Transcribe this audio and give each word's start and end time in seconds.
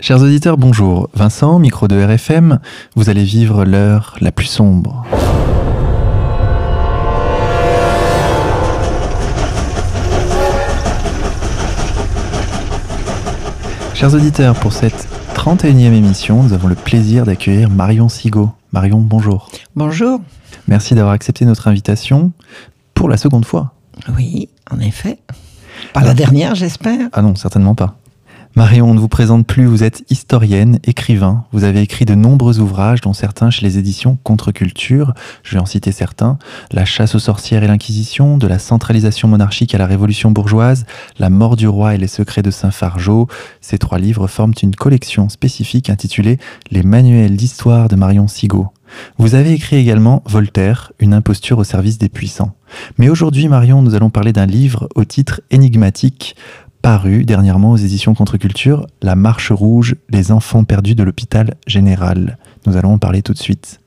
Chers 0.00 0.22
auditeurs, 0.22 0.56
bonjour. 0.56 1.10
Vincent, 1.14 1.58
micro 1.58 1.88
de 1.88 1.96
RFM, 2.00 2.60
vous 2.94 3.10
allez 3.10 3.24
vivre 3.24 3.64
l'heure 3.64 4.14
la 4.20 4.30
plus 4.30 4.46
sombre. 4.46 5.04
Chers 13.92 14.14
auditeurs, 14.14 14.54
pour 14.54 14.72
cette 14.72 15.08
31e 15.34 15.92
émission, 15.92 16.44
nous 16.44 16.52
avons 16.52 16.68
le 16.68 16.76
plaisir 16.76 17.26
d'accueillir 17.26 17.68
Marion 17.68 18.08
Sigaud. 18.08 18.50
Marion, 18.70 19.00
bonjour. 19.00 19.50
Bonjour. 19.74 20.20
Merci 20.68 20.94
d'avoir 20.94 21.12
accepté 21.12 21.44
notre 21.44 21.66
invitation 21.66 22.30
pour 22.94 23.08
la 23.08 23.16
seconde 23.16 23.44
fois. 23.44 23.72
Oui, 24.16 24.48
en 24.70 24.78
effet. 24.78 25.18
Pas 25.92 26.02
la 26.02 26.14
dernière, 26.14 26.54
j'espère. 26.54 27.08
Ah 27.12 27.20
non, 27.20 27.34
certainement 27.34 27.74
pas. 27.74 27.96
Marion, 28.56 28.90
on 28.90 28.94
ne 28.94 28.98
vous 28.98 29.08
présente 29.08 29.46
plus, 29.46 29.66
vous 29.66 29.84
êtes 29.84 30.04
historienne, 30.10 30.80
écrivain. 30.84 31.44
Vous 31.52 31.64
avez 31.64 31.80
écrit 31.80 32.04
de 32.06 32.14
nombreux 32.14 32.58
ouvrages, 32.58 33.00
dont 33.00 33.12
certains 33.12 33.50
chez 33.50 33.64
les 33.64 33.78
éditions 33.78 34.18
Contre-Culture. 34.24 35.12
Je 35.44 35.54
vais 35.54 35.60
en 35.60 35.66
citer 35.66 35.92
certains. 35.92 36.38
La 36.72 36.84
chasse 36.84 37.14
aux 37.14 37.20
sorcières 37.20 37.62
et 37.62 37.68
l'Inquisition, 37.68 38.36
de 38.36 38.46
la 38.46 38.58
centralisation 38.58 39.28
monarchique 39.28 39.74
à 39.74 39.78
la 39.78 39.86
révolution 39.86 40.30
bourgeoise, 40.30 40.86
La 41.18 41.30
mort 41.30 41.56
du 41.56 41.68
roi 41.68 41.94
et 41.94 41.98
les 41.98 42.08
secrets 42.08 42.42
de 42.42 42.50
Saint-Fargeau. 42.50 43.28
Ces 43.60 43.78
trois 43.78 43.98
livres 43.98 44.26
forment 44.26 44.54
une 44.60 44.74
collection 44.74 45.28
spécifique 45.28 45.90
intitulée 45.90 46.38
Les 46.70 46.82
manuels 46.82 47.36
d'histoire 47.36 47.88
de 47.88 47.96
Marion 47.96 48.26
Sigaud. 48.26 48.68
Vous 49.18 49.34
avez 49.34 49.52
écrit 49.52 49.76
également 49.76 50.22
Voltaire, 50.26 50.92
une 50.98 51.12
imposture 51.12 51.58
au 51.58 51.64
service 51.64 51.98
des 51.98 52.08
puissants. 52.08 52.54
Mais 52.96 53.08
aujourd'hui, 53.08 53.48
Marion, 53.48 53.82
nous 53.82 53.94
allons 53.94 54.10
parler 54.10 54.32
d'un 54.32 54.46
livre 54.46 54.88
au 54.94 55.04
titre 55.04 55.42
énigmatique, 55.50 56.36
paru 56.88 57.22
dernièrement 57.22 57.72
aux 57.72 57.76
éditions 57.76 58.14
Contre-Culture, 58.14 58.86
La 59.02 59.14
Marche 59.14 59.52
Rouge, 59.52 59.96
les 60.08 60.32
enfants 60.32 60.64
perdus 60.64 60.94
de 60.94 61.02
l'hôpital 61.02 61.52
général. 61.66 62.38
Nous 62.64 62.78
allons 62.78 62.94
en 62.94 62.98
parler 62.98 63.20
tout 63.20 63.34
de 63.34 63.38
suite. 63.38 63.80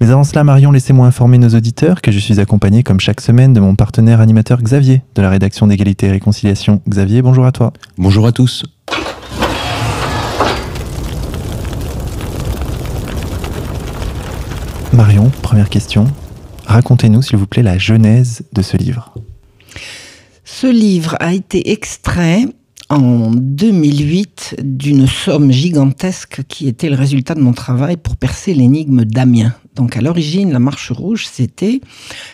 Mais 0.00 0.10
avant 0.10 0.22
cela, 0.22 0.44
Marion, 0.44 0.70
laissez-moi 0.70 1.08
informer 1.08 1.38
nos 1.38 1.48
auditeurs 1.48 2.00
que 2.00 2.12
je 2.12 2.20
suis 2.20 2.38
accompagné, 2.38 2.84
comme 2.84 3.00
chaque 3.00 3.20
semaine, 3.20 3.52
de 3.52 3.58
mon 3.58 3.74
partenaire 3.74 4.20
animateur 4.20 4.62
Xavier, 4.62 5.02
de 5.16 5.22
la 5.22 5.28
rédaction 5.28 5.66
d'égalité 5.66 6.06
et 6.06 6.12
réconciliation. 6.12 6.80
Xavier, 6.88 7.20
bonjour 7.20 7.46
à 7.46 7.50
toi. 7.50 7.72
Bonjour 7.98 8.24
à 8.28 8.30
tous. 8.30 8.62
Marion, 14.92 15.32
première 15.42 15.68
question. 15.68 16.06
Racontez-nous, 16.66 17.22
s'il 17.22 17.38
vous 17.38 17.48
plaît, 17.48 17.64
la 17.64 17.76
genèse 17.76 18.44
de 18.52 18.62
ce 18.62 18.76
livre. 18.76 19.14
Ce 20.60 20.66
livre 20.66 21.16
a 21.20 21.32
été 21.32 21.70
extrait 21.70 22.44
en 22.90 23.30
2008 23.30 24.56
d'une 24.62 25.06
somme 25.06 25.50
gigantesque 25.50 26.42
qui 26.48 26.68
était 26.68 26.90
le 26.90 26.96
résultat 26.96 27.34
de 27.34 27.40
mon 27.40 27.54
travail 27.54 27.96
pour 27.96 28.18
percer 28.18 28.52
l'énigme 28.52 29.06
d'Amiens. 29.06 29.54
Donc 29.74 29.96
à 29.96 30.02
l'origine, 30.02 30.52
la 30.52 30.58
Marche 30.58 30.92
Rouge, 30.92 31.26
c'était 31.32 31.80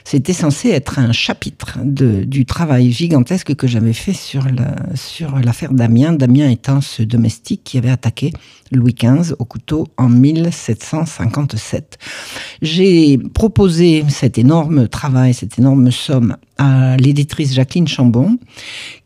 c'était 0.03 0.33
censé 0.33 0.71
être 0.71 0.99
un 0.99 1.13
chapitre 1.13 1.79
du 1.85 2.47
travail 2.47 2.91
gigantesque 2.91 3.55
que 3.55 3.69
j'avais 3.69 3.93
fait 3.93 4.13
sur 4.13 4.49
sur 4.97 5.39
l'affaire 5.39 5.73
Damien. 5.73 6.13
Damien 6.13 6.49
étant 6.51 6.81
ce 6.81 7.05
domestique 7.05 7.63
qui 7.63 7.79
avait 7.79 7.91
attaqué 7.91 8.33
Louis 8.73 8.95
XV 8.95 9.35
au 9.39 9.45
couteau 9.45 9.87
en 9.97 10.09
1757. 10.09 11.99
J'ai 12.63 13.19
proposé 13.19 14.05
cet 14.09 14.39
énorme 14.39 14.89
travail, 14.89 15.35
cette 15.35 15.59
énorme 15.59 15.91
somme 15.91 16.37
à 16.59 16.97
l'éditrice 16.97 17.55
Jacqueline 17.55 17.89
Chambon, 17.89 18.39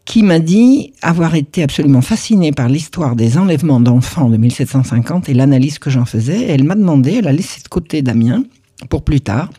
qui 0.04 0.22
m'a 0.22 0.38
dit 0.38 0.92
avoir 1.02 1.34
été 1.34 1.62
absolument 1.62 2.00
fascinée 2.00 2.52
par 2.52 2.68
l'histoire 2.68 3.16
des 3.16 3.38
enlèvements 3.38 3.80
d'enfants 3.80 4.28
de 4.28 4.36
1750 4.36 5.28
et 5.28 5.34
l'analyse 5.34 5.78
que 5.78 5.90
j'en 5.90 6.04
faisais. 6.04 6.46
Elle 6.48 6.64
m'a 6.64 6.74
demandé, 6.74 7.16
elle 7.18 7.28
a 7.28 7.32
laissé 7.32 7.60
de 7.62 7.68
côté 7.68 8.02
Damien 8.02 8.42
pour 8.88 9.02
plus 9.02 9.20
tard, 9.20 9.50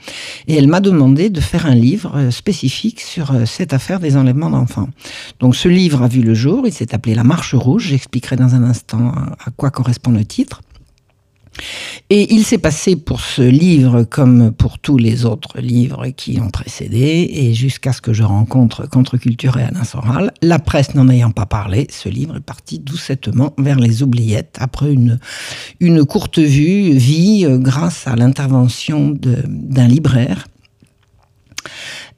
et 0.47 0.55
elle 0.55 0.67
m'a 0.67 0.79
demandé 0.79 1.29
de 1.29 1.39
faire 1.39 1.65
un 1.65 1.75
livre 1.75 2.13
euh, 2.15 2.31
spécifique 2.31 3.01
sur 3.01 3.31
euh, 3.31 3.45
cette 3.45 3.73
affaire 3.73 3.99
des 3.99 4.17
enlèvements 4.17 4.49
d'enfants. 4.49 4.89
Donc 5.39 5.55
ce 5.55 5.67
livre 5.67 6.01
a 6.01 6.07
vu 6.07 6.21
le 6.21 6.33
jour, 6.33 6.65
il 6.65 6.73
s'est 6.73 6.93
appelé 6.95 7.15
La 7.15 7.23
Marche 7.23 7.53
Rouge, 7.53 7.87
j'expliquerai 7.87 8.35
dans 8.35 8.55
un 8.55 8.63
instant 8.63 9.13
à 9.45 9.51
quoi 9.55 9.69
correspond 9.69 10.11
le 10.11 10.25
titre. 10.25 10.61
Et 12.09 12.33
il 12.33 12.43
s'est 12.43 12.57
passé 12.57 12.95
pour 12.95 13.21
ce 13.21 13.41
livre, 13.41 14.03
comme 14.03 14.51
pour 14.51 14.79
tous 14.79 14.97
les 14.97 15.25
autres 15.25 15.59
livres 15.59 16.07
qui 16.09 16.39
ont 16.41 16.49
précédé, 16.49 17.29
et 17.31 17.53
jusqu'à 17.53 17.93
ce 17.93 18.01
que 18.01 18.13
je 18.13 18.23
rencontre 18.23 18.87
Contre-Culture 18.89 19.57
et 19.57 19.63
Alain 19.63 19.83
Soral, 19.83 20.33
la 20.41 20.59
presse 20.59 20.93
n'en 20.93 21.07
ayant 21.09 21.31
pas 21.31 21.45
parlé, 21.45 21.87
ce 21.89 22.09
livre 22.09 22.37
est 22.37 22.41
parti 22.41 22.79
doucettement 22.79 23.53
vers 23.57 23.79
les 23.79 24.03
oubliettes, 24.03 24.57
après 24.59 24.91
une, 24.91 25.19
une 25.79 26.05
courte 26.05 26.39
vue, 26.39 26.91
vie, 26.91 27.45
euh, 27.45 27.57
grâce 27.57 28.07
à 28.07 28.15
l'intervention 28.15 29.17
d'un 29.17 29.87
libraire 29.87 30.47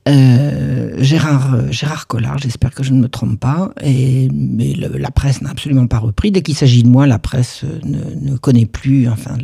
euh, 0.08 0.96
Gérard, 0.98 1.54
euh, 1.54 1.72
Gérard 1.72 2.08
Collard, 2.08 2.38
j'espère 2.38 2.74
que 2.74 2.84
je 2.84 2.92
ne 2.92 3.00
me 3.00 3.08
trompe 3.08 3.40
pas, 3.40 3.72
et, 3.82 4.28
mais 4.34 4.74
le, 4.74 4.98
la 4.98 5.12
presse 5.12 5.42
n'a 5.42 5.50
absolument 5.50 5.88
pas 5.88 6.00
repris. 6.00 6.32
Dès 6.32 6.42
qu'il 6.42 6.56
s'agit 6.56 6.84
de 6.84 6.90
moi, 6.90 7.08
la 7.08 7.20
presse 7.20 7.64
euh, 7.64 7.80
ne, 7.86 8.32
ne 8.32 8.38
connaît 8.38 8.66
plus. 8.66 9.08
Enfin, 9.08 9.38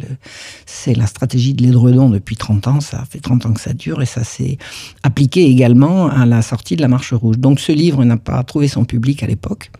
c'est 0.65 0.93
la 0.93 1.05
stratégie 1.05 1.53
de 1.53 1.63
l'édredon 1.63 2.09
depuis 2.09 2.35
30 2.35 2.67
ans, 2.67 2.79
ça 2.81 3.05
fait 3.09 3.19
30 3.19 3.45
ans 3.45 3.53
que 3.53 3.61
ça 3.61 3.73
dure, 3.73 4.01
et 4.01 4.05
ça 4.05 4.23
s'est 4.23 4.57
appliqué 5.03 5.45
également 5.45 6.09
à 6.09 6.25
la 6.25 6.41
sortie 6.41 6.75
de 6.75 6.81
la 6.81 6.89
Marche 6.89 7.13
Rouge. 7.13 7.37
Donc 7.37 7.59
ce 7.59 7.71
livre 7.71 8.03
n'a 8.03 8.17
pas 8.17 8.43
trouvé 8.43 8.67
son 8.67 8.83
public 8.83 9.23
à 9.23 9.27
l'époque. 9.27 9.71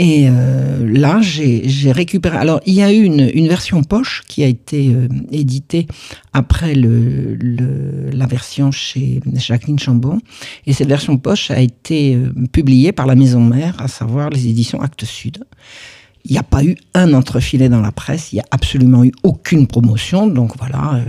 Et 0.00 0.28
euh, 0.30 0.88
là, 0.88 1.18
j'ai 1.20 1.90
récupéré. 1.90 2.36
Alors, 2.36 2.60
il 2.66 2.74
y 2.74 2.82
a 2.82 2.92
eu 2.92 3.02
une, 3.02 3.28
une 3.34 3.48
version 3.48 3.82
poche 3.82 4.22
qui 4.28 4.44
a 4.44 4.46
été 4.46 4.94
euh, 4.94 5.08
éditée 5.32 5.88
après 6.32 6.74
le, 6.74 7.34
le, 7.34 8.10
la 8.10 8.26
version 8.26 8.70
chez 8.70 9.20
Jacqueline 9.34 9.80
Chambon. 9.80 10.20
Et 10.66 10.72
cette 10.72 10.88
version 10.88 11.18
poche 11.18 11.50
a 11.50 11.60
été 11.60 12.14
euh, 12.14 12.32
publiée 12.52 12.92
par 12.92 13.06
la 13.06 13.16
maison 13.16 13.40
mère, 13.40 13.74
à 13.80 13.88
savoir 13.88 14.30
les 14.30 14.46
éditions 14.46 14.80
Actes 14.80 15.04
Sud. 15.04 15.44
Il 16.24 16.32
n'y 16.32 16.38
a 16.38 16.44
pas 16.44 16.62
eu 16.62 16.76
un 16.94 17.12
entrefilet 17.14 17.68
dans 17.68 17.80
la 17.80 17.90
presse, 17.90 18.32
il 18.32 18.36
n'y 18.36 18.40
a 18.40 18.46
absolument 18.52 19.02
eu 19.02 19.12
aucune 19.24 19.66
promotion. 19.66 20.26
Donc 20.26 20.56
voilà, 20.58 21.00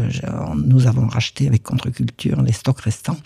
nous 0.56 0.88
avons 0.88 1.08
racheté 1.08 1.46
avec 1.48 1.64
Contre-Culture 1.64 2.42
les 2.42 2.54
stocks 2.54 2.80
restants. 2.80 3.18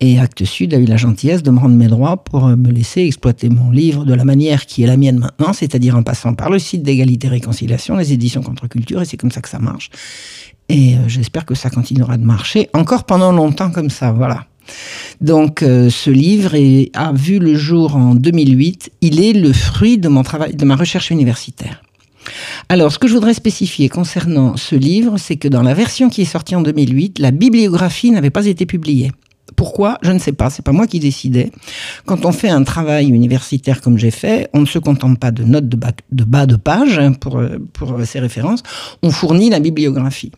Et 0.00 0.18
Actes 0.18 0.44
Sud 0.44 0.74
a 0.74 0.78
eu 0.78 0.84
la 0.84 0.98
gentillesse 0.98 1.42
de 1.42 1.50
me 1.50 1.58
rendre 1.58 1.74
mes 1.74 1.88
droits 1.88 2.18
pour 2.18 2.46
me 2.48 2.70
laisser 2.70 3.02
exploiter 3.02 3.48
mon 3.48 3.70
livre 3.70 4.04
de 4.04 4.12
la 4.12 4.24
manière 4.24 4.66
qui 4.66 4.82
est 4.82 4.86
la 4.86 4.96
mienne 4.96 5.18
maintenant, 5.18 5.52
c'est-à-dire 5.54 5.96
en 5.96 6.02
passant 6.02 6.34
par 6.34 6.50
le 6.50 6.58
site 6.58 6.82
d'égalité 6.82 7.28
et 7.28 7.30
réconciliation, 7.30 7.96
les 7.96 8.12
éditions 8.12 8.42
contre-culture, 8.42 9.00
et 9.00 9.04
c'est 9.06 9.16
comme 9.16 9.30
ça 9.30 9.40
que 9.40 9.48
ça 9.48 9.58
marche. 9.58 9.90
Et 10.68 10.96
euh, 10.96 11.08
j'espère 11.08 11.46
que 11.46 11.54
ça 11.54 11.70
continuera 11.70 12.18
de 12.18 12.24
marcher 12.24 12.68
encore 12.74 13.04
pendant 13.04 13.32
longtemps 13.32 13.70
comme 13.70 13.90
ça, 13.90 14.12
voilà. 14.12 14.44
Donc 15.20 15.62
euh, 15.62 15.88
ce 15.90 16.10
livre 16.10 16.54
a 16.94 17.12
vu 17.12 17.38
le 17.38 17.54
jour 17.54 17.96
en 17.96 18.14
2008, 18.14 18.90
il 19.00 19.20
est 19.20 19.32
le 19.32 19.52
fruit 19.52 19.96
de 19.96 20.08
mon 20.08 20.22
travail, 20.22 20.54
de 20.54 20.64
ma 20.64 20.76
recherche 20.76 21.10
universitaire. 21.10 21.82
Alors, 22.68 22.90
ce 22.90 22.98
que 22.98 23.06
je 23.06 23.14
voudrais 23.14 23.34
spécifier 23.34 23.88
concernant 23.88 24.56
ce 24.56 24.74
livre, 24.74 25.16
c'est 25.16 25.36
que 25.36 25.46
dans 25.46 25.62
la 25.62 25.74
version 25.74 26.10
qui 26.10 26.22
est 26.22 26.26
sortie 26.26 26.56
en 26.56 26.62
2008, 26.62 27.20
la 27.20 27.30
bibliographie 27.30 28.10
n'avait 28.10 28.30
pas 28.30 28.46
été 28.46 28.66
publiée. 28.66 29.12
Pourquoi 29.56 29.98
Je 30.02 30.12
ne 30.12 30.18
sais 30.18 30.32
pas. 30.32 30.50
C'est 30.50 30.64
pas 30.64 30.72
moi 30.72 30.86
qui 30.86 31.00
décidais. 31.00 31.50
Quand 32.04 32.24
on 32.24 32.32
fait 32.32 32.50
un 32.50 32.62
travail 32.62 33.08
universitaire 33.08 33.80
comme 33.80 33.98
j'ai 33.98 34.10
fait, 34.10 34.48
on 34.52 34.60
ne 34.60 34.66
se 34.66 34.78
contente 34.78 35.18
pas 35.18 35.30
de 35.30 35.44
notes 35.44 35.68
de 35.68 35.76
bas 35.76 36.46
de, 36.46 36.56
page 36.56 36.98
hein, 36.98 37.12
pour, 37.12 37.40
pour 37.72 37.98
ces 38.04 38.20
références. 38.20 38.62
On 39.02 39.10
fournit 39.10 39.50
la 39.50 39.60
bibliographie. 39.60 40.32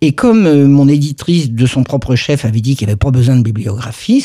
Et 0.00 0.12
comme 0.12 0.46
euh, 0.46 0.66
mon 0.66 0.88
éditrice 0.88 1.50
de 1.50 1.66
son 1.66 1.82
propre 1.82 2.14
chef 2.16 2.44
avait 2.44 2.60
dit 2.60 2.76
qu'il 2.76 2.86
n'y 2.86 2.92
avait 2.92 2.98
pas 2.98 3.10
besoin 3.10 3.36
de 3.36 3.42
bibliographie, 3.42 4.24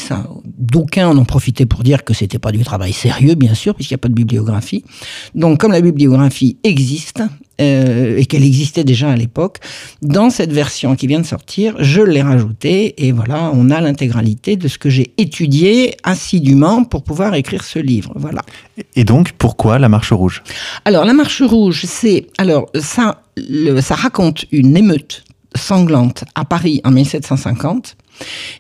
d'aucuns 0.58 1.08
en 1.08 1.18
ont 1.18 1.26
profité 1.26 1.66
pour 1.66 1.84
dire 1.84 2.04
que 2.04 2.14
c'était 2.14 2.40
pas 2.40 2.52
du 2.52 2.64
travail 2.64 2.94
sérieux, 2.94 3.36
bien 3.36 3.54
sûr, 3.54 3.76
puisqu'il 3.76 3.94
n'y 3.94 4.00
a 4.00 4.04
pas 4.04 4.10
de 4.10 4.14
bibliographie. 4.14 4.84
Donc, 5.34 5.60
comme 5.60 5.72
la 5.72 5.82
bibliographie 5.82 6.58
existe, 6.64 7.24
euh, 7.62 8.18
et 8.18 8.26
qu'elle 8.26 8.44
existait 8.44 8.84
déjà 8.84 9.10
à 9.10 9.16
l'époque, 9.16 9.60
dans 10.02 10.30
cette 10.30 10.52
version 10.52 10.96
qui 10.96 11.08
vient 11.08 11.20
de 11.20 11.26
sortir, 11.26 11.76
je 11.80 12.02
l'ai 12.02 12.22
rajoutée 12.22 13.06
et 13.06 13.12
voilà, 13.12 13.52
on 13.54 13.72
a 13.72 13.80
l'intégralité 13.82 14.56
de 14.58 14.68
ce 14.68 14.78
que 14.78 14.90
j'ai 14.90 15.14
étudié 15.18 15.96
assidûment 16.04 16.84
pour 16.84 17.04
pouvoir 17.04 17.34
écrire 17.36 17.64
ce 17.64 17.80
livre. 17.80 18.12
Voilà. 18.16 18.42
Et 18.96 19.04
donc, 19.04 19.32
pourquoi 19.34 19.80
la 19.80 19.90
Marche 19.90 20.12
Rouge? 20.12 20.44
Alors, 20.84 21.06
la 21.06 21.14
Marche 21.14 21.42
Rouge, 21.42 21.84
c'est 21.88 22.28
alors 22.38 22.70
ça, 22.80 23.24
le, 23.38 23.80
ça 23.82 23.96
raconte 23.96 24.46
une 24.52 24.76
émeute 24.76 25.24
sanglante 25.56 26.26
à 26.36 26.44
Paris 26.46 26.82
en 26.84 26.92
1750 26.92 27.96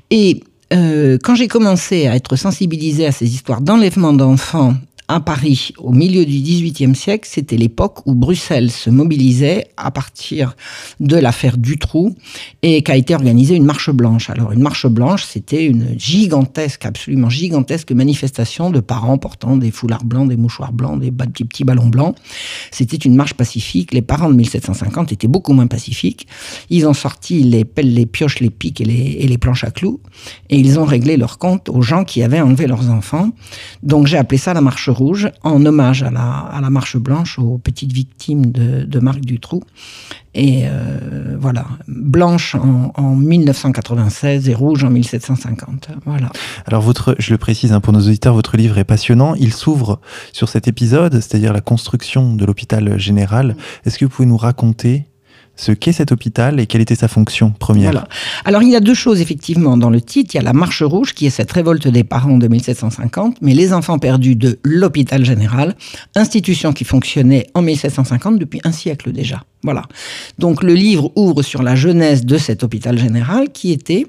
et 0.10 0.42
euh, 0.74 1.18
quand 1.22 1.36
j'ai 1.36 1.48
commencé 1.48 2.08
à 2.08 2.16
être 2.16 2.36
sensibilisée 2.36 3.06
à 3.06 3.12
ces 3.12 3.34
histoires 3.34 3.62
d'enlèvement 3.62 4.14
d'enfants 4.14 4.76
à 5.08 5.20
Paris 5.20 5.72
au 5.78 5.92
milieu 5.92 6.26
du 6.26 6.42
XVIIIe 6.42 6.96
siècle, 6.96 7.28
c'était 7.32 7.58
l'époque 7.58 8.06
où 8.06 8.16
Bruxelles 8.16 8.72
se 8.72 8.90
mobilisait 8.90 9.68
à 9.78 9.92
partir 9.92 10.56
de 11.00 11.16
l'affaire 11.18 11.58
Dutroux 11.58 12.16
et 12.64 12.82
qu'a 12.82 12.96
été 12.96 13.14
organisée 13.14 13.56
une 13.56 13.66
marche 13.66 13.90
blanche. 13.92 14.30
Alors 14.30 14.52
une 14.52 14.62
marche 14.62 14.88
blanche, 14.88 15.26
c'était 15.26 15.66
une 15.66 15.98
gigantesque, 15.98 16.86
absolument 16.86 17.30
gigantesque 17.30 17.92
manifestation 17.92 18.70
de 18.70 18.80
parents 18.80 19.18
portant 19.18 19.58
des 19.58 19.72
foulards 19.72 20.06
blancs, 20.06 20.28
des 20.28 20.38
mouchoirs 20.38 20.74
blancs, 20.74 21.00
des 21.00 21.12
petits, 21.12 21.64
ballons 21.64 21.88
blancs. 21.88 22.16
C'était 22.72 22.98
une 22.98 23.16
marche 23.16 23.34
pacifique. 23.34 23.94
Les 23.94 24.02
parents 24.02 24.30
de 24.30 24.36
1750 24.36 25.12
étaient 25.12 25.28
beaucoup 25.28 25.54
moins 25.54 25.68
pacifiques. 25.68 26.28
Ils 26.70 26.88
ont 26.88 26.94
sorti 26.94 27.44
les 27.44 27.66
pelles, 27.66 27.94
les 27.94 28.06
pioches, 28.06 28.40
les 28.40 28.50
pics 28.50 28.82
et 28.82 28.86
les, 28.86 29.18
et 29.20 29.28
les 29.28 29.38
planches 29.38 29.64
à 29.64 29.72
clous 29.72 30.00
et 30.50 30.58
ils 30.58 30.80
ont 30.80 30.86
réglé 30.86 31.18
leur 31.18 31.38
compte 31.38 31.70
aux 31.70 31.82
gens 31.82 32.04
qui 32.04 32.24
avaient 32.24 32.42
enlevé 32.42 32.68
leurs 32.68 32.90
enfants. 32.90 33.32
Donc 33.84 34.08
j'ai 34.08 34.18
appelé 34.18 34.38
ça 34.38 34.54
la 34.54 34.62
marche 34.62 34.90
rouge, 34.96 35.30
en 35.44 35.66
hommage 35.66 36.04
à 36.04 36.12
la, 36.12 36.70
marche 36.70 36.98
blanche, 36.98 37.38
aux 37.40 37.58
petites 37.58 37.94
victimes 37.94 38.48
de, 38.48 38.84
de 38.84 39.00
Marc 39.00 39.20
Dutroux. 39.22 39.64
Et 40.34 40.64
euh, 40.66 41.38
voilà, 41.40 41.66
blanche 41.88 42.56
en, 42.56 42.92
en, 42.96 43.16
1996 43.16 44.50
et 44.50 44.54
rouge 44.54 44.84
en 44.84 44.90
1750. 44.90 45.90
Voilà. 46.06 46.30
Alors 46.66 46.82
votre, 46.82 47.16
je 47.20 47.32
le 47.32 47.38
précise 47.38 47.72
hein, 47.72 47.80
pour 47.80 47.94
nos 47.94 48.02
auditeurs, 48.02 48.34
votre 48.34 48.58
livre 48.58 48.78
est 48.78 48.84
passionnant. 48.84 49.36
Il 49.36 49.54
s'ouvre 49.54 50.02
sur 50.34 50.50
cet 50.50 50.68
épisode, 50.68 51.14
c'est-à-dire 51.14 51.54
la 51.54 51.62
construction 51.62 52.36
de 52.36 52.46
l'hôpital 52.46 53.00
général. 53.00 53.56
Est-ce 53.86 53.98
que 53.98 54.06
vous 54.06 54.12
pouvez 54.12 54.28
nous 54.28 54.38
raconter 54.38 55.06
ce 55.56 55.72
qu'est 55.72 55.94
cet 55.94 56.12
hôpital 56.12 56.60
et 56.60 56.68
quelle 56.68 56.82
était 56.82 56.96
sa 56.96 57.08
fonction 57.08 57.52
première. 57.52 58.08
Alors 58.44 58.62
il 58.62 58.70
y 58.70 58.76
a 58.76 58.80
deux 58.80 58.94
choses 58.94 59.22
effectivement 59.22 59.78
dans 59.78 59.90
le 59.90 60.02
titre. 60.02 60.36
Il 60.36 60.38
y 60.38 60.40
a 60.40 60.44
la 60.44 60.54
Marche 60.54 60.84
Rouge 60.84 61.14
qui 61.14 61.26
est 61.26 61.30
cette 61.30 61.52
révolte 61.52 61.88
des 61.88 62.04
parents 62.04 62.38
de 62.38 62.48
1750, 62.48 63.38
mais 63.42 63.54
les 63.54 63.74
enfants 63.74 64.00
perdus 64.00 64.36
de 64.36 64.60
l'hôpital 64.64 65.24
général, 65.24 65.76
institution 66.16 66.74
qui 66.74 66.84
fonctionnait 66.84 67.48
en 67.54 67.62
1750 67.62 68.40
depuis 68.40 68.60
un 68.64 68.72
siècle 68.72 69.12
déjà. 69.12 69.44
Voilà. 69.64 69.84
Donc 70.38 70.62
le 70.62 70.76
livre 70.76 71.12
ouvre 71.16 71.42
sur 71.42 71.64
la 71.64 71.74
jeunesse 71.74 72.24
de 72.24 72.38
cet 72.38 72.64
hôpital 72.64 73.00
général 73.00 73.50
qui 73.52 73.72
était 73.72 74.06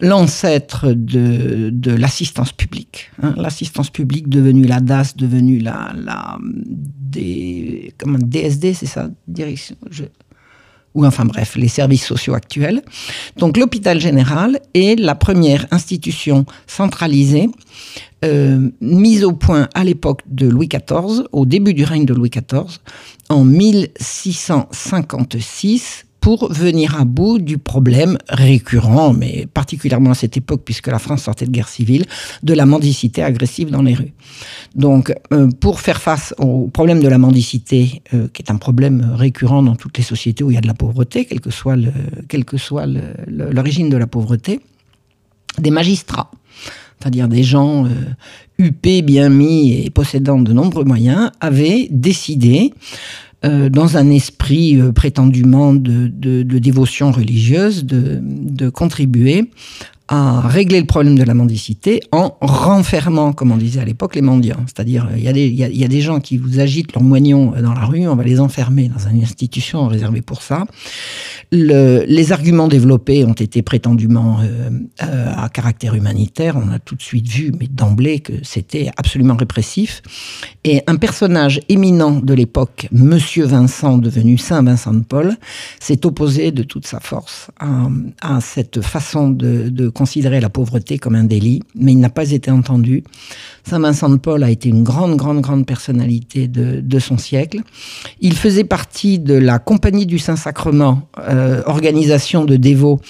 l'ancêtre 0.00 0.88
de, 0.92 1.70
de 1.72 1.92
l'assistance 1.92 2.52
publique. 2.52 3.10
Hein. 3.22 3.34
l'assistance 3.36 3.90
publique 3.90 4.28
devenue 4.28 4.64
la 4.66 4.80
DAS, 4.80 5.16
devenue 5.16 5.58
la, 5.58 5.92
la 5.96 6.38
des, 6.42 7.94
comment, 7.98 8.18
DSD, 8.20 8.74
c'est 8.74 8.86
ça 8.86 9.08
Direction. 9.28 9.76
Ou 10.96 11.06
enfin 11.06 11.24
bref, 11.24 11.54
les 11.56 11.68
services 11.68 12.04
sociaux 12.04 12.34
actuels. 12.34 12.82
Donc 13.36 13.56
l'hôpital 13.56 14.00
général 14.00 14.58
est 14.74 14.98
la 14.98 15.14
première 15.14 15.68
institution 15.70 16.44
centralisée 16.66 17.48
euh, 18.24 18.70
mise 18.80 19.22
au 19.24 19.32
point 19.32 19.68
à 19.74 19.84
l'époque 19.84 20.22
de 20.26 20.48
Louis 20.48 20.68
XIV, 20.68 21.24
au 21.32 21.44
début 21.44 21.74
du 21.74 21.84
règne 21.84 22.06
de 22.06 22.14
Louis 22.14 22.30
XIV, 22.30 22.78
en 23.28 23.44
1656, 23.44 26.05
pour 26.26 26.52
venir 26.52 27.00
à 27.00 27.04
bout 27.04 27.38
du 27.38 27.56
problème 27.56 28.18
récurrent, 28.28 29.12
mais 29.12 29.46
particulièrement 29.46 30.10
à 30.10 30.14
cette 30.14 30.36
époque, 30.36 30.62
puisque 30.64 30.88
la 30.88 30.98
France 30.98 31.22
sortait 31.22 31.46
de 31.46 31.52
guerre 31.52 31.68
civile, 31.68 32.04
de 32.42 32.52
la 32.52 32.66
mendicité 32.66 33.22
agressive 33.22 33.70
dans 33.70 33.82
les 33.82 33.94
rues. 33.94 34.12
Donc, 34.74 35.14
euh, 35.32 35.48
pour 35.60 35.80
faire 35.80 36.02
face 36.02 36.34
au 36.38 36.66
problème 36.66 37.00
de 37.00 37.06
la 37.06 37.18
mendicité, 37.18 38.02
euh, 38.12 38.26
qui 38.32 38.42
est 38.42 38.50
un 38.50 38.56
problème 38.56 39.12
récurrent 39.14 39.62
dans 39.62 39.76
toutes 39.76 39.98
les 39.98 40.02
sociétés 40.02 40.42
où 40.42 40.50
il 40.50 40.54
y 40.54 40.58
a 40.58 40.60
de 40.60 40.66
la 40.66 40.74
pauvreté, 40.74 41.26
quel 41.26 41.40
que 41.40 41.52
soit 42.58 42.86
l'origine 43.28 43.88
de 43.88 43.96
la 43.96 44.08
pauvreté, 44.08 44.58
des 45.60 45.70
magistrats, 45.70 46.32
c'est-à-dire 46.98 47.28
des 47.28 47.44
gens 47.44 47.86
euh, 47.86 47.90
huppés, 48.58 49.02
bien 49.02 49.28
mis 49.28 49.74
et 49.74 49.90
possédant 49.90 50.40
de 50.40 50.52
nombreux 50.52 50.82
moyens, 50.82 51.30
avaient 51.40 51.86
décidé 51.92 52.72
euh, 53.44 53.68
dans 53.68 53.96
un 53.96 54.08
esprit 54.10 54.80
euh, 54.80 54.92
prétendument 54.92 55.74
de, 55.74 56.08
de, 56.08 56.42
de, 56.42 56.58
dévotion 56.58 57.12
religieuse, 57.12 57.84
de, 57.84 58.18
de 58.22 58.70
contribuer 58.70 59.50
à 60.08 60.40
régler 60.40 60.80
le 60.80 60.86
problème 60.86 61.16
de 61.16 61.24
la 61.24 61.34
mendicité 61.34 62.00
en 62.12 62.36
renfermant, 62.40 63.32
comme 63.32 63.50
on 63.50 63.56
disait 63.56 63.80
à 63.80 63.84
l'époque, 63.84 64.14
les 64.14 64.22
mendiants. 64.22 64.60
C'est-à-dire, 64.66 65.08
il 65.16 65.22
y, 65.22 65.28
a 65.28 65.32
des, 65.32 65.46
il, 65.46 65.56
y 65.56 65.84
a, 65.84 65.88
des 65.88 66.00
gens 66.00 66.20
qui 66.20 66.36
vous 66.36 66.60
agitent 66.60 66.92
leurs 66.94 67.02
moignons 67.02 67.52
dans 67.60 67.74
la 67.74 67.84
rue, 67.84 68.06
on 68.06 68.14
va 68.14 68.22
les 68.22 68.38
enfermer 68.38 68.88
dans 68.88 69.08
une 69.08 69.22
institution 69.22 69.88
réservée 69.88 70.22
pour 70.22 70.42
ça. 70.42 70.66
Le, 71.50 72.04
les 72.06 72.32
arguments 72.32 72.68
développés 72.68 73.24
ont 73.24 73.32
été 73.32 73.62
prétendument 73.62 74.38
euh, 74.40 74.70
euh, 75.02 75.32
à 75.36 75.48
caractère 75.48 75.94
humanitaire. 75.94 76.56
On 76.56 76.70
a 76.70 76.78
tout 76.78 76.94
de 76.94 77.02
suite 77.02 77.26
vu, 77.26 77.52
mais 77.58 77.66
d'emblée, 77.66 78.20
que 78.20 78.32
c'était 78.42 78.90
absolument 78.96 79.36
répressif. 79.36 80.02
Et 80.62 80.82
un 80.86 80.96
personnage 80.96 81.60
éminent 81.68 82.20
de 82.20 82.34
l'époque, 82.34 82.88
Monsieur 82.92 83.44
Vincent, 83.44 83.98
devenu 83.98 84.38
Saint 84.38 84.62
Vincent 84.62 84.94
de 84.94 85.04
Paul, 85.04 85.36
s'est 85.80 86.06
opposé 86.06 86.52
de 86.52 86.62
toute 86.62 86.86
sa 86.86 87.00
force 87.00 87.50
à, 87.60 88.40
cette 88.40 88.80
façon 88.80 89.30
de 89.30 89.88
considérer 89.96 90.40
la 90.40 90.50
pauvreté 90.50 90.98
comme 90.98 91.14
un 91.14 91.24
délit, 91.24 91.62
mais 91.74 91.92
il 91.92 91.98
n'a 91.98 92.10
pas 92.10 92.30
été 92.30 92.50
entendu. 92.50 93.02
Saint 93.64 93.80
Vincent 93.80 94.10
de 94.10 94.16
Paul 94.16 94.44
a 94.44 94.50
été 94.50 94.68
une 94.68 94.84
grande, 94.84 95.16
grande, 95.16 95.40
grande 95.40 95.64
personnalité 95.64 96.48
de, 96.48 96.80
de 96.80 96.98
son 96.98 97.16
siècle. 97.16 97.62
Il 98.20 98.34
faisait 98.34 98.64
partie 98.64 99.18
de 99.18 99.34
la 99.34 99.58
Compagnie 99.58 100.06
du 100.06 100.18
Saint-Sacrement, 100.18 101.08
euh, 101.18 101.62
organisation 101.64 102.44
de 102.44 102.56
dévots 102.56 103.00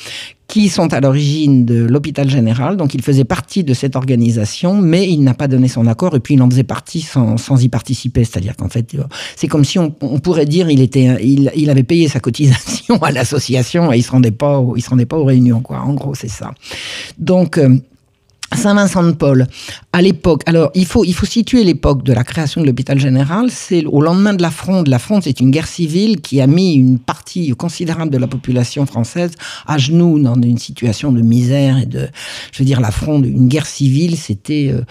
qui 0.48 0.68
sont 0.68 0.92
à 0.92 1.00
l'origine 1.00 1.64
de 1.64 1.84
l'hôpital 1.84 2.30
général. 2.30 2.76
Donc 2.76 2.94
il 2.94 3.02
faisait 3.02 3.24
partie 3.24 3.64
de 3.64 3.74
cette 3.74 3.96
organisation, 3.96 4.80
mais 4.80 5.08
il 5.08 5.22
n'a 5.22 5.34
pas 5.34 5.48
donné 5.48 5.68
son 5.68 5.86
accord 5.86 6.14
et 6.14 6.20
puis 6.20 6.34
il 6.34 6.42
en 6.42 6.48
faisait 6.48 6.64
partie 6.64 7.00
sans, 7.00 7.36
sans 7.36 7.62
y 7.62 7.68
participer. 7.68 8.24
C'est-à-dire 8.24 8.56
qu'en 8.56 8.68
fait, 8.68 8.96
c'est 9.34 9.48
comme 9.48 9.64
si 9.64 9.78
on, 9.78 9.94
on, 10.00 10.18
pourrait 10.20 10.46
dire 10.46 10.70
il 10.70 10.80
était, 10.80 11.16
il, 11.22 11.50
il 11.56 11.70
avait 11.70 11.82
payé 11.82 12.08
sa 12.08 12.20
cotisation 12.20 12.96
à 13.02 13.10
l'association 13.10 13.92
et 13.92 13.98
il 13.98 14.02
se 14.02 14.10
rendait 14.10 14.30
pas, 14.30 14.64
il 14.76 14.82
se 14.82 14.90
rendait 14.90 15.06
pas 15.06 15.16
aux 15.16 15.24
réunions. 15.24 15.60
Quoi. 15.60 15.80
En 15.80 15.94
gros, 15.94 16.14
c'est 16.14 16.28
ça. 16.28 16.52
Donc 17.18 17.58
euh, 17.58 17.76
Saint-Vincent 18.56 19.04
de 19.04 19.12
Paul, 19.12 19.46
à 19.92 20.02
l'époque, 20.02 20.42
alors 20.46 20.70
il 20.74 20.86
faut, 20.86 21.04
situer 21.04 21.64
l'époque 21.64 22.02
de 22.02 22.12
la 22.12 22.24
création 22.24 22.60
de 22.60 22.66
l'hôpital 22.66 22.98
général, 22.98 23.50
c'est 23.50 23.84
au 23.86 24.00
lendemain 24.00 24.34
de 24.34 24.42
la 24.42 24.50
Fronde. 24.50 24.88
La 24.88 24.98
Fronde, 24.98 25.22
c'est 25.24 25.40
une 25.40 25.50
guerre 25.50 25.66
civile 25.66 26.20
qui 26.20 26.40
a 26.40 26.46
mis 26.46 26.74
une 26.74 26.98
partie 26.98 27.50
considérable 27.50 28.10
de 28.10 28.18
la 28.18 28.26
population 28.26 28.86
française 28.86 29.32
à 29.66 29.78
genoux 29.78 30.18
dans 30.18 30.34
une 30.34 30.58
situation 30.58 31.12
de 31.12 31.20
misère 31.20 31.78
et 31.78 31.86
de, 31.86 32.08
je 32.52 32.58
veux 32.58 32.64
dire, 32.64 32.80
la 32.80 32.90
Fronde, 32.90 33.26
une 33.26 33.48
guerre 33.48 33.66
civile, 33.66 34.16
c'était 34.16 34.70
euh, 34.72 34.82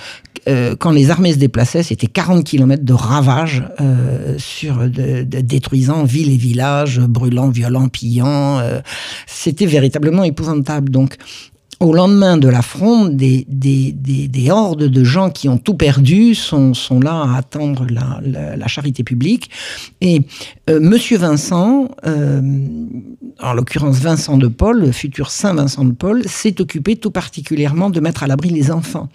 euh, 0.47 0.75
quand 0.77 0.91
les 0.91 1.09
armées 1.09 1.33
se 1.33 1.37
déplaçaient, 1.37 1.83
c'était 1.83 2.07
40 2.07 2.43
kilomètres 2.43 2.85
de 2.85 2.93
ravages 2.93 3.63
euh, 3.81 4.35
sur 4.37 4.87
détruisant 4.89 6.03
villes 6.03 6.31
et 6.31 6.37
villages, 6.37 6.99
brûlant, 6.99 7.49
violant, 7.49 7.87
pillant. 7.87 8.61
C'était 9.25 9.65
véritablement 9.65 10.23
épouvantable. 10.23 10.89
Donc 10.89 11.17
au 11.79 11.93
lendemain 11.93 12.37
de 12.37 12.47
la 12.47 12.61
fronde, 12.61 13.17
des, 13.17 13.45
des, 13.49 13.91
des, 13.91 14.27
des, 14.27 14.51
hordes 14.51 14.83
de 14.83 15.03
gens 15.03 15.29
qui 15.29 15.49
ont 15.49 15.57
tout 15.57 15.73
perdu 15.73 16.33
sont, 16.33 16.73
là 17.01 17.23
à 17.23 17.37
attendre 17.37 17.85
la, 17.89 18.67
charité 18.67 19.03
publique. 19.03 19.49
Et 20.01 20.21
euh, 20.69 20.79
Monsieur 20.79 21.17
Vincent, 21.17 21.89
euh, 22.05 22.41
en 23.41 23.53
l'occurrence 23.53 23.97
Vincent 23.97 24.37
de 24.37 24.47
Paul, 24.47 24.79
le 24.79 24.91
futur 24.91 25.29
Saint 25.29 25.53
Vincent 25.53 25.85
de 25.85 25.91
Paul, 25.91 26.23
s'est 26.27 26.61
occupé 26.61 26.95
tout 26.95 27.11
particulièrement 27.11 27.89
de 27.89 27.99
mettre 27.99 28.23
à 28.23 28.27
l'abri 28.27 28.49
les 28.49 28.71
enfants. 28.71 29.09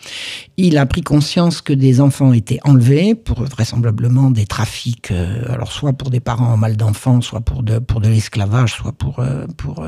Il 0.56 0.76
a 0.76 0.86
pris 0.86 1.02
conscience 1.02 1.62
que 1.62 1.72
des 1.72 2.00
enfants 2.00 2.32
étaient 2.32 2.60
enlevés 2.64 3.14
pour 3.14 3.42
vraisemblablement 3.42 4.30
des 4.30 4.46
trafics, 4.46 5.10
euh, 5.10 5.42
alors 5.52 5.72
soit 5.72 5.94
pour 5.94 6.10
des 6.10 6.20
parents 6.20 6.52
en 6.52 6.56
mal 6.56 6.76
d'enfants, 6.76 7.20
soit 7.20 7.40
pour 7.40 7.62
de, 7.62 7.80
l'esclavage, 8.04 8.74
soit 8.74 8.92
pour, 8.92 9.18
euh, 9.20 9.46
pour, 9.56 9.84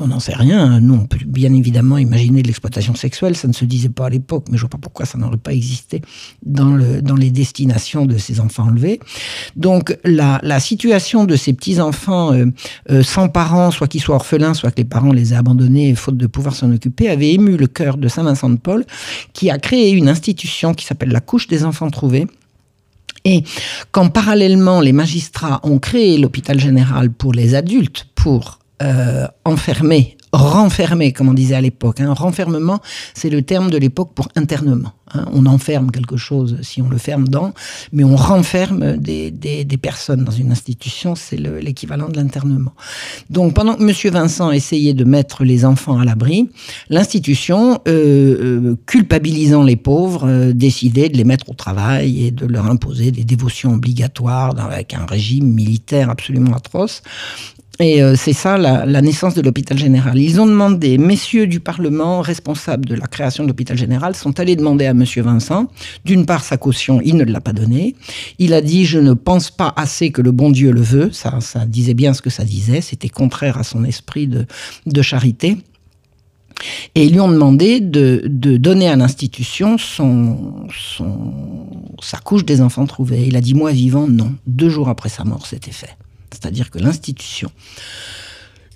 on 0.00 0.08
n'en 0.08 0.20
sait 0.20 0.34
rien. 0.34 0.80
Nous, 0.80 1.06
bien 1.26 1.52
évidemment 1.54 1.83
imaginer 1.98 2.42
de 2.42 2.46
l'exploitation 2.46 2.94
sexuelle, 2.94 3.36
ça 3.36 3.48
ne 3.48 3.52
se 3.52 3.64
disait 3.64 3.88
pas 3.88 4.06
à 4.06 4.10
l'époque, 4.10 4.46
mais 4.50 4.56
je 4.56 4.62
vois 4.62 4.70
pas 4.70 4.78
pourquoi 4.78 5.06
ça 5.06 5.18
n'aurait 5.18 5.36
pas 5.36 5.52
existé 5.52 6.02
dans, 6.44 6.74
le, 6.74 7.02
dans 7.02 7.14
les 7.16 7.30
destinations 7.30 8.06
de 8.06 8.18
ces 8.18 8.40
enfants 8.40 8.64
enlevés. 8.64 9.00
Donc 9.56 9.96
la, 10.04 10.40
la 10.42 10.60
situation 10.60 11.24
de 11.24 11.36
ces 11.36 11.52
petits-enfants 11.52 12.32
euh, 12.32 12.46
euh, 12.90 13.02
sans 13.02 13.28
parents, 13.28 13.70
soit 13.70 13.88
qu'ils 13.88 14.00
soient 14.00 14.16
orphelins, 14.16 14.54
soit 14.54 14.70
que 14.70 14.78
les 14.78 14.84
parents 14.84 15.12
les 15.12 15.32
aient 15.32 15.36
abandonnés 15.36 15.94
faute 15.94 16.16
de 16.16 16.26
pouvoir 16.26 16.54
s'en 16.54 16.72
occuper, 16.72 17.08
avait 17.08 17.32
ému 17.32 17.56
le 17.56 17.66
cœur 17.66 17.96
de 17.96 18.08
Saint-Vincent 18.08 18.50
de 18.50 18.58
Paul, 18.58 18.84
qui 19.32 19.50
a 19.50 19.58
créé 19.58 19.90
une 19.90 20.08
institution 20.08 20.74
qui 20.74 20.84
s'appelle 20.84 21.10
la 21.10 21.20
couche 21.20 21.46
des 21.48 21.64
enfants 21.64 21.90
trouvés, 21.90 22.26
et 23.24 23.42
quand 23.90 24.10
parallèlement 24.10 24.80
les 24.80 24.92
magistrats 24.92 25.60
ont 25.62 25.78
créé 25.78 26.18
l'hôpital 26.18 26.60
général 26.60 27.10
pour 27.10 27.32
les 27.32 27.54
adultes, 27.54 28.06
pour 28.14 28.58
euh, 28.82 29.26
enfermer 29.44 30.16
renfermé, 30.36 31.12
comme 31.12 31.28
on 31.28 31.34
disait 31.34 31.54
à 31.54 31.60
l'époque. 31.60 32.00
Hein. 32.00 32.12
renfermement, 32.12 32.80
c'est 33.14 33.30
le 33.30 33.42
terme 33.42 33.70
de 33.70 33.78
l'époque 33.78 34.12
pour 34.14 34.28
internement. 34.36 34.92
Hein. 35.12 35.26
On 35.32 35.46
enferme 35.46 35.90
quelque 35.90 36.16
chose 36.16 36.58
si 36.62 36.82
on 36.82 36.88
le 36.88 36.98
ferme 36.98 37.28
dans, 37.28 37.52
mais 37.92 38.04
on 38.04 38.16
renferme 38.16 38.96
des, 38.96 39.32
personnes 39.80 40.24
dans 40.24 40.32
une 40.32 40.52
institution, 40.52 41.14
c'est 41.14 41.36
l'équivalent 41.36 42.08
de 42.08 42.16
l'internement. 42.16 42.72
Donc 43.28 43.54
pendant 43.54 43.74
que 43.74 43.82
M. 43.82 44.12
Vincent 44.12 44.50
essayait 44.50 44.94
de 44.94 45.04
mettre 45.04 45.44
les 45.44 45.64
enfants 45.64 45.98
à 45.98 46.04
l'abri, 46.04 46.48
l'institution, 46.88 47.80
euh, 47.86 48.70
euh, 48.70 48.76
culpabilisant 48.86 49.62
les 49.62 49.76
pauvres, 49.76 50.26
euh, 50.28 50.52
décidait 50.52 51.08
de 51.08 51.16
les 51.16 51.24
mettre 51.24 51.50
au 51.50 51.54
travail 51.54 52.26
et 52.26 52.30
de 52.30 52.46
leur 52.46 52.66
imposer 52.66 53.10
des 53.10 53.24
dévotions 53.24 53.74
obligatoires 53.74 54.54
avec 54.58 54.94
un 54.94 55.06
régime 55.06 55.46
militaire 55.46 56.10
absolument 56.10 56.54
atroce. 56.54 57.02
Et 57.80 58.02
euh, 58.02 58.14
c'est 58.14 58.32
ça 58.32 58.56
la, 58.56 59.02
naissance 59.02 59.34
de 59.34 59.42
l'hôpital 59.42 59.76
général. 59.76 60.18
Ils 60.18 60.40
ont 60.40 60.46
demandé, 60.46 60.96
messieurs 60.96 61.46
du 61.46 61.58
Parlement 61.58 62.20
responsables 62.20 62.86
de 62.86 62.94
la 62.94 63.06
création 63.06 63.42
de 63.42 63.48
l'hôpital 63.48 63.76
général 63.76 64.14
sont 64.14 64.38
allés 64.38 64.54
demander 64.54 64.86
à 64.86 64.94
Monsieur 64.94 65.22
Vincent, 65.22 65.66
d'une 66.04 66.24
part 66.24 66.44
sa 66.44 66.56
caution, 66.56 67.00
il 67.04 67.16
ne 67.16 67.24
l'a 67.24 67.40
pas 67.40 67.52
donnée. 67.52 67.96
Il 68.38 68.54
a 68.54 68.60
dit, 68.60 68.84
je 68.84 69.00
ne 69.00 69.12
pense 69.12 69.50
pas 69.50 69.72
assez 69.76 70.10
que 70.10 70.22
le 70.22 70.30
bon 70.30 70.50
Dieu 70.50 70.70
le 70.70 70.82
veut. 70.82 71.10
Ça, 71.10 71.40
ça 71.40 71.66
disait 71.66 71.94
bien 71.94 72.14
ce 72.14 72.22
que 72.22 72.30
ça 72.30 72.44
disait. 72.44 72.80
C'était 72.80 73.08
contraire 73.08 73.58
à 73.58 73.64
son 73.64 73.84
esprit 73.84 74.28
de, 74.28 74.46
de 74.86 75.02
charité. 75.02 75.56
Et 76.94 77.04
ils 77.04 77.12
lui 77.12 77.20
ont 77.20 77.30
demandé 77.30 77.80
de, 77.80 78.22
de 78.26 78.56
donner 78.56 78.88
à 78.88 78.94
l'institution 78.94 79.78
son, 79.78 80.68
son, 80.72 81.34
sa 82.00 82.18
couche 82.18 82.44
des 82.44 82.60
enfants 82.60 82.86
trouvés. 82.86 83.24
Il 83.26 83.36
a 83.36 83.40
dit, 83.40 83.54
moi 83.54 83.72
vivant, 83.72 84.06
non. 84.06 84.32
Deux 84.46 84.68
jours 84.68 84.88
après 84.88 85.08
sa 85.08 85.24
mort, 85.24 85.46
c'était 85.46 85.72
fait. 85.72 85.96
C'est-à-dire 86.44 86.70
que 86.70 86.78
l'institution, 86.78 87.50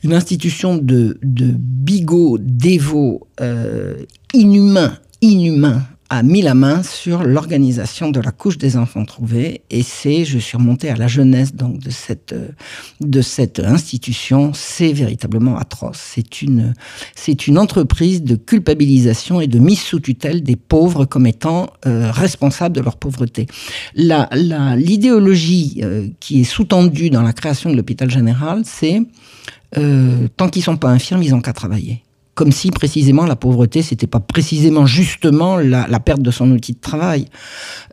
une 0.02 0.14
institution 0.14 0.78
de, 0.78 1.18
de 1.22 1.52
bigots, 1.52 2.38
dévots, 2.40 3.28
euh, 3.42 4.06
inhumains, 4.32 4.96
inhumains, 5.20 5.86
a 6.10 6.22
mis 6.22 6.40
la 6.40 6.54
main 6.54 6.82
sur 6.82 7.22
l'organisation 7.22 8.10
de 8.10 8.20
la 8.20 8.30
couche 8.30 8.56
des 8.56 8.76
enfants 8.76 9.04
trouvés 9.04 9.62
et 9.70 9.82
c'est, 9.82 10.24
je 10.24 10.38
suis 10.38 10.56
remontée 10.56 10.88
à 10.88 10.96
la 10.96 11.06
jeunesse 11.06 11.54
donc 11.54 11.78
de 11.80 11.90
cette 11.90 12.34
de 13.00 13.22
cette 13.22 13.60
institution, 13.60 14.52
c'est 14.54 14.92
véritablement 14.92 15.58
atroce. 15.58 15.98
C'est 15.98 16.40
une 16.40 16.74
c'est 17.14 17.46
une 17.46 17.58
entreprise 17.58 18.22
de 18.22 18.36
culpabilisation 18.36 19.40
et 19.40 19.46
de 19.46 19.58
mise 19.58 19.80
sous 19.80 20.00
tutelle 20.00 20.42
des 20.42 20.56
pauvres 20.56 21.04
comme 21.04 21.26
étant 21.26 21.70
euh, 21.86 22.10
responsables 22.10 22.74
de 22.74 22.80
leur 22.80 22.96
pauvreté. 22.96 23.46
La 23.94 24.28
l'idéologie 24.76 25.80
euh, 25.82 26.08
qui 26.20 26.40
est 26.40 26.44
sous-tendue 26.44 27.10
dans 27.10 27.22
la 27.22 27.32
création 27.32 27.70
de 27.70 27.76
l'hôpital 27.76 28.10
général, 28.10 28.62
c'est 28.64 29.02
euh, 29.76 30.28
tant 30.36 30.48
qu'ils 30.48 30.62
sont 30.62 30.78
pas 30.78 30.88
infirmes, 30.88 31.22
ils 31.22 31.34
ont 31.34 31.40
qu'à 31.40 31.52
travailler 31.52 32.02
comme 32.38 32.52
si 32.52 32.70
précisément 32.70 33.26
la 33.26 33.34
pauvreté, 33.34 33.82
c'était 33.82 34.06
pas 34.06 34.20
précisément 34.20 34.86
justement 34.86 35.56
la, 35.56 35.98
perte 35.98 36.22
de 36.22 36.30
son 36.30 36.52
outil 36.52 36.72
de 36.72 36.78
travail. 36.78 37.24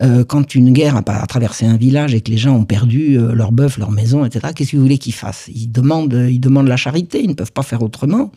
Euh, 0.04 0.24
quand 0.24 0.54
une 0.54 0.72
guerre 0.72 0.96
a, 0.96 1.00
a, 1.00 1.26
traversé 1.26 1.66
un 1.66 1.78
village 1.78 2.14
et 2.14 2.22
que 2.22 2.30
les 2.30 2.38
gens 2.38 2.56
ont 2.56 2.64
perdu 2.64 3.18
euh, 3.18 3.34
leur 3.34 3.52
bœuf, 3.52 3.80
leur 3.80 3.90
maison, 3.90 4.24
etc., 4.24 4.54
qu'est-ce 4.56 4.74
que 4.74 4.78
vous 4.78 4.84
voulez 4.84 5.00
qu'ils 5.00 5.16
fassent? 5.16 5.50
Ils 5.52 5.72
demandent, 5.72 6.28
ils 6.30 6.38
demandent 6.38 6.68
la 6.68 6.78
charité, 6.78 7.24
ils 7.24 7.30
ne 7.30 7.34
peuvent 7.34 7.54
pas 7.54 7.64
faire 7.64 7.82
autrement. 7.82 8.32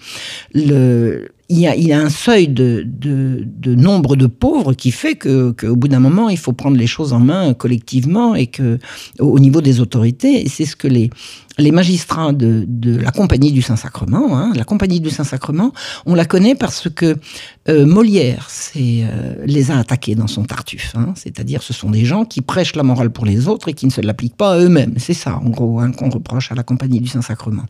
Le, 0.54 1.28
il 1.50 1.59
y, 1.59 1.67
a, 1.67 1.75
il 1.75 1.87
y 1.87 1.93
a 1.93 2.00
un 2.00 2.11
seuil 2.11 2.49
de, 2.49 2.85
de, 2.87 3.43
de, 3.45 3.75
nombre 3.75 4.17
de 4.17 4.26
pauvres 4.26 4.75
qui 4.75 4.90
fait 4.90 5.14
que 5.14 5.52
qu'au 5.52 5.76
bout 5.76 5.88
d'un 5.88 6.00
moment, 6.00 6.28
il 6.28 6.37
faut 6.37 6.52
prendre 6.52 6.76
les 6.76 6.87
choses 6.87 7.14
en 7.14 7.21
main 7.21 7.55
collectivement 7.55 8.35
et 8.35 8.49
que 8.49 8.78
au 9.19 9.38
niveau 9.38 9.62
des 9.62 9.81
autorités, 9.81 10.47
c'est 10.49 10.67
ce 10.67 10.76
que 10.76 10.88
les 10.88 11.11
les 11.59 11.73
magistrats 11.73 12.33
de, 12.33 12.64
de 12.69 12.97
la 12.97 13.11
Compagnie 13.11 13.50
du 13.50 13.62
Saint-Sacrement, 13.62 14.38
hein, 14.38 14.52
la 14.55 14.64
Compagnie 14.64 15.00
du 15.00 15.11
Saint-Sacrement, 15.11 15.73
on 16.07 16.14
la 16.14 16.25
connaît 16.25 16.55
parce 16.55 16.88
que 16.88 17.17
euh, 17.69 17.85
Molière 17.85 18.49
euh, 18.76 19.35
les 19.45 19.71
a 19.71 19.78
attaqués 19.78 20.14
dans 20.14 20.28
son 20.28 20.45
Tartuffe. 20.45 20.95
Hein, 20.95 21.14
c'est-à-dire, 21.17 21.62
ce 21.62 21.73
sont 21.73 21.90
des 21.90 22.05
gens 22.05 22.25
qui 22.25 22.43
prêchent 22.43 22.76
la 22.76 22.85
morale 22.85 23.11
pour 23.11 23.26
les 23.26 23.49
autres 23.49 23.69
et 23.69 23.75
qui 23.75 23.87
ne 23.87 23.90
se 23.90 24.00
l'appliquent 24.00 24.37
pas 24.37 24.55
à 24.55 24.59
eux-mêmes. 24.59 24.95
C'est 24.99 25.14
ça, 25.14 25.37
en 25.37 25.49
gros, 25.49 25.81
hein, 25.81 25.90
qu'on 25.90 26.11
reproche 26.11 26.52
à 26.52 26.55
la 26.55 26.62
Compagnie 26.62 27.00
du 27.00 27.09
Saint-Sacrement. 27.09 27.64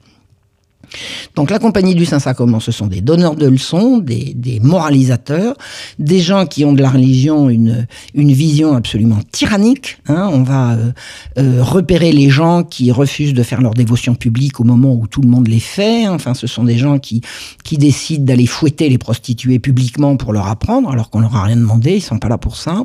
Donc 1.34 1.50
la 1.50 1.58
compagnie 1.58 1.94
du 1.94 2.04
Saint-Sacrement, 2.04 2.60
ce 2.60 2.72
sont 2.72 2.86
des 2.86 3.00
donneurs 3.00 3.36
de 3.36 3.46
leçons, 3.46 3.98
des, 3.98 4.60
moralisateurs, 4.62 5.54
des 5.98 6.20
gens 6.20 6.46
qui 6.46 6.64
ont 6.64 6.72
de 6.72 6.82
la 6.82 6.90
religion 6.90 7.50
une, 7.50 7.86
vision 8.14 8.74
absolument 8.74 9.18
tyrannique. 9.32 9.98
Hein. 10.06 10.28
On 10.32 10.42
va 10.42 10.72
euh, 10.72 10.92
euh, 11.38 11.62
repérer 11.62 12.12
les 12.12 12.30
gens 12.30 12.62
qui 12.62 12.92
refusent 12.92 13.34
de 13.34 13.42
faire 13.42 13.60
leur 13.60 13.74
dévotion 13.74 14.14
publique 14.14 14.60
au 14.60 14.64
moment 14.64 14.94
où 14.94 15.06
tout 15.06 15.20
le 15.20 15.28
monde 15.28 15.48
les 15.48 15.60
fait. 15.60 16.08
Enfin, 16.08 16.34
ce 16.34 16.46
sont 16.46 16.64
des 16.64 16.78
gens 16.78 16.98
qui, 16.98 17.22
qui 17.64 17.78
décident 17.78 18.24
d'aller 18.24 18.46
fouetter 18.46 18.88
les 18.88 18.98
prostituées 18.98 19.58
publiquement 19.58 20.16
pour 20.16 20.32
leur 20.32 20.46
apprendre, 20.46 20.90
alors 20.90 21.10
qu'on 21.10 21.20
leur 21.20 21.34
a 21.36 21.44
rien 21.44 21.56
demandé, 21.56 21.96
ils 21.96 22.00
sont 22.00 22.18
pas 22.18 22.28
là 22.28 22.38
pour 22.38 22.56
ça. 22.56 22.84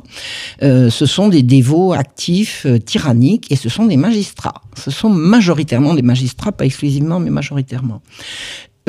Euh, 0.62 0.90
ce 0.90 1.06
sont 1.06 1.28
des 1.28 1.44
dévots 1.44 1.94
actifs, 1.94 2.66
tyranniques, 2.86 3.52
et 3.52 3.56
ce 3.56 3.70
sont 3.70 3.86
des 3.86 3.98
magistrats. 3.98 4.62
Ce 4.78 4.92
sont 4.92 5.10
majoritairement 5.10 5.94
des 5.94 6.02
magistrats, 6.02 6.52
pas 6.52 6.66
exclusivement, 6.66 7.20
mais 7.20 7.30
majoritairement. 7.30 8.02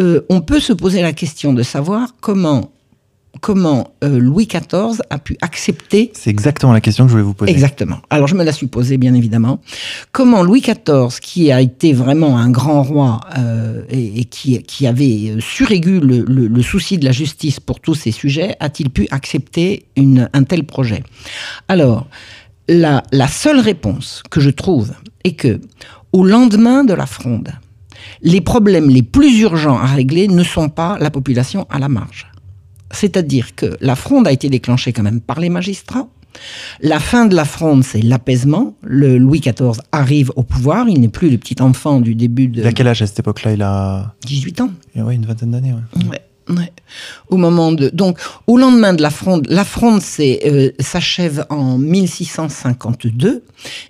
Euh, 0.00 0.22
on 0.28 0.40
peut 0.40 0.60
se 0.60 0.72
poser 0.72 1.02
la 1.02 1.12
question 1.12 1.52
de 1.52 1.62
savoir 1.62 2.16
comment 2.20 2.72
comment 3.40 3.94
euh, 4.02 4.18
Louis 4.18 4.46
XIV 4.46 5.02
a 5.10 5.18
pu 5.18 5.36
accepter. 5.40 6.12
C'est 6.14 6.30
exactement 6.30 6.72
la 6.72 6.80
question 6.80 7.04
que 7.04 7.08
je 7.08 7.12
voulais 7.12 7.24
vous 7.24 7.34
poser. 7.34 7.50
Exactement. 7.50 7.98
Alors 8.10 8.28
je 8.28 8.34
me 8.34 8.44
la 8.44 8.52
suis 8.52 8.66
posée, 8.66 8.96
bien 8.96 9.14
évidemment. 9.14 9.60
Comment 10.12 10.42
Louis 10.42 10.60
XIV, 10.60 11.20
qui 11.20 11.50
a 11.52 11.60
été 11.60 11.92
vraiment 11.92 12.38
un 12.38 12.50
grand 12.50 12.82
roi 12.82 13.20
euh, 13.38 13.82
et, 13.90 14.24
qui, 14.24 14.62
qui, 14.62 14.86
avait 14.86 15.34
suraigu 15.40 16.00
le, 16.00 16.22
le, 16.22 16.62
souci 16.62 16.98
de 16.98 17.04
la 17.04 17.12
justice 17.12 17.60
pour 17.60 17.80
tous 17.80 17.94
ces 17.94 18.12
sujets, 18.12 18.56
a-t-il 18.60 18.90
pu 18.90 19.08
accepter 19.10 19.86
une, 19.96 20.30
un 20.32 20.44
tel 20.44 20.64
projet? 20.64 21.02
Alors, 21.68 22.06
la, 22.68 23.02
la 23.12 23.28
seule 23.28 23.60
réponse 23.60 24.22
que 24.30 24.40
je 24.40 24.50
trouve 24.50 24.92
est 25.24 25.32
que, 25.32 25.60
au 26.12 26.24
lendemain 26.24 26.84
de 26.84 26.94
la 26.94 27.06
fronde, 27.06 27.50
les 28.22 28.40
problèmes 28.40 28.88
les 28.88 29.02
plus 29.02 29.40
urgents 29.40 29.78
à 29.78 29.86
régler 29.86 30.28
ne 30.28 30.42
sont 30.42 30.68
pas 30.68 30.96
la 31.00 31.10
population 31.10 31.66
à 31.70 31.78
la 31.78 31.88
marge. 31.88 32.26
C'est-à-dire 32.90 33.54
que 33.54 33.76
la 33.80 33.96
fronde 33.96 34.28
a 34.28 34.32
été 34.32 34.48
déclenchée 34.48 34.92
quand 34.92 35.02
même 35.02 35.20
par 35.20 35.40
les 35.40 35.48
magistrats. 35.48 36.08
La 36.80 37.00
fin 37.00 37.26
de 37.26 37.34
la 37.34 37.44
fronde, 37.44 37.84
c'est 37.84 38.02
l'apaisement. 38.02 38.74
Le 38.82 39.18
Louis 39.18 39.40
XIV 39.40 39.80
arrive 39.92 40.32
au 40.36 40.42
pouvoir. 40.42 40.88
Il 40.88 41.00
n'est 41.00 41.08
plus 41.08 41.30
le 41.30 41.38
petit 41.38 41.60
enfant 41.62 42.00
du 42.00 42.14
début 42.14 42.48
de. 42.48 42.60
Il 42.60 42.66
a 42.66 42.72
quel 42.72 42.88
âge 42.88 43.02
à 43.02 43.06
cette 43.06 43.20
époque-là? 43.20 43.52
Il 43.52 43.62
a 43.62 44.14
18 44.26 44.60
ans. 44.60 44.70
Oui, 44.96 45.14
une 45.14 45.26
vingtaine 45.26 45.52
d'années. 45.52 45.72
Ouais. 46.10 46.20
Au 47.28 47.36
moment 47.36 47.72
de 47.72 47.88
donc 47.88 48.18
au 48.46 48.58
lendemain 48.58 48.92
de 48.92 49.02
la 49.02 49.10
fronde, 49.10 49.46
la 49.48 49.64
fronde 49.64 50.00
euh, 50.20 50.70
s'achève 50.78 51.46
en 51.50 51.78
1652 51.78 53.42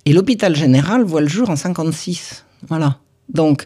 et 0.06 0.12
l'hôpital 0.12 0.54
général 0.54 1.02
voit 1.02 1.20
le 1.20 1.28
jour 1.28 1.50
en 1.50 1.56
56. 1.56 2.44
Voilà. 2.68 2.98
Donc, 3.32 3.64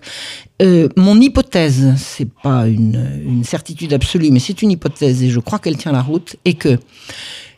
euh, 0.62 0.88
mon 0.96 1.20
hypothèse, 1.20 1.94
c'est 1.96 2.28
pas 2.42 2.68
une, 2.68 3.22
une, 3.26 3.44
certitude 3.44 3.92
absolue, 3.92 4.30
mais 4.30 4.38
c'est 4.38 4.62
une 4.62 4.70
hypothèse 4.70 5.22
et 5.22 5.30
je 5.30 5.40
crois 5.40 5.58
qu'elle 5.58 5.76
tient 5.76 5.90
la 5.90 6.02
route, 6.02 6.36
est 6.44 6.54
que 6.54 6.78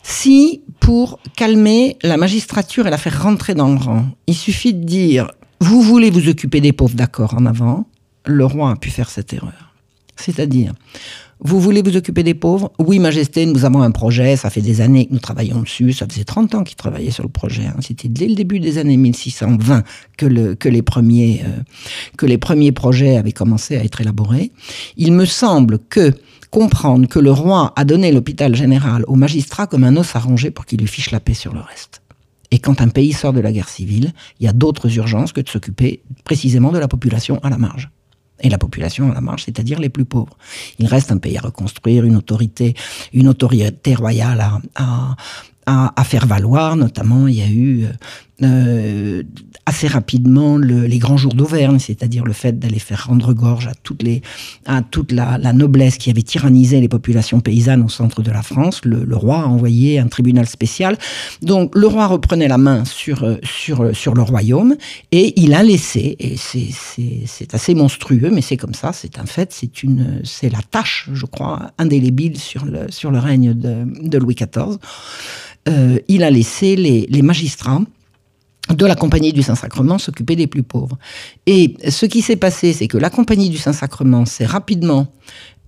si 0.02 0.62
pour 0.80 1.20
calmer 1.36 1.98
la 2.02 2.16
magistrature 2.16 2.86
et 2.86 2.90
la 2.90 2.96
faire 2.96 3.22
rentrer 3.22 3.54
dans 3.54 3.68
le 3.68 3.78
rang, 3.78 4.06
il 4.26 4.34
suffit 4.34 4.72
de 4.72 4.82
dire 4.82 5.30
vous 5.60 5.82
voulez 5.82 6.10
vous 6.10 6.28
occuper 6.28 6.60
des 6.60 6.72
pauvres, 6.72 6.94
d'accord, 6.94 7.34
en 7.34 7.44
avant, 7.44 7.86
le 8.24 8.44
roi 8.46 8.70
a 8.70 8.76
pu 8.76 8.90
faire 8.90 9.10
cette 9.10 9.32
erreur. 9.32 9.69
C'est-à-dire, 10.20 10.72
vous 11.42 11.58
voulez 11.58 11.80
vous 11.80 11.96
occuper 11.96 12.22
des 12.22 12.34
pauvres? 12.34 12.70
Oui, 12.78 12.98
Majesté, 12.98 13.46
nous 13.46 13.64
avons 13.64 13.80
un 13.80 13.90
projet, 13.90 14.36
ça 14.36 14.50
fait 14.50 14.60
des 14.60 14.82
années 14.82 15.06
que 15.06 15.14
nous 15.14 15.20
travaillons 15.20 15.62
dessus, 15.62 15.94
ça 15.94 16.06
faisait 16.06 16.24
30 16.24 16.54
ans 16.54 16.64
qu'ils 16.64 16.76
travaillaient 16.76 17.10
sur 17.10 17.22
le 17.22 17.30
projet. 17.30 17.64
Hein. 17.64 17.76
C'était 17.80 18.08
dès 18.08 18.28
le 18.28 18.34
début 18.34 18.60
des 18.60 18.76
années 18.76 18.98
1620 18.98 19.82
que, 20.18 20.26
le, 20.26 20.54
que, 20.54 20.68
les 20.68 20.82
premiers, 20.82 21.42
euh, 21.44 21.62
que 22.18 22.26
les 22.26 22.36
premiers 22.36 22.72
projets 22.72 23.16
avaient 23.16 23.32
commencé 23.32 23.76
à 23.76 23.84
être 23.84 24.02
élaborés. 24.02 24.52
Il 24.98 25.12
me 25.12 25.24
semble 25.24 25.78
que 25.78 26.12
comprendre 26.50 27.08
que 27.08 27.18
le 27.18 27.32
roi 27.32 27.72
a 27.74 27.84
donné 27.84 28.12
l'hôpital 28.12 28.54
général 28.54 29.04
au 29.06 29.14
magistrat 29.14 29.66
comme 29.66 29.84
un 29.84 29.96
os 29.96 30.14
arrangé 30.16 30.50
pour 30.50 30.66
qu'il 30.66 30.80
lui 30.80 30.88
fiche 30.88 31.10
la 31.10 31.20
paix 31.20 31.34
sur 31.34 31.54
le 31.54 31.60
reste. 31.60 32.02
Et 32.50 32.58
quand 32.58 32.82
un 32.82 32.88
pays 32.88 33.12
sort 33.12 33.32
de 33.32 33.40
la 33.40 33.52
guerre 33.52 33.68
civile, 33.68 34.12
il 34.40 34.46
y 34.46 34.48
a 34.48 34.52
d'autres 34.52 34.94
urgences 34.96 35.32
que 35.32 35.40
de 35.40 35.48
s'occuper 35.48 36.02
précisément 36.24 36.72
de 36.72 36.78
la 36.78 36.88
population 36.88 37.38
à 37.42 37.48
la 37.48 37.56
marge 37.56 37.90
et 38.42 38.48
la 38.48 38.58
population 38.58 39.10
à 39.10 39.14
la 39.14 39.20
marge, 39.20 39.44
c'est-à-dire 39.44 39.78
les 39.78 39.88
plus 39.88 40.04
pauvres. 40.04 40.36
Il 40.78 40.86
reste 40.86 41.12
un 41.12 41.18
pays 41.18 41.38
à 41.38 41.40
reconstruire, 41.40 42.04
une 42.04 42.16
autorité, 42.16 42.74
une 43.12 43.28
autorité 43.28 43.94
royale 43.94 44.40
à, 44.40 45.16
à, 45.66 45.92
à, 46.00 46.04
faire 46.04 46.26
valoir. 46.26 46.76
Notamment, 46.76 47.28
il 47.28 47.36
y 47.36 47.42
a 47.42 47.48
eu 47.48 47.86
euh, 48.42 49.22
assez 49.66 49.86
rapidement 49.86 50.56
les 50.56 50.98
grands 50.98 51.18
jours 51.18 51.34
d'Auvergne, 51.34 51.78
c'est-à-dire 51.78 52.24
le 52.24 52.32
fait 52.32 52.58
d'aller 52.58 52.78
faire 52.78 53.06
rendre 53.06 53.34
gorge 53.34 53.68
à, 53.68 53.74
toute 54.82 55.12
la, 55.12 55.52
noblesse 55.52 55.98
qui 55.98 56.10
avait 56.10 56.22
tyrannisé 56.22 56.80
les 56.80 56.88
populations 56.88 57.40
paysannes 57.40 57.82
au 57.82 57.88
centre 57.88 58.22
de 58.22 58.30
la 58.30 58.42
France. 58.42 58.80
Le, 58.84 59.16
roi 59.16 59.40
a 59.40 59.46
envoyé 59.46 59.98
un 59.98 60.08
tribunal 60.08 60.46
spécial. 60.46 60.96
Donc 61.42 61.74
le 61.76 61.86
roi 61.86 62.06
reprenait 62.06 62.48
la 62.48 62.58
main 62.58 62.84
sur, 62.84 63.22
euh, 63.22 63.36
sur 63.92 64.14
le 64.14 64.22
royaume 64.22 64.74
et 65.12 65.38
il 65.40 65.54
a 65.54 65.62
laissé, 65.62 66.16
et 66.18 66.36
c'est 66.36 67.54
assez 67.54 67.74
monstrueux, 67.74 68.30
mais 68.32 68.40
c'est 68.40 68.56
comme 68.56 68.74
ça, 68.74 68.92
c'est 68.92 69.18
un 69.18 69.26
fait, 69.26 69.52
c'est 70.24 70.50
la 70.50 70.62
tâche, 70.70 71.10
je 71.12 71.26
crois, 71.26 71.70
indélébile 71.78 72.38
sur 72.38 72.64
le, 72.64 72.90
sur 72.90 73.10
le 73.10 73.18
règne 73.18 73.52
de, 73.54 74.18
Louis 74.18 74.34
XIV. 74.34 74.78
Euh, 75.68 75.98
il 76.08 76.24
a 76.24 76.30
laissé 76.30 76.74
les 76.74 77.22
magistrats 77.22 77.82
de 78.68 78.86
la 78.86 78.94
Compagnie 78.94 79.32
du 79.32 79.42
Saint-Sacrement 79.42 79.98
s'occuper 79.98 80.36
des 80.36 80.46
plus 80.46 80.62
pauvres. 80.62 80.98
Et 81.46 81.76
ce 81.88 82.06
qui 82.06 82.22
s'est 82.22 82.36
passé, 82.36 82.72
c'est 82.72 82.88
que 82.88 82.98
la 82.98 83.10
Compagnie 83.10 83.50
du 83.50 83.58
Saint-Sacrement 83.58 84.26
s'est 84.26 84.46
rapidement 84.46 85.08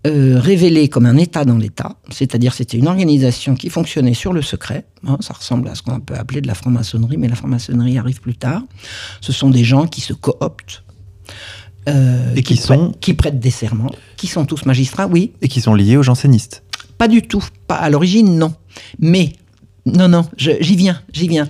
euh, 0.07 0.39
révélée 0.39 0.89
comme 0.89 1.07
un 1.07 1.17
État 1.17 1.45
dans 1.45 1.57
l'État, 1.57 1.97
c'est-à-dire 2.11 2.55
c'était 2.55 2.77
une 2.77 2.89
organisation 2.89 3.55
qui 3.55 3.71
fonctionnait 3.71 4.15
sur 4.15 4.33
le 4.33 4.43
secret. 4.43 4.85
Hein, 5.07 5.17
ça 5.21 5.33
ressemble 5.33 5.69
à 5.69 5.77
ce 5.77 5.83
qu'on 5.83 6.01
peut 6.01 6.17
appeler 6.17 6.41
de 6.41 6.49
la 6.49 6.55
franc-maçonnerie, 6.55 7.17
mais 7.19 7.29
la 7.29 7.37
franc-maçonnerie 7.37 7.99
arrive 7.99 8.21
plus 8.21 8.35
tard. 8.35 8.63
Ce 9.21 9.33
sont 9.33 9.49
des 9.49 9.63
gens 9.63 9.87
qui 9.87 10.01
se 10.01 10.13
cooptent. 10.13 10.83
Euh, 11.89 12.35
et 12.35 12.43
qui, 12.43 12.57
sont 12.57 12.91
prêtent, 12.91 13.01
qui 13.01 13.15
prêtent 13.15 13.41
des 13.41 13.51
serments, 13.51 13.91
qui 14.17 14.29
sont 14.29 14.45
tous 14.45 14.65
magistrats, 14.67 15.07
oui. 15.07 15.33
Et 15.41 15.49
qui 15.49 15.61
sont 15.61 15.75
liés 15.75 15.97
aux 15.97 16.03
jansénistes. 16.03 16.63
Pas 16.99 17.09
du 17.09 17.23
tout. 17.23 17.45
Pas 17.67 17.77
à 17.77 17.89
l'origine, 17.91 18.39
non. 18.39 18.55
Mais 18.99 19.33
non, 19.87 20.09
non, 20.09 20.25
j'y 20.37 20.77
viens, 20.77 21.01
j'y 21.13 21.29
viens. 21.29 21.49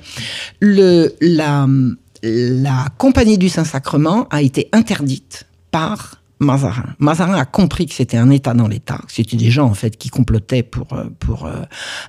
La 0.60 1.66
compagnie 2.98 3.38
du 3.38 3.48
Saint-Sacrement 3.48 4.26
a 4.30 4.42
été 4.42 4.68
interdite 4.72 5.46
par 5.70 6.22
Mazarin. 6.42 6.94
Mazarin 6.98 7.34
a 7.34 7.44
compris 7.44 7.86
que 7.86 7.94
c'était 7.94 8.16
un 8.16 8.30
État 8.30 8.52
dans 8.52 8.68
l'État, 8.68 8.98
que 9.06 9.12
c'était 9.12 9.36
des 9.36 9.50
gens 9.50 9.66
en 9.66 9.74
fait 9.74 9.96
qui 9.96 10.08
complotaient 10.08 10.62
pour, 10.62 10.92
euh, 10.92 11.04
pour 11.18 11.46
euh, 11.46 11.62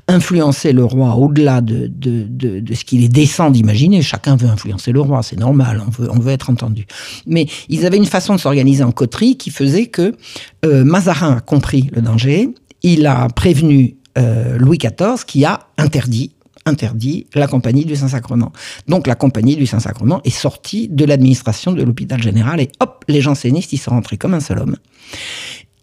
influencer 0.08 0.74
le 0.74 0.84
roi 0.84 1.16
au-delà 1.16 1.62
de, 1.62 1.88
de, 1.88 2.26
de, 2.28 2.74
ce 2.74 2.84
qu'il 2.84 3.04
est 3.04 3.10
décent 3.10 3.52
d'imaginer. 3.52 4.02
Chacun 4.02 4.36
veut 4.36 4.50
influencer 4.50 4.92
le 4.92 5.02
roi, 5.02 5.24
c'est 5.24 5.40
normal, 5.40 5.82
on 5.86 5.90
veut, 5.90 6.10
on 6.12 6.20
veut 6.20 6.32
être 6.32 6.50
entendu. 6.50 6.86
Mais 7.26 7.48
ils 7.70 7.86
avaient 7.86 7.98
une 7.98 8.06
façon 8.06 8.36
de 8.36 8.40
s'organiser 8.40 8.84
en 8.84 8.92
coterie 8.92 9.38
qui 9.38 9.52
faisait 9.52 9.86
que 9.86 10.16
euh, 10.66 10.84
Mazarin 10.84 11.38
a 11.38 11.40
compris 11.40 11.90
le 11.94 12.02
danger, 12.02 12.50
il 12.82 13.06
a 13.06 13.28
prévenu 13.30 13.98
euh, 14.18 14.58
Louis 14.58 14.78
XIV 14.78 15.26
qui 15.26 15.46
a 15.46 15.68
interdit 15.78 16.32
interdit 16.66 17.28
la 17.36 17.48
compagnie 17.48 17.86
du 17.86 17.96
Saint-Sacrement. 17.96 18.52
Donc 18.88 19.08
la 19.08 19.16
compagnie 19.16 19.56
du 19.56 19.66
Saint-Sacrement 19.66 20.22
est 20.24 20.30
sortie 20.30 20.88
de 20.88 21.06
l'administration 21.06 21.74
de 21.74 21.84
l'hôpital 21.84 22.22
général 22.22 22.62
et 22.62 22.70
hop, 22.80 23.04
les 23.08 23.22
jansénistes, 23.22 23.74
ils 23.74 23.78
sont 23.78 23.92
rentrés 23.92 24.18
comme 24.18 24.34
un 24.34 24.40
seul 24.40 24.60
homme. 24.60 24.78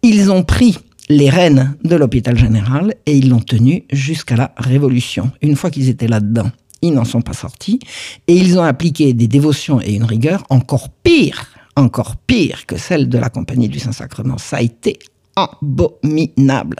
Ils 0.02 0.30
ont 0.30 0.42
pris 0.42 0.78
les 1.08 1.28
rênes 1.28 1.76
de 1.84 1.96
l'hôpital 1.96 2.38
général 2.38 2.94
et 3.04 3.16
ils 3.16 3.28
l'ont 3.28 3.40
tenu 3.40 3.84
jusqu'à 3.92 4.36
la 4.36 4.52
Révolution. 4.56 5.30
Une 5.42 5.56
fois 5.56 5.70
qu'ils 5.70 5.88
étaient 5.88 6.08
là-dedans, 6.08 6.50
ils 6.82 6.92
n'en 6.94 7.04
sont 7.04 7.20
pas 7.20 7.32
sortis 7.32 7.80
et 8.26 8.34
ils 8.34 8.58
ont 8.58 8.62
appliqué 8.62 9.12
des 9.12 9.28
dévotions 9.28 9.80
et 9.80 9.92
une 9.92 10.04
rigueur 10.04 10.44
encore 10.48 10.88
pire, 10.88 11.46
encore 11.76 12.16
pire 12.16 12.64
que 12.66 12.78
celle 12.78 13.08
de 13.08 13.18
la 13.18 13.28
compagnie 13.28 13.68
du 13.68 13.78
Saint-Sacrement. 13.78 14.38
Ça 14.38 14.58
a 14.58 14.62
été 14.62 14.98
abominable. 15.36 16.76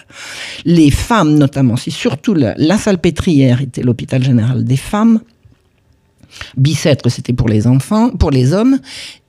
Les 0.65 0.91
femmes, 0.91 1.37
notamment, 1.37 1.77
c'est 1.77 1.91
surtout 1.91 2.35
la, 2.35 2.55
la 2.57 2.79
salpêtrière 2.79 3.61
était 3.61 3.83
l'hôpital 3.83 4.23
général 4.23 4.65
des 4.65 4.77
femmes. 4.77 5.21
Bicêtre, 6.57 7.09
c'était 7.09 7.33
pour 7.33 7.49
les 7.49 7.67
enfants, 7.67 8.11
pour 8.11 8.31
les 8.31 8.53
hommes, 8.53 8.79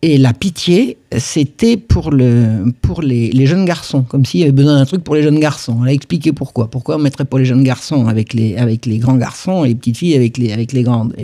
et 0.03 0.17
la 0.17 0.34
pitié, 0.34 0.98
c'était 1.17 1.77
pour, 1.77 2.10
le, 2.10 2.74
pour 2.81 3.03
les, 3.03 3.46
jeunes 3.46 3.65
garçons, 3.65 4.01
comme 4.01 4.25
s'il 4.25 4.39
y 4.39 4.43
avait 4.43 4.51
besoin 4.51 4.77
d'un 4.79 4.86
truc 4.86 5.03
pour 5.03 5.13
les 5.13 5.22
jeunes 5.22 5.39
garçons. 5.39 5.77
On 5.79 5.84
a 5.84 5.89
expliqué 5.89 6.31
pourquoi. 6.31 6.72
Pourquoi 6.72 6.96
on 6.96 7.00
mettrait 7.00 7.25
pour 7.25 7.38
les 7.38 7.46
jeunes 7.46 7.63
garçons 7.63 8.08
avec 8.08 8.34
les, 8.34 8.58
avec 8.58 8.88
les 8.88 8.98
grands 8.98 9.17
garçons 9.17 9.63
et 9.63 9.70
les 9.70 9.75
petites 9.75 9.98
filles 9.98 10.15
avec 10.15 10.39
les, 10.39 10.53
avec 10.53 10.72
les 10.72 10.81
grandes. 10.81 11.15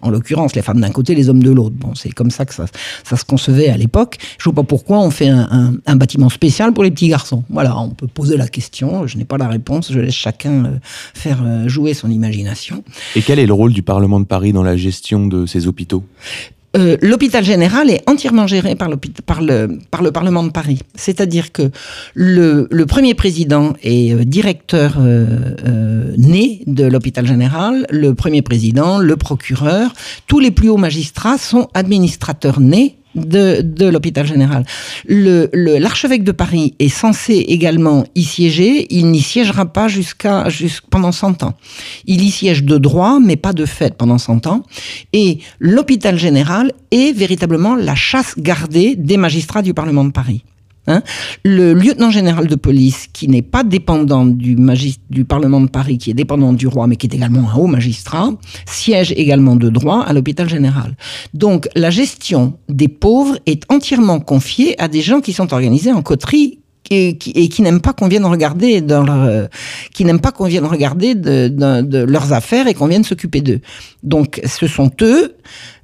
En 0.00 0.10
l'occurrence, 0.10 0.56
les 0.56 0.62
femmes 0.62 0.80
d'un 0.80 0.90
côté, 0.90 1.14
les 1.14 1.28
hommes 1.28 1.44
de 1.44 1.50
l'autre. 1.50 1.76
Bon, 1.78 1.94
c'est 1.94 2.10
comme 2.10 2.32
ça 2.32 2.44
que 2.44 2.54
ça, 2.54 2.66
ça 3.04 3.16
se 3.16 3.24
concevait 3.24 3.68
à 3.68 3.76
l'époque. 3.76 4.18
Je 4.38 4.48
ne 4.48 4.54
vois 4.54 4.64
pas 4.64 4.66
pourquoi 4.66 4.98
on 4.98 5.10
fait 5.10 5.28
un, 5.28 5.74
un, 5.86 5.96
bâtiment 5.96 6.28
spécial 6.28 6.72
pour 6.72 6.82
les 6.82 6.90
petits 6.90 7.08
garçons. 7.08 7.44
Voilà, 7.50 7.78
on 7.78 7.90
peut 7.90 8.08
poser 8.08 8.36
la 8.36 8.48
question. 8.48 9.06
Je 9.06 9.16
n'ai 9.16 9.24
pas 9.24 9.38
la 9.38 9.46
réponse. 9.46 9.92
Je 9.92 10.00
laisse 10.00 10.14
chacun 10.14 10.64
euh, 10.64 10.78
faire 11.14 11.40
euh, 11.44 11.68
jouer 11.68 11.94
son 11.94 12.10
imagination. 12.10 12.82
Et 13.14 13.22
quel 13.22 13.38
est 13.38 13.46
le 13.46 13.52
rôle 13.52 13.72
du 13.72 13.82
Parlement 13.82 14.18
de 14.18 14.24
Paris 14.24 14.52
dans 14.52 14.64
la 14.64 14.76
gestion 14.76 15.28
de 15.28 15.46
ces 15.46 15.68
hôpitaux? 15.68 16.02
Euh, 16.74 16.96
l'hôpital 17.02 17.44
général 17.44 17.90
est 17.90 18.02
entièrement 18.08 18.46
géré 18.46 18.74
par, 18.74 18.88
par, 19.26 19.42
le, 19.42 19.78
par 19.90 20.02
le 20.02 20.10
Parlement 20.10 20.42
de 20.42 20.50
Paris. 20.50 20.80
C'est-à-dire 20.94 21.52
que 21.52 21.70
le, 22.14 22.66
premier 22.86 23.14
président 23.14 23.74
est 23.82 24.14
euh, 24.14 24.24
directeur 24.24 24.94
euh, 24.98 26.14
né 26.16 26.62
de 26.66 26.84
l'hôpital 26.84 27.26
général, 27.26 27.86
le 27.90 28.14
premier 28.14 28.40
président, 28.42 28.98
le 28.98 29.16
procureur, 29.16 29.92
tous 30.26 30.40
les 30.40 30.50
plus 30.50 30.70
hauts 30.70 30.78
magistrats 30.78 31.38
sont 31.38 31.68
administrateurs 31.74 32.60
nés 32.60 32.96
de, 33.14 33.60
de 33.62 33.86
l'hôpital 33.86 34.26
général. 34.26 34.64
L'archevêque 35.08 36.20
le, 36.20 36.26
de 36.26 36.32
Paris 36.32 36.74
est 36.78 36.88
censé 36.88 37.34
également 37.34 38.04
y 38.14 38.24
siéger. 38.24 38.86
Il 38.90 39.10
n'y 39.10 39.20
siégera 39.20 39.66
pas 39.66 39.88
jusqu'à 39.88 40.46
pendant 40.90 41.12
100 41.12 41.42
ans. 41.42 41.54
Il 42.06 42.22
y 42.22 42.30
siège 42.30 42.64
de 42.64 42.78
droit, 42.78 43.18
mais 43.20 43.36
pas 43.36 43.52
de 43.52 43.66
fait 43.66 43.96
pendant 43.96 44.18
100 44.18 44.46
ans. 44.46 44.62
Et 45.12 45.38
l'hôpital 45.58 46.18
général 46.18 46.72
est 46.90 47.12
véritablement 47.12 47.74
la 47.74 47.94
chasse 47.94 48.34
gardée 48.38 48.96
des 48.96 49.16
magistrats 49.16 49.62
du 49.62 49.74
Parlement 49.74 50.04
de 50.04 50.12
Paris. 50.12 50.44
Hein. 50.88 51.02
le 51.44 51.74
lieutenant 51.74 52.10
général 52.10 52.48
de 52.48 52.56
police, 52.56 53.06
qui 53.12 53.28
n'est 53.28 53.42
pas 53.42 53.62
dépendant 53.62 54.26
du, 54.26 54.56
du 55.10 55.24
Parlement 55.24 55.60
de 55.60 55.68
Paris, 55.68 55.98
qui 55.98 56.10
est 56.10 56.14
dépendant 56.14 56.52
du 56.52 56.66
roi, 56.66 56.88
mais 56.88 56.96
qui 56.96 57.06
est 57.06 57.14
également 57.14 57.50
un 57.50 57.54
haut 57.54 57.68
magistrat, 57.68 58.30
siège 58.66 59.12
également 59.16 59.54
de 59.54 59.68
droit 59.68 60.02
à 60.02 60.12
l'hôpital 60.12 60.48
général. 60.48 60.96
Donc 61.34 61.68
la 61.76 61.90
gestion 61.90 62.58
des 62.68 62.88
pauvres 62.88 63.38
est 63.46 63.62
entièrement 63.70 64.18
confiée 64.18 64.80
à 64.80 64.88
des 64.88 65.02
gens 65.02 65.20
qui 65.20 65.32
sont 65.32 65.52
organisés 65.52 65.92
en 65.92 66.02
coterie 66.02 66.61
et 66.90 67.16
qui, 67.16 67.62
n'aiment 67.62 67.80
pas 67.80 67.92
qu'on 67.92 68.08
vienne 68.08 68.24
regarder 68.24 68.80
dans 68.80 69.02
leur, 69.02 69.22
euh, 69.22 69.46
qui 69.94 70.04
n'aiment 70.04 70.20
pas 70.20 70.32
qu'on 70.32 70.46
vienne 70.46 70.66
regarder 70.66 71.14
de, 71.14 71.48
de, 71.48 71.98
leurs 71.98 72.32
affaires 72.32 72.66
et 72.66 72.74
qu'on 72.74 72.86
vienne 72.86 73.04
s'occuper 73.04 73.40
d'eux. 73.40 73.60
Donc, 74.02 74.40
ce 74.44 74.66
sont 74.66 74.90
eux, 75.00 75.36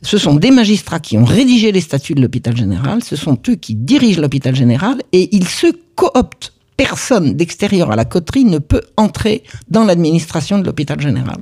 ce 0.02 0.18
sont 0.18 0.34
des 0.34 0.50
magistrats 0.50 1.00
qui 1.00 1.16
ont 1.16 1.24
rédigé 1.24 1.72
les 1.72 1.80
statuts 1.80 2.14
de 2.14 2.20
l'hôpital 2.20 2.56
général, 2.56 3.02
ce 3.02 3.16
sont 3.16 3.38
eux 3.48 3.54
qui 3.54 3.74
dirigent 3.74 4.20
l'hôpital 4.20 4.54
général 4.54 5.00
et 5.12 5.34
ils 5.34 5.48
se 5.48 5.68
cooptent. 5.94 6.52
Personne 6.76 7.34
d'extérieur 7.34 7.90
à 7.90 7.96
la 7.96 8.04
coterie 8.04 8.44
ne 8.44 8.58
peut 8.58 8.82
entrer 8.96 9.42
dans 9.68 9.84
l'administration 9.84 10.58
de 10.58 10.64
l'hôpital 10.64 11.00
général. 11.00 11.38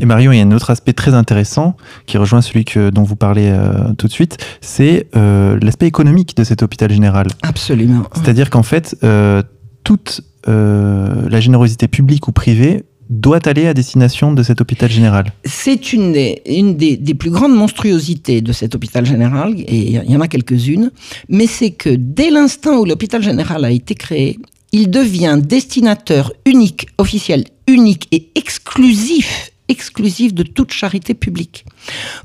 Et 0.00 0.06
Marion, 0.06 0.32
il 0.32 0.38
y 0.38 0.40
a 0.40 0.44
un 0.44 0.52
autre 0.52 0.70
aspect 0.70 0.92
très 0.92 1.14
intéressant 1.14 1.76
qui 2.06 2.18
rejoint 2.18 2.42
celui 2.42 2.64
que, 2.64 2.90
dont 2.90 3.02
vous 3.02 3.16
parlez 3.16 3.48
euh, 3.50 3.92
tout 3.96 4.06
de 4.06 4.12
suite, 4.12 4.38
c'est 4.60 5.08
euh, 5.16 5.58
l'aspect 5.62 5.86
économique 5.86 6.36
de 6.36 6.44
cet 6.44 6.62
hôpital 6.62 6.90
général. 6.90 7.26
Absolument. 7.42 8.04
C'est-à-dire 8.14 8.50
qu'en 8.50 8.62
fait, 8.62 8.96
euh, 9.04 9.42
toute 9.82 10.22
la 10.46 11.40
générosité 11.40 11.88
publique 11.88 12.28
ou 12.28 12.32
privée 12.32 12.84
doit 13.08 13.48
aller 13.48 13.66
à 13.66 13.72
destination 13.72 14.32
de 14.32 14.42
cet 14.42 14.60
hôpital 14.60 14.90
général 14.90 15.32
C'est 15.44 15.92
une, 15.92 16.12
des, 16.12 16.42
une 16.46 16.76
des, 16.76 16.96
des, 16.96 17.14
plus 17.14 17.30
grandes 17.30 17.54
monstruosités 17.54 18.42
de 18.42 18.52
cet 18.52 18.74
hôpital 18.74 19.06
général, 19.06 19.54
et 19.58 20.02
il 20.04 20.10
y 20.10 20.16
en 20.16 20.20
a 20.20 20.28
quelques-unes, 20.28 20.90
mais 21.28 21.46
c'est 21.46 21.70
que 21.70 21.90
dès 21.90 22.30
l'instant 22.30 22.78
où 22.78 22.84
l'hôpital 22.84 23.22
général 23.22 23.64
a 23.64 23.70
été 23.70 23.94
créé, 23.94 24.38
il 24.74 24.90
devient 24.90 25.38
destinateur 25.40 26.32
unique, 26.46 26.88
officiel 26.98 27.44
unique 27.68 28.08
et 28.10 28.30
exclusif, 28.34 29.52
exclusif 29.68 30.34
de 30.34 30.42
toute 30.42 30.72
charité 30.72 31.14
publique. 31.14 31.64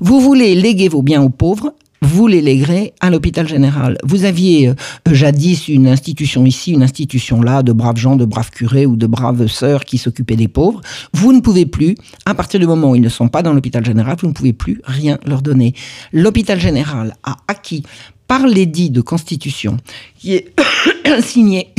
Vous 0.00 0.18
voulez 0.18 0.56
léguer 0.56 0.88
vos 0.88 1.00
biens 1.00 1.22
aux 1.22 1.28
pauvres, 1.30 1.74
vous 2.02 2.26
les 2.26 2.40
léguerez 2.40 2.92
à 3.00 3.08
l'hôpital 3.08 3.46
général. 3.46 3.98
Vous 4.02 4.24
aviez 4.24 4.68
euh, 4.68 4.74
jadis 5.12 5.68
une 5.68 5.86
institution 5.86 6.44
ici, 6.44 6.72
une 6.72 6.82
institution 6.82 7.40
là, 7.40 7.62
de 7.62 7.72
braves 7.72 7.98
gens, 7.98 8.16
de 8.16 8.24
braves 8.24 8.50
curés 8.50 8.84
ou 8.84 8.96
de 8.96 9.06
braves 9.06 9.46
sœurs 9.46 9.84
qui 9.84 9.96
s'occupaient 9.96 10.34
des 10.34 10.48
pauvres. 10.48 10.80
Vous 11.12 11.32
ne 11.32 11.38
pouvez 11.38 11.66
plus, 11.66 11.94
à 12.26 12.34
partir 12.34 12.58
du 12.58 12.66
moment 12.66 12.90
où 12.90 12.96
ils 12.96 13.00
ne 13.00 13.08
sont 13.08 13.28
pas 13.28 13.42
dans 13.42 13.52
l'hôpital 13.52 13.84
général, 13.84 14.16
vous 14.20 14.26
ne 14.26 14.32
pouvez 14.32 14.54
plus 14.54 14.80
rien 14.82 15.20
leur 15.24 15.40
donner. 15.40 15.72
L'hôpital 16.12 16.58
général 16.58 17.14
a 17.22 17.36
acquis 17.46 17.84
par 18.26 18.44
l'édit 18.48 18.90
de 18.90 19.02
constitution 19.02 19.76
qui 20.18 20.34
est 20.34 20.52
signé 21.20 21.72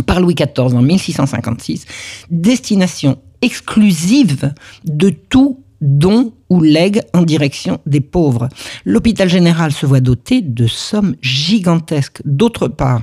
par 0.00 0.20
Louis 0.20 0.34
XIV 0.34 0.74
en 0.74 0.82
1656, 0.82 1.84
destination 2.30 3.18
exclusive 3.42 4.52
de 4.84 5.10
tout 5.10 5.62
don 5.80 6.32
ou 6.48 6.60
legs 6.60 7.02
en 7.12 7.22
direction 7.22 7.80
des 7.86 8.00
pauvres. 8.00 8.48
L'hôpital 8.84 9.28
général 9.28 9.72
se 9.72 9.84
voit 9.84 10.00
doté 10.00 10.40
de 10.40 10.66
sommes 10.66 11.16
gigantesques. 11.20 12.22
D'autre 12.24 12.68
part, 12.68 13.02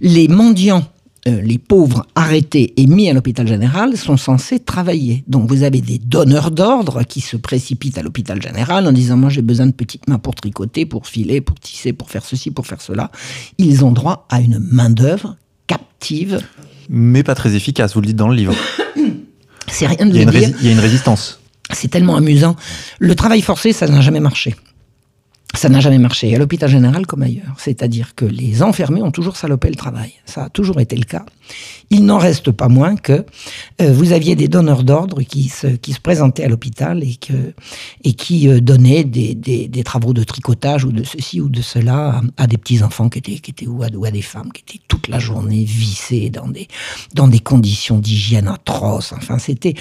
les 0.00 0.28
mendiants 0.28 0.86
euh, 1.26 1.40
les 1.40 1.58
pauvres 1.58 2.06
arrêtés 2.14 2.72
et 2.80 2.86
mis 2.86 3.08
à 3.10 3.12
l'hôpital 3.12 3.46
général 3.48 3.96
sont 3.96 4.16
censés 4.16 4.58
travailler. 4.60 5.24
Donc 5.26 5.48
vous 5.48 5.62
avez 5.64 5.80
des 5.80 5.98
donneurs 5.98 6.50
d'ordre 6.50 7.02
qui 7.02 7.20
se 7.20 7.36
précipitent 7.36 7.98
à 7.98 8.02
l'hôpital 8.02 8.40
général 8.40 8.86
en 8.86 8.92
disant 8.92 9.16
moi 9.16 9.28
j'ai 9.30 9.42
besoin 9.42 9.66
de 9.66 9.72
petites 9.72 10.08
mains 10.08 10.18
pour 10.18 10.34
tricoter, 10.34 10.86
pour 10.86 11.06
filer, 11.06 11.40
pour 11.40 11.58
tisser, 11.58 11.92
pour 11.92 12.10
faire 12.10 12.24
ceci, 12.24 12.50
pour 12.50 12.66
faire 12.66 12.80
cela. 12.80 13.10
Ils 13.58 13.84
ont 13.84 13.92
droit 13.92 14.26
à 14.30 14.40
une 14.40 14.58
main 14.60 14.90
d'œuvre 14.90 15.36
captive. 15.66 16.40
Mais 16.88 17.22
pas 17.22 17.34
très 17.34 17.54
efficace, 17.56 17.94
vous 17.94 18.00
le 18.00 18.06
dites 18.08 18.16
dans 18.16 18.28
le 18.28 18.36
livre. 18.36 18.54
C'est 19.68 19.86
rien 19.88 20.06
de 20.06 20.10
Il 20.14 20.16
y, 20.16 20.22
a 20.22 20.24
le 20.24 20.32
une 20.32 20.38
dire. 20.38 20.48
rési- 20.50 20.54
il 20.60 20.66
y 20.66 20.68
a 20.68 20.72
une 20.72 20.78
résistance. 20.80 21.40
C'est 21.72 21.88
tellement 21.88 22.14
amusant. 22.16 22.54
Le 23.00 23.14
travail 23.16 23.40
forcé, 23.42 23.72
ça 23.72 23.88
n'a 23.88 24.00
jamais 24.00 24.20
marché. 24.20 24.54
Ça 25.56 25.68
n'a 25.68 25.80
jamais 25.80 25.98
marché, 25.98 26.34
à 26.34 26.38
l'hôpital 26.38 26.68
général 26.68 27.06
comme 27.06 27.22
ailleurs. 27.22 27.56
C'est-à-dire 27.58 28.14
que 28.14 28.24
les 28.24 28.62
enfermés 28.62 29.02
ont 29.02 29.10
toujours 29.10 29.36
salopé 29.36 29.68
le 29.68 29.74
travail. 29.74 30.12
Ça 30.26 30.44
a 30.44 30.48
toujours 30.50 30.80
été 30.80 30.96
le 30.96 31.04
cas. 31.04 31.24
Il 31.90 32.04
n'en 32.04 32.18
reste 32.18 32.50
pas 32.50 32.68
moins 32.68 32.96
que 32.96 33.24
euh, 33.80 33.92
vous 33.92 34.12
aviez 34.12 34.34
des 34.34 34.48
donneurs 34.48 34.82
d'ordre 34.82 35.22
qui 35.22 35.48
se, 35.48 35.68
présentaient 36.02 36.44
à 36.44 36.48
l'hôpital 36.48 37.02
et, 37.04 38.12
qui 38.12 38.48
euh, 38.48 38.60
donnaient 38.60 39.04
des, 39.04 39.82
travaux 39.84 40.12
de 40.12 40.24
tricotage 40.24 40.84
ou 40.84 40.92
de 40.92 41.04
ceci 41.04 41.40
ou 41.40 41.48
de 41.48 41.62
cela 41.62 42.20
à, 42.36 42.46
des 42.46 42.58
petits-enfants 42.58 43.08
qui 43.08 43.18
étaient, 43.18 43.38
qui 43.38 43.66
ou, 43.68 43.82
à, 43.82 44.10
des 44.10 44.22
femmes 44.22 44.50
qui 44.52 44.62
étaient 44.62 44.84
toute 44.88 45.08
la 45.08 45.18
journée 45.18 45.64
vissées 45.64 46.30
dans 46.30 46.48
des, 47.28 47.38
conditions 47.38 47.98
d'hygiène 47.98 48.48
atroces. 48.48 49.12
Enfin, 49.12 49.38
c'était 49.38 49.74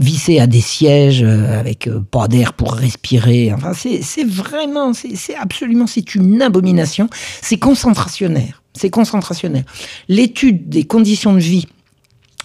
vissé 0.00 0.40
à 0.40 0.46
des 0.46 0.60
sièges 0.60 1.22
euh, 1.22 1.60
avec 1.60 1.88
pas 2.10 2.26
d'air 2.26 2.54
pour 2.54 2.74
respirer. 2.74 3.52
Enfin, 3.52 3.72
c'est 3.74 4.26
vraiment, 4.26 4.92
c'est 5.14 5.36
absolument, 5.36 5.86
c'est 5.86 6.14
une 6.14 6.42
abomination. 6.42 7.08
C'est 7.42 7.58
concentrationnaire. 7.58 8.62
C'est 8.74 8.90
concentrationnaire. 8.90 9.64
L'étude 10.08 10.68
des 10.68 10.84
conditions 10.84 11.32
de 11.32 11.40
vie 11.40 11.66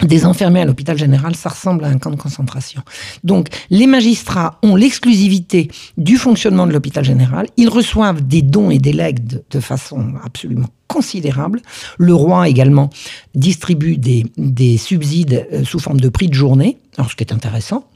des 0.00 0.26
enfermés 0.26 0.60
à 0.60 0.64
l'hôpital 0.64 0.98
général, 0.98 1.36
ça 1.36 1.50
ressemble 1.50 1.84
à 1.84 1.88
un 1.88 1.98
camp 1.98 2.10
de 2.10 2.16
concentration. 2.16 2.82
Donc, 3.22 3.48
les 3.70 3.86
magistrats 3.86 4.58
ont 4.62 4.74
l'exclusivité 4.74 5.70
du 5.96 6.16
fonctionnement 6.16 6.66
de 6.66 6.72
l'hôpital 6.72 7.04
général. 7.04 7.46
Ils 7.56 7.68
reçoivent 7.68 8.26
des 8.26 8.42
dons 8.42 8.70
et 8.70 8.78
des 8.78 8.92
legs 8.92 9.20
de 9.48 9.60
façon 9.60 10.14
absolument 10.24 10.68
considérable. 10.92 11.60
Le 11.98 12.14
roi 12.14 12.48
également 12.48 12.90
distribue 13.34 13.96
des, 13.96 14.26
des 14.36 14.76
subsides 14.76 15.46
euh, 15.52 15.64
sous 15.64 15.78
forme 15.78 16.00
de 16.00 16.10
prix 16.10 16.28
de 16.28 16.34
journée. 16.34 16.78
Alors, 16.96 17.10
ce 17.10 17.16
qui 17.16 17.24
est 17.24 17.32
intéressant. 17.32 17.86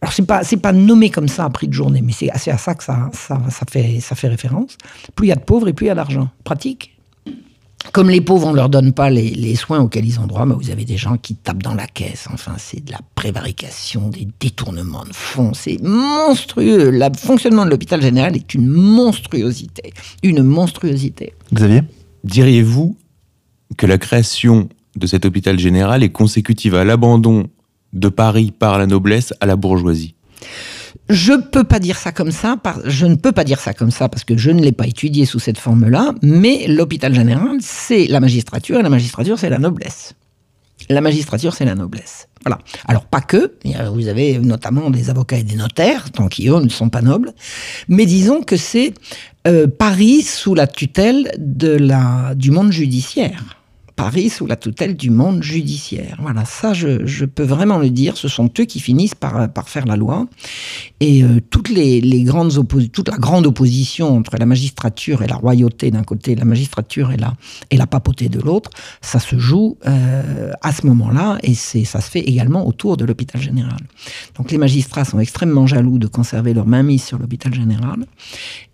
Alors, 0.00 0.12
c'est 0.14 0.26
pas, 0.26 0.40
pas 0.62 0.72
nommé 0.72 1.10
comme 1.10 1.28
ça, 1.28 1.48
prix 1.50 1.68
de 1.68 1.74
journée, 1.74 2.02
mais 2.02 2.12
c'est 2.12 2.30
c'est 2.36 2.50
à 2.50 2.58
ça 2.58 2.74
que 2.74 2.84
ça, 2.84 3.10
ça, 3.12 3.38
ça, 3.50 3.66
fait, 3.70 4.00
ça 4.00 4.14
fait 4.14 4.28
référence. 4.28 4.72
Plus 5.14 5.26
il 5.26 5.30
y 5.30 5.32
a 5.32 5.36
de 5.36 5.44
pauvres 5.44 5.68
et 5.68 5.74
plus 5.74 5.86
il 5.86 5.88
y 5.88 5.92
a 5.92 5.94
d'argent. 5.94 6.28
Pratique. 6.44 6.94
Comme 7.92 8.10
les 8.10 8.20
pauvres, 8.20 8.48
on 8.48 8.50
ne 8.50 8.56
leur 8.56 8.68
donne 8.68 8.92
pas 8.92 9.08
les, 9.08 9.30
les 9.30 9.54
soins 9.54 9.80
auxquels 9.80 10.04
ils 10.04 10.18
ont 10.18 10.26
droit, 10.26 10.44
mais 10.44 10.54
vous 10.54 10.70
avez 10.70 10.84
des 10.84 10.96
gens 10.96 11.16
qui 11.16 11.34
tapent 11.36 11.62
dans 11.62 11.74
la 11.74 11.86
caisse. 11.86 12.26
Enfin, 12.32 12.54
c'est 12.58 12.84
de 12.84 12.90
la 12.90 13.00
prévarication, 13.14 14.08
des 14.08 14.26
détournements 14.40 15.04
de 15.04 15.14
fonds. 15.14 15.52
C'est 15.54 15.80
monstrueux. 15.82 16.90
Le 16.90 17.08
fonctionnement 17.16 17.64
de 17.64 17.70
l'hôpital 17.70 18.02
général 18.02 18.34
est 18.34 18.52
une 18.54 18.66
monstruosité. 18.66 19.92
Une 20.22 20.42
monstruosité. 20.42 21.34
Xavier? 21.54 21.82
Diriez-vous 22.24 22.96
que 23.76 23.86
la 23.86 23.98
création 23.98 24.68
de 24.96 25.06
cet 25.06 25.24
hôpital 25.24 25.58
général 25.58 26.02
est 26.02 26.10
consécutive 26.10 26.74
à 26.74 26.84
l'abandon 26.84 27.48
de 27.92 28.08
Paris 28.08 28.52
par 28.56 28.78
la 28.78 28.86
noblesse 28.86 29.32
à 29.40 29.46
la 29.46 29.56
bourgeoisie? 29.56 30.14
Je 31.08 31.32
ne 31.32 31.42
peux 31.42 31.64
pas 31.64 31.78
dire 31.78 31.98
ça 31.98 32.12
comme 32.12 32.30
ça 32.30 32.56
parce 32.56 32.82
que 34.24 34.36
je 34.36 34.50
ne 34.50 34.60
l'ai 34.60 34.72
pas 34.72 34.86
étudié 34.86 35.24
sous 35.24 35.38
cette 35.38 35.58
forme-là, 35.58 36.14
mais 36.22 36.66
l'hôpital 36.68 37.14
général, 37.14 37.58
c'est 37.60 38.06
la 38.06 38.20
magistrature, 38.20 38.78
et 38.78 38.82
la 38.82 38.90
magistrature, 38.90 39.38
c'est 39.38 39.48
la 39.48 39.58
noblesse. 39.58 40.14
La 40.90 41.00
magistrature, 41.00 41.54
c'est 41.54 41.64
la 41.64 41.74
noblesse. 41.74 42.28
Voilà. 42.44 42.58
Alors, 42.86 43.04
pas 43.06 43.20
que, 43.20 43.54
vous 43.92 44.08
avez 44.08 44.38
notamment 44.38 44.90
des 44.90 45.10
avocats 45.10 45.38
et 45.38 45.42
des 45.42 45.56
notaires, 45.56 46.10
tant 46.10 46.28
qui 46.28 46.48
eux 46.48 46.60
ne 46.60 46.68
sont 46.68 46.88
pas 46.88 47.02
nobles, 47.02 47.32
mais 47.88 48.06
disons 48.06 48.42
que 48.42 48.56
c'est 48.56 48.94
euh, 49.48 49.66
Paris 49.66 50.22
sous 50.22 50.54
la 50.54 50.66
tutelle 50.66 51.32
de 51.38 51.68
la, 51.68 52.34
du 52.34 52.50
monde 52.50 52.70
judiciaire. 52.70 53.58
Paris 53.98 54.30
sous 54.30 54.46
la 54.46 54.54
tutelle 54.54 54.96
du 54.96 55.10
monde 55.10 55.42
judiciaire. 55.42 56.18
Voilà, 56.22 56.44
ça 56.44 56.72
je, 56.72 57.04
je 57.04 57.24
peux 57.24 57.42
vraiment 57.42 57.78
le 57.78 57.90
dire, 57.90 58.16
ce 58.16 58.28
sont 58.28 58.48
eux 58.60 58.64
qui 58.64 58.78
finissent 58.78 59.16
par, 59.16 59.52
par 59.52 59.68
faire 59.68 59.86
la 59.86 59.96
loi. 59.96 60.28
Et 61.00 61.24
euh, 61.24 61.40
toutes 61.50 61.68
les, 61.68 62.00
les 62.00 62.22
grandes 62.22 62.52
toute 62.92 63.08
la 63.08 63.16
grande 63.16 63.44
opposition 63.44 64.16
entre 64.16 64.36
la 64.38 64.46
magistrature 64.46 65.22
et 65.22 65.26
la 65.26 65.34
royauté 65.34 65.90
d'un 65.90 66.04
côté, 66.04 66.36
la 66.36 66.44
magistrature 66.44 67.10
et 67.10 67.16
la, 67.16 67.34
et 67.70 67.76
la 67.76 67.88
papauté 67.88 68.28
de 68.28 68.38
l'autre, 68.38 68.70
ça 69.00 69.18
se 69.18 69.36
joue 69.36 69.76
euh, 69.88 70.52
à 70.62 70.72
ce 70.72 70.86
moment-là 70.86 71.38
et 71.42 71.54
ça 71.54 72.00
se 72.00 72.08
fait 72.08 72.20
également 72.20 72.68
autour 72.68 72.98
de 72.98 73.04
l'hôpital 73.04 73.42
général. 73.42 73.80
Donc 74.36 74.52
les 74.52 74.58
magistrats 74.58 75.04
sont 75.04 75.18
extrêmement 75.18 75.66
jaloux 75.66 75.98
de 75.98 76.06
conserver 76.06 76.54
leur 76.54 76.66
mainmise 76.66 77.02
sur 77.02 77.18
l'hôpital 77.18 77.52
général 77.52 78.06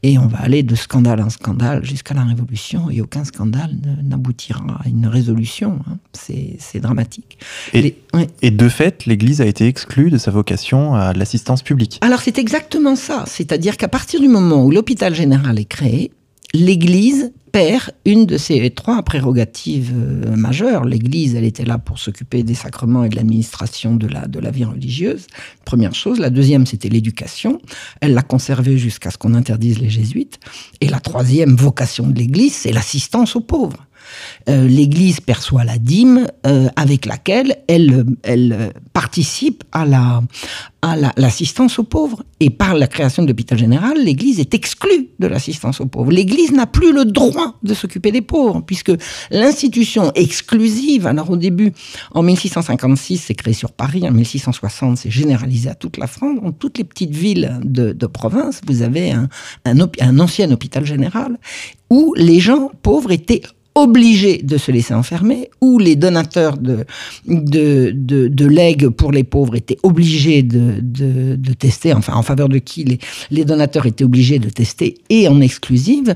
et 0.06 0.18
on 0.18 0.26
va 0.26 0.38
aller 0.42 0.62
de 0.62 0.74
scandale 0.74 1.22
en 1.22 1.30
scandale 1.30 1.82
jusqu'à 1.82 2.12
la 2.12 2.24
Révolution 2.24 2.90
et 2.90 3.00
aucun 3.00 3.24
scandale 3.24 3.74
n'aboutira 4.02 4.62
à 4.84 4.88
une 4.88 5.06
résolution. 5.06 5.78
hein. 5.88 5.96
C'est, 6.12 6.56
c'est 6.58 6.78
dramatique. 6.78 7.38
Et- 7.72 7.80
Les- 7.82 7.96
ouais. 8.12 8.28
Et 8.42 8.50
de 8.50 8.68
fait, 8.68 9.06
l'Église 9.06 9.40
a 9.40 9.46
été 9.46 9.66
exclue 9.66 10.10
de 10.10 10.18
sa 10.18 10.30
vocation 10.30 10.94
à 10.94 11.14
l'assistance 11.14 11.62
publique. 11.62 11.98
Alors 12.02 12.20
c'est 12.20 12.38
exactement 12.38 12.96
ça, 12.96 13.24
c'est-à-dire 13.26 13.78
qu'à 13.78 13.88
partir 13.88 14.20
du 14.20 14.28
moment 14.28 14.62
où 14.64 14.70
l'hôpital 14.70 15.14
général 15.14 15.58
est 15.58 15.64
créé, 15.64 16.10
l'Église 16.54 17.32
perd 17.50 17.90
une 18.04 18.26
de 18.26 18.36
ses 18.36 18.70
trois 18.70 19.02
prérogatives 19.02 19.92
euh, 19.94 20.34
majeures. 20.36 20.84
L'Église, 20.84 21.34
elle 21.34 21.44
était 21.44 21.64
là 21.64 21.78
pour 21.78 21.98
s'occuper 21.98 22.42
des 22.42 22.54
sacrements 22.54 23.04
et 23.04 23.08
de 23.08 23.16
l'administration 23.16 23.96
de 23.96 24.06
la, 24.06 24.26
de 24.26 24.38
la 24.38 24.50
vie 24.50 24.64
religieuse, 24.64 25.26
première 25.64 25.94
chose. 25.94 26.18
La 26.18 26.30
deuxième, 26.30 26.64
c'était 26.64 26.88
l'éducation. 26.88 27.60
Elle 28.00 28.14
l'a 28.14 28.22
conservée 28.22 28.78
jusqu'à 28.78 29.10
ce 29.10 29.18
qu'on 29.18 29.34
interdise 29.34 29.80
les 29.80 29.90
jésuites. 29.90 30.38
Et 30.80 30.88
la 30.88 31.00
troisième 31.00 31.56
vocation 31.56 32.08
de 32.08 32.18
l'Église, 32.18 32.54
c'est 32.54 32.72
l'assistance 32.72 33.36
aux 33.36 33.40
pauvres. 33.40 33.86
Euh, 34.48 34.66
L'Église 34.68 35.20
perçoit 35.20 35.64
la 35.64 35.78
dîme 35.78 36.26
euh, 36.46 36.68
avec 36.76 37.06
laquelle 37.06 37.56
elle, 37.68 38.04
participe 38.92 39.64
à 39.72 39.84
la 39.86 40.22
à 40.82 40.96
la- 40.96 41.12
l'assistance 41.16 41.78
aux 41.78 41.84
pauvres. 41.84 42.22
Et 42.40 42.50
par 42.50 42.74
la 42.74 42.86
création 42.86 43.22
de 43.22 43.28
l'hôpital 43.28 43.56
général, 43.58 43.96
l'Église 44.04 44.38
est 44.38 44.52
exclue 44.52 45.08
de 45.18 45.26
l'assistance 45.26 45.80
aux 45.80 45.86
pauvres. 45.86 46.10
L'Église 46.12 46.52
n'a 46.52 46.66
plus 46.66 46.92
le 46.92 47.06
droit 47.06 47.58
de 47.62 47.72
s'occuper 47.72 48.12
des 48.12 48.20
pauvres, 48.20 48.60
puisque 48.66 48.92
l'institution 49.30 50.12
exclusive, 50.14 51.06
alors 51.06 51.30
au 51.30 51.36
début, 51.36 51.72
en 52.12 52.22
1656, 52.22 53.16
c'est 53.26 53.34
créé 53.34 53.54
sur 53.54 53.72
Paris, 53.72 54.06
en 54.06 54.12
1660, 54.12 54.98
c'est 54.98 55.10
généralisé 55.10 55.70
à 55.70 55.74
toute 55.74 55.96
la 55.96 56.06
France. 56.06 56.38
Dans 56.42 56.52
toutes 56.52 56.76
les 56.76 56.84
petites 56.84 57.14
villes 57.14 57.58
de, 57.64 58.06
province, 58.06 58.60
vous 58.66 58.82
avez 58.82 59.10
un, 59.12 59.28
un 59.64 60.18
ancien 60.20 60.50
hôpital 60.52 60.84
général 60.84 61.38
où 61.90 62.12
les 62.16 62.40
gens 62.40 62.70
pauvres 62.82 63.10
étaient 63.10 63.42
obligés 63.74 64.38
de 64.42 64.56
se 64.56 64.70
laisser 64.70 64.94
enfermer, 64.94 65.50
où 65.60 65.78
les 65.78 65.96
donateurs 65.96 66.56
de, 66.58 66.84
de, 67.26 67.90
de, 67.94 68.28
de 68.28 68.46
legs 68.46 68.88
pour 68.88 69.10
les 69.10 69.24
pauvres 69.24 69.56
étaient 69.56 69.78
obligés 69.82 70.42
de, 70.42 70.74
de, 70.80 71.36
de 71.36 71.52
tester, 71.52 71.92
enfin 71.92 72.14
en 72.14 72.22
faveur 72.22 72.48
de 72.48 72.58
qui 72.58 72.84
les, 72.84 72.98
les 73.30 73.44
donateurs 73.44 73.86
étaient 73.86 74.04
obligés 74.04 74.38
de 74.38 74.48
tester 74.48 74.98
et 75.10 75.26
en 75.28 75.40
exclusive. 75.40 76.14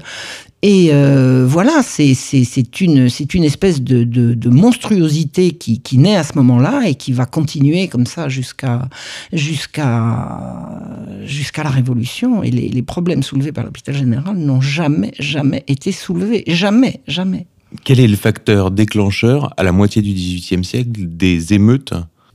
Et 0.60 0.88
euh, 0.90 1.46
voilà, 1.48 1.82
c'est 1.84 2.80
une, 2.80 3.08
une 3.32 3.44
espèce 3.44 3.80
de, 3.80 4.02
de, 4.02 4.34
de 4.34 4.48
monstruosité 4.48 5.52
qui, 5.52 5.80
qui 5.80 5.98
naît 5.98 6.16
à 6.16 6.24
ce 6.24 6.32
moment-là 6.34 6.82
et 6.88 6.96
qui 6.96 7.12
va 7.12 7.26
continuer 7.26 7.86
comme 7.86 8.06
ça 8.06 8.28
jusqu'à 8.28 8.88
jusqu'à 9.32 10.80
jusqu'à 11.28 11.62
la 11.62 11.70
Révolution. 11.70 12.42
Et 12.42 12.50
les, 12.50 12.68
les 12.68 12.82
problèmes 12.82 13.22
soulevés 13.22 13.52
par 13.52 13.64
l'hôpital 13.64 13.94
général 13.94 14.36
n'ont 14.36 14.60
jamais, 14.60 15.12
jamais 15.18 15.64
été 15.68 15.92
soulevés. 15.92 16.44
Jamais, 16.46 17.00
jamais. 17.06 17.46
Quel 17.84 18.00
est 18.00 18.08
le 18.08 18.16
facteur 18.16 18.70
déclencheur 18.70 19.52
à 19.56 19.62
la 19.62 19.72
moitié 19.72 20.02
du 20.02 20.12
XVIIIe 20.12 20.64
siècle 20.64 20.90
des 20.94 21.52
émeutes 21.52 21.92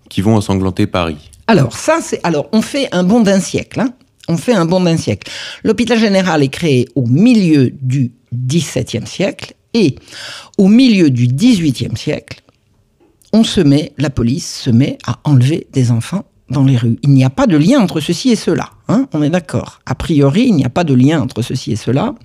qui 0.10 0.22
vont 0.22 0.36
ensanglanter 0.36 0.86
Paris? 0.88 1.32
Alors, 1.48 1.76
ça, 1.76 2.00
c'est. 2.02 2.20
Alors, 2.24 2.48
on 2.54 2.62
fait 2.62 2.88
un 2.94 3.04
bond 3.04 3.20
d'un 3.22 3.40
siècle. 3.40 3.80
hein. 3.80 3.94
On 4.30 4.38
fait 4.38 4.54
un 4.54 4.66
bond 4.66 4.80
d'un 4.80 4.96
siècle. 4.96 5.30
L'hôpital 5.64 6.00
général 6.00 6.44
est 6.44 6.48
créé 6.50 6.88
au 6.96 7.06
milieu 7.06 7.72
du 7.82 8.12
XVIIe 8.34 9.06
siècle 9.06 9.54
et 9.74 9.96
au 10.58 10.70
milieu 10.70 11.10
du 11.10 11.28
XVIIIe 11.28 11.98
siècle, 11.98 12.42
on 13.34 13.44
se 13.44 13.60
met, 13.60 13.92
la 13.98 14.10
police 14.12 14.62
se 14.62 14.70
met 14.70 14.98
à 15.06 15.20
enlever 15.24 15.68
des 15.74 15.92
enfants 15.92 16.24
dans 16.54 16.64
les 16.64 16.78
rues. 16.78 16.98
Il 17.04 17.10
n'y 17.10 17.26
a 17.26 17.30
pas 17.30 17.48
de 17.48 17.58
lien 17.58 17.82
entre 17.82 18.00
ceci 18.00 18.32
et 18.32 18.36
cela. 18.36 18.70
hein, 18.88 19.08
on 19.14 19.22
est 19.22 19.30
d'accord. 19.30 19.82
A 19.86 19.96
priori, 19.96 20.46
il 20.48 20.56
n'y 20.56 20.66
a 20.66 20.70
pas 20.70 20.84
de 20.84 20.94
lien 20.94 21.22
entre 21.22 21.42
ceci 21.42 21.74
et 21.74 21.76
cela. 21.76 22.16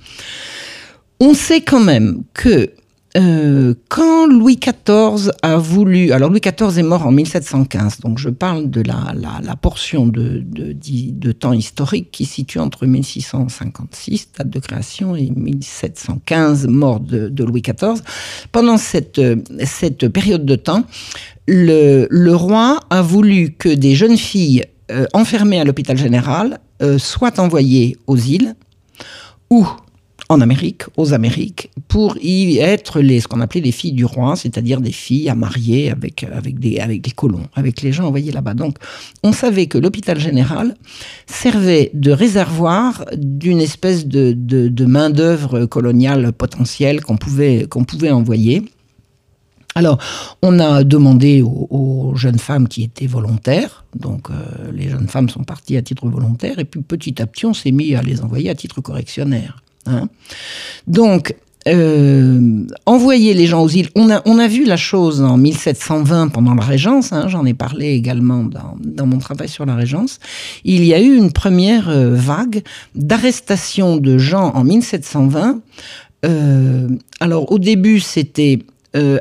On 1.21 1.35
sait 1.35 1.63
quand 1.63 1.81
même 1.81 2.23
que 2.33 2.71
euh, 3.17 3.75
quand 3.89 4.27
Louis 4.27 4.57
XIV 4.57 5.33
a 5.43 5.57
voulu, 5.57 6.13
alors 6.13 6.31
Louis 6.31 6.41
XIV 6.41 6.79
est 6.79 6.83
mort 6.83 7.07
en 7.07 7.11
1715, 7.11 8.01
donc 8.01 8.19
je 8.19 8.29
parle 8.29 8.71
de 8.71 8.83
la, 8.83 9.15
la, 9.15 9.57
portion 9.57 10.07
de, 10.07 10.45
temps 11.33 11.55
historique 11.55 12.11
qui 12.13 12.27
situe 12.27 12.59
entre 12.59 12.87
1656, 12.87 14.29
date 14.39 14.51
de 14.51 14.59
création, 14.61 15.17
et 15.17 15.31
1715, 15.35 16.67
mort 16.69 17.01
de, 17.01 17.45
Louis 17.45 17.63
XIV. 17.63 18.03
Pendant 18.53 18.77
cette, 18.77 19.21
cette 19.65 20.09
période 20.09 20.45
de 20.45 20.57
temps, 20.57 20.85
le, 21.49 22.35
roi 22.35 22.81
a 22.91 23.03
voulu 23.03 23.53
que 23.53 23.69
des 23.69 23.95
jeunes 23.95 24.17
filles 24.17 24.65
euh, 24.91 25.07
enfermées 25.15 25.61
à 25.61 25.65
l'hôpital 25.65 25.97
général 25.97 26.61
euh, 26.83 26.99
soient 26.99 27.41
envoyées 27.41 27.97
aux 28.07 28.17
îles 28.17 28.55
ou 29.51 29.67
en 30.31 30.43
Amérique, 30.43 30.83
aux 30.99 31.15
Amériques, 31.15 31.71
pour 31.89 32.19
y 32.21 32.59
être 32.59 33.01
les, 33.01 33.21
ce 33.21 33.29
qu'on 33.29 33.41
appelait 33.41 33.63
les 33.63 33.73
filles 33.73 33.93
du 33.93 34.05
roi, 34.05 34.37
c'est-à-dire 34.37 34.83
des 34.83 34.93
filles 34.93 35.31
à 35.31 35.35
marier 35.35 35.91
avec, 35.91 36.23
avec, 36.23 36.59
des, 36.59 36.81
avec 36.81 37.01
des 37.01 37.13
colons, 37.13 37.47
avec 37.55 37.81
les 37.81 37.93
gens 37.93 38.05
envoyés 38.05 38.31
là-bas. 38.31 38.53
Donc, 38.53 38.77
on 39.23 39.33
savait 39.33 39.67
que 39.67 39.79
l'hôpital 39.79 40.21
général 40.21 40.75
servait 41.27 41.91
de 41.95 42.13
réservoir 42.13 43.07
d'une 43.17 43.61
espèce 43.61 44.07
de, 44.07 44.35
de, 44.35 44.85
main-d'œuvre 44.85 45.65
coloniale 45.65 46.33
potentielle 46.35 47.01
qu'on 47.01 47.17
pouvait, 47.17 47.67
qu'on 47.67 47.85
pouvait 47.85 48.11
envoyer. 48.11 48.65
Alors, 49.75 49.99
on 50.43 50.59
a 50.59 50.83
demandé 50.83 51.43
aux, 51.43 52.13
jeunes 52.17 52.39
femmes 52.39 52.67
qui 52.67 52.83
étaient 52.83 53.07
volontaires, 53.07 53.85
donc 53.95 54.31
euh, 54.31 54.73
les 54.73 54.89
jeunes 54.89 55.09
femmes 55.09 55.29
sont 55.29 55.45
parties 55.45 55.77
à 55.77 55.83
titre 55.83 56.09
volontaire, 56.09 56.59
et 56.59 56.65
puis 56.65 56.81
petit 56.81 57.23
à 57.23 57.27
petit, 57.27 57.47
on 57.47 57.55
s'est 57.55 57.71
mis 57.71 57.95
à 57.95 58.03
les 58.03 58.23
envoyer 58.23 58.51
à 58.51 58.55
titre 58.55 58.81
correctionnaire. 58.81 59.63
Hein. 59.87 60.09
Donc, 60.87 61.37
euh, 61.69 62.65
envoyer 62.87 63.35
les 63.35 63.47
gens 63.47 63.63
aux 63.63 63.69
îles. 63.69 63.91
On 63.95 64.11
a, 64.11 64.23
on 64.25 64.39
a 64.39 64.49
vu 64.49 64.65
la 64.65 64.77
chose 64.77 65.21
en 65.21 65.37
1720 65.37 66.29
pendant 66.29 66.55
la 66.55 66.65
Régence, 66.65 67.13
hein, 67.13 67.29
j'en 67.29 67.45
ai 67.45 67.53
parlé 67.53 67.89
également 67.89 68.45
dans, 68.45 69.07
mon 69.07 69.19
travail 69.19 69.49
sur 69.49 69.67
la 69.67 69.75
Régence. 69.75 70.19
Il 70.65 70.85
y 70.85 70.95
a 70.95 71.01
eu 71.01 71.15
une 71.17 71.33
première 71.33 71.91
euh, 71.91 72.15
vague 72.15 72.63
d'arrestation 72.95 73.97
de 73.97 74.17
gens 74.17 74.53
en 74.55 74.65
1720. 74.65 75.61
Euh, 76.25 76.89
alors 77.21 77.53
au 77.53 77.59
début 77.59 78.01
c'était 78.01 78.59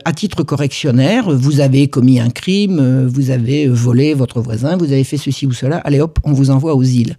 à 0.06 0.14
titre 0.14 0.44
correctionnaire, 0.44 1.30
vous 1.30 1.60
avez 1.60 1.88
commis 1.88 2.20
un 2.20 2.30
crime, 2.30 3.06
vous 3.06 3.30
avez 3.30 3.68
volé 3.68 4.14
votre 4.14 4.42
voisin, 4.42 4.78
vous 4.78 4.92
avez 4.92 5.04
fait 5.04 5.18
ceci 5.18 5.46
ou 5.46 5.54
cela, 5.54 5.78
allez 5.78 6.00
hop, 6.00 6.20
on 6.24 6.34
vous 6.34 6.50
envoie 6.50 6.76
aux 6.76 6.84
îles. 6.84 7.16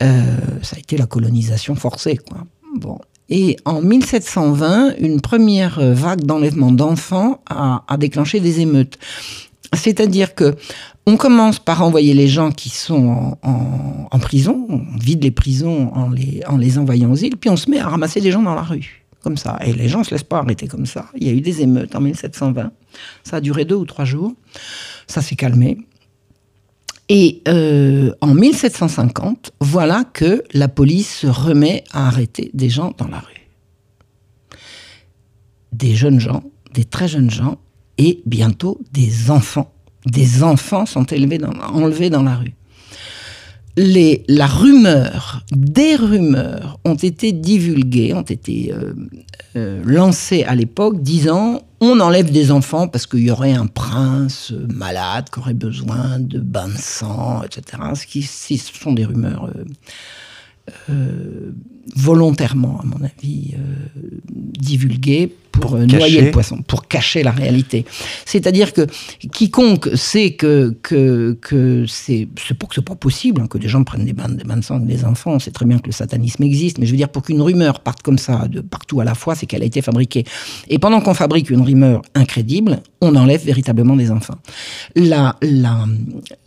ça 0.00 0.76
a 0.76 0.78
été 0.78 0.96
la 0.96 1.06
colonisation 1.06 1.74
forcée, 1.74 2.16
quoi. 2.16 2.38
Bon. 2.76 2.98
Et 3.30 3.56
en 3.64 3.80
1720, 3.80 4.96
une 4.98 5.20
première 5.20 5.80
vague 5.80 6.22
d'enlèvement 6.22 6.72
d'enfants 6.72 7.40
a, 7.48 7.82
déclenché 7.98 8.40
des 8.40 8.60
émeutes. 8.60 8.98
C'est-à-dire 9.72 10.34
que 10.34 10.54
on 11.06 11.16
commence 11.16 11.58
par 11.58 11.82
envoyer 11.82 12.14
les 12.14 12.28
gens 12.28 12.50
qui 12.50 12.70
sont 12.70 13.36
en, 13.42 14.18
prison, 14.20 14.66
on 14.70 14.98
vide 14.98 15.22
les 15.22 15.30
prisons 15.30 15.90
en 15.92 16.08
les, 16.08 16.40
en 16.46 16.56
les 16.56 16.78
envoyant 16.78 17.10
aux 17.10 17.16
îles, 17.16 17.36
puis 17.36 17.50
on 17.50 17.56
se 17.56 17.68
met 17.68 17.78
à 17.78 17.88
ramasser 17.88 18.20
des 18.20 18.30
gens 18.30 18.42
dans 18.42 18.54
la 18.54 18.62
rue, 18.62 19.03
comme 19.24 19.36
ça. 19.36 19.58
Et 19.64 19.72
les 19.72 19.88
gens 19.88 20.00
ne 20.00 20.04
se 20.04 20.12
laissent 20.12 20.22
pas 20.22 20.38
arrêter 20.38 20.68
comme 20.68 20.86
ça. 20.86 21.06
Il 21.16 21.26
y 21.26 21.30
a 21.30 21.32
eu 21.32 21.40
des 21.40 21.62
émeutes 21.62 21.96
en 21.96 22.00
1720. 22.00 22.70
Ça 23.24 23.36
a 23.38 23.40
duré 23.40 23.64
deux 23.64 23.74
ou 23.74 23.86
trois 23.86 24.04
jours. 24.04 24.34
Ça 25.08 25.20
s'est 25.20 25.34
calmé. 25.34 25.78
Et 27.08 27.42
euh, 27.48 28.12
en 28.20 28.34
1750, 28.34 29.52
voilà 29.60 30.04
que 30.04 30.44
la 30.52 30.68
police 30.68 31.12
se 31.18 31.26
remet 31.26 31.84
à 31.92 32.06
arrêter 32.06 32.50
des 32.54 32.70
gens 32.70 32.94
dans 32.96 33.08
la 33.08 33.18
rue. 33.18 33.48
Des 35.72 35.94
jeunes 35.94 36.20
gens, 36.20 36.44
des 36.72 36.84
très 36.84 37.08
jeunes 37.08 37.30
gens, 37.30 37.58
et 37.98 38.22
bientôt 38.26 38.80
des 38.92 39.30
enfants. 39.30 39.72
Des 40.06 40.42
enfants 40.42 40.86
sont 40.86 41.04
élevés 41.04 41.40
enlevés 41.44 42.10
dans 42.10 42.22
la 42.22 42.36
rue. 42.36 42.54
Les, 43.76 44.24
la 44.28 44.46
rumeur, 44.46 45.44
des 45.50 45.96
rumeurs 45.96 46.78
ont 46.84 46.94
été 46.94 47.32
divulguées, 47.32 48.14
ont 48.14 48.22
été 48.22 48.72
euh, 48.72 48.94
euh, 49.56 49.82
lancées 49.84 50.44
à 50.44 50.54
l'époque, 50.54 51.02
disant 51.02 51.62
on 51.80 52.00
enlève 52.00 52.30
des 52.30 52.50
enfants 52.50 52.86
parce 52.86 53.06
qu'il 53.06 53.24
y 53.24 53.30
aurait 53.30 53.52
un 53.52 53.66
prince 53.66 54.52
malade 54.72 55.28
qui 55.30 55.40
aurait 55.40 55.54
besoin 55.54 56.18
de 56.20 56.38
bains 56.38 56.68
de 56.68 56.78
sang, 56.78 57.42
etc. 57.42 57.82
Ce 57.94 58.06
qui 58.06 58.22
ce 58.22 58.56
sont 58.56 58.92
des 58.92 59.04
rumeurs 59.04 59.50
euh, 59.56 59.64
euh, 60.88 61.52
volontairement, 61.94 62.80
à 62.80 62.84
mon 62.84 63.04
avis, 63.04 63.52
euh, 63.54 63.58
divulguées 64.32 65.30
pour, 65.52 65.76
noyer 65.76 66.22
le 66.22 66.30
poisson, 66.30 66.62
pour 66.62 66.88
cacher 66.88 67.22
la 67.22 67.30
réalité. 67.30 67.84
C'est-à-dire 68.24 68.72
que 68.72 68.86
quiconque 69.30 69.90
sait 69.94 70.32
que, 70.32 70.74
que, 70.82 71.36
que 71.40 71.84
c'est 71.86 72.26
pour 72.58 72.70
que 72.70 72.74
ce 72.74 72.80
pas 72.80 72.94
possible 72.94 73.42
hein, 73.42 73.46
que 73.46 73.58
des 73.58 73.68
gens 73.68 73.84
prennent 73.84 74.06
des 74.06 74.14
bains, 74.14 74.30
des 74.30 74.44
bains 74.44 74.56
de 74.56 74.64
sang 74.64 74.80
des 74.80 75.04
enfants, 75.04 75.32
on 75.32 75.38
sait 75.38 75.50
très 75.50 75.66
bien 75.66 75.78
que 75.78 75.86
le 75.86 75.92
satanisme 75.92 76.42
existe, 76.42 76.78
mais 76.78 76.86
je 76.86 76.92
veux 76.92 76.96
dire, 76.96 77.10
pour 77.10 77.22
qu'une 77.22 77.42
rumeur 77.42 77.80
parte 77.80 78.02
comme 78.02 78.18
ça 78.18 78.48
de 78.48 78.62
partout 78.62 79.00
à 79.00 79.04
la 79.04 79.14
fois, 79.14 79.34
c'est 79.34 79.44
qu'elle 79.46 79.62
a 79.62 79.66
été 79.66 79.82
fabriquée. 79.82 80.24
Et 80.68 80.78
pendant 80.78 81.02
qu'on 81.02 81.14
fabrique 81.14 81.50
une 81.50 81.60
rumeur 81.60 82.00
incrédible, 82.14 82.80
on 83.02 83.14
enlève 83.14 83.44
véritablement 83.44 83.96
des 83.96 84.10
enfants. 84.10 84.38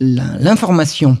L'information 0.00 1.16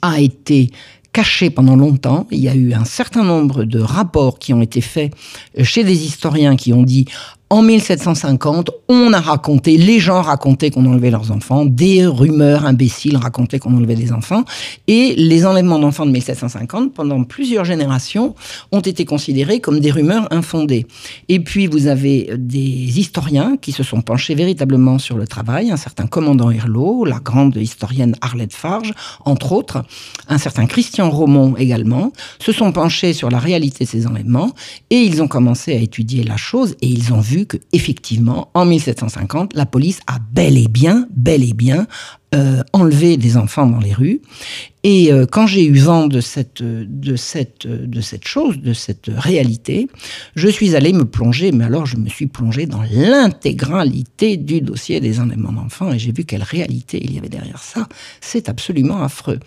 a 0.00 0.20
été 0.20 0.70
caché 1.12 1.50
pendant 1.50 1.76
longtemps. 1.76 2.26
Il 2.30 2.40
y 2.40 2.48
a 2.48 2.54
eu 2.54 2.72
un 2.72 2.84
certain 2.84 3.24
nombre 3.24 3.64
de 3.64 3.80
rapports 3.80 4.38
qui 4.38 4.52
ont 4.54 4.62
été 4.62 4.80
faits 4.80 5.12
chez 5.62 5.84
des 5.84 6.04
historiens 6.04 6.56
qui 6.56 6.72
ont 6.72 6.82
dit 6.82 7.06
en 7.52 7.60
1750, 7.60 8.70
on 8.88 9.12
a 9.12 9.20
raconté, 9.20 9.76
les 9.76 10.00
gens 10.00 10.22
racontaient 10.22 10.70
qu'on 10.70 10.86
enlevait 10.86 11.10
leurs 11.10 11.32
enfants, 11.32 11.66
des 11.66 12.06
rumeurs 12.06 12.64
imbéciles 12.64 13.18
racontaient 13.18 13.58
qu'on 13.58 13.76
enlevait 13.76 13.94
des 13.94 14.10
enfants, 14.10 14.44
et 14.86 15.14
les 15.18 15.44
enlèvements 15.44 15.78
d'enfants 15.78 16.06
de 16.06 16.12
1750, 16.12 16.94
pendant 16.94 17.22
plusieurs 17.24 17.66
générations, 17.66 18.34
ont 18.72 18.80
été 18.80 19.04
considérés 19.04 19.60
comme 19.60 19.80
des 19.80 19.90
rumeurs 19.90 20.28
infondées. 20.30 20.86
Et 21.28 21.40
puis 21.40 21.66
vous 21.66 21.88
avez 21.88 22.30
des 22.38 22.98
historiens 22.98 23.58
qui 23.60 23.72
se 23.72 23.82
sont 23.82 24.00
penchés 24.00 24.34
véritablement 24.34 24.98
sur 24.98 25.18
le 25.18 25.26
travail, 25.26 25.70
un 25.70 25.76
certain 25.76 26.06
commandant 26.06 26.50
Herlot, 26.50 27.04
la 27.04 27.18
grande 27.18 27.56
historienne 27.56 28.16
Arlette 28.22 28.54
Farge, 28.54 28.94
entre 29.26 29.52
autres, 29.52 29.84
un 30.26 30.38
certain 30.38 30.64
Christian 30.64 31.10
Romont 31.10 31.54
également, 31.58 32.14
se 32.38 32.50
sont 32.50 32.72
penchés 32.72 33.12
sur 33.12 33.28
la 33.28 33.38
réalité 33.38 33.84
de 33.84 33.90
ces 33.90 34.06
enlèvements, 34.06 34.52
et 34.88 35.02
ils 35.02 35.20
ont 35.20 35.28
commencé 35.28 35.74
à 35.74 35.76
étudier 35.76 36.24
la 36.24 36.38
chose, 36.38 36.76
et 36.80 36.86
ils 36.86 37.12
ont 37.12 37.20
vu 37.20 37.41
que 37.46 37.58
effectivement, 37.72 38.50
en 38.54 38.64
1750, 38.64 39.54
la 39.54 39.66
police 39.66 40.00
a 40.06 40.18
bel 40.32 40.58
et 40.58 40.68
bien, 40.68 41.06
bel 41.14 41.42
et 41.42 41.54
bien 41.54 41.86
euh, 42.34 42.62
enlevé 42.72 43.16
des 43.16 43.36
enfants 43.36 43.66
dans 43.66 43.78
les 43.78 43.92
rues. 43.92 44.20
Et 44.84 45.12
euh, 45.12 45.26
quand 45.30 45.46
j'ai 45.46 45.64
eu 45.64 45.78
vent 45.78 46.08
de 46.08 46.20
cette, 46.20 46.62
de, 46.62 47.16
cette, 47.16 47.66
de 47.66 48.00
cette 48.00 48.26
chose, 48.26 48.58
de 48.58 48.72
cette 48.72 49.10
réalité, 49.14 49.88
je 50.34 50.48
suis 50.48 50.74
allé 50.74 50.92
me 50.92 51.04
plonger, 51.04 51.52
mais 51.52 51.64
alors 51.64 51.86
je 51.86 51.96
me 51.96 52.08
suis 52.08 52.26
plongé 52.26 52.66
dans 52.66 52.82
l'intégralité 52.90 54.36
du 54.36 54.60
dossier 54.60 55.00
des 55.00 55.20
enlèvements 55.20 55.52
d'enfants 55.52 55.92
et 55.92 55.98
j'ai 55.98 56.12
vu 56.12 56.24
quelle 56.24 56.42
réalité 56.42 57.00
il 57.02 57.14
y 57.14 57.18
avait 57.18 57.28
derrière 57.28 57.62
ça. 57.62 57.88
C'est 58.20 58.48
absolument 58.48 59.02
affreux. 59.02 59.38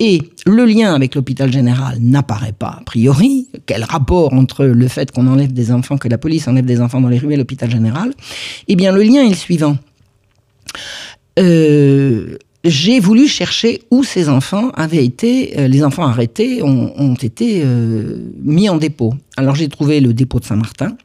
Et 0.00 0.22
le 0.46 0.64
lien 0.64 0.94
avec 0.94 1.14
l'hôpital 1.14 1.52
général 1.52 1.98
n'apparaît 2.00 2.52
pas 2.52 2.78
a 2.80 2.82
priori. 2.84 3.48
Quel 3.66 3.84
rapport 3.84 4.32
entre 4.32 4.64
le 4.64 4.88
fait 4.88 5.12
qu'on 5.12 5.26
enlève 5.26 5.52
des 5.52 5.70
enfants, 5.70 5.98
que 5.98 6.08
la 6.08 6.18
police 6.18 6.48
enlève 6.48 6.64
des 6.64 6.80
enfants 6.80 7.00
dans 7.00 7.08
les 7.08 7.18
rues 7.18 7.34
et 7.34 7.36
l'hôpital 7.36 7.70
général? 7.70 8.12
Eh 8.66 8.76
bien, 8.76 8.92
le 8.92 9.02
lien 9.02 9.24
est 9.24 9.28
le 9.28 9.34
suivant. 9.34 9.76
Euh, 11.38 12.36
j'ai 12.64 13.00
voulu 13.00 13.26
chercher 13.26 13.82
où 13.90 14.04
ces 14.04 14.28
enfants 14.28 14.70
avaient 14.70 15.04
été, 15.04 15.58
euh, 15.58 15.68
les 15.68 15.82
enfants 15.82 16.04
arrêtés 16.04 16.62
ont, 16.62 17.14
été 17.14 17.62
euh, 17.64 18.18
mis 18.42 18.68
en 18.68 18.76
dépôt. 18.76 19.14
Alors 19.36 19.54
j'ai 19.54 19.68
trouvé 19.68 20.00
le 20.00 20.12
dépôt 20.12 20.40
de 20.40 20.44
Saint-Martin, 20.44 20.96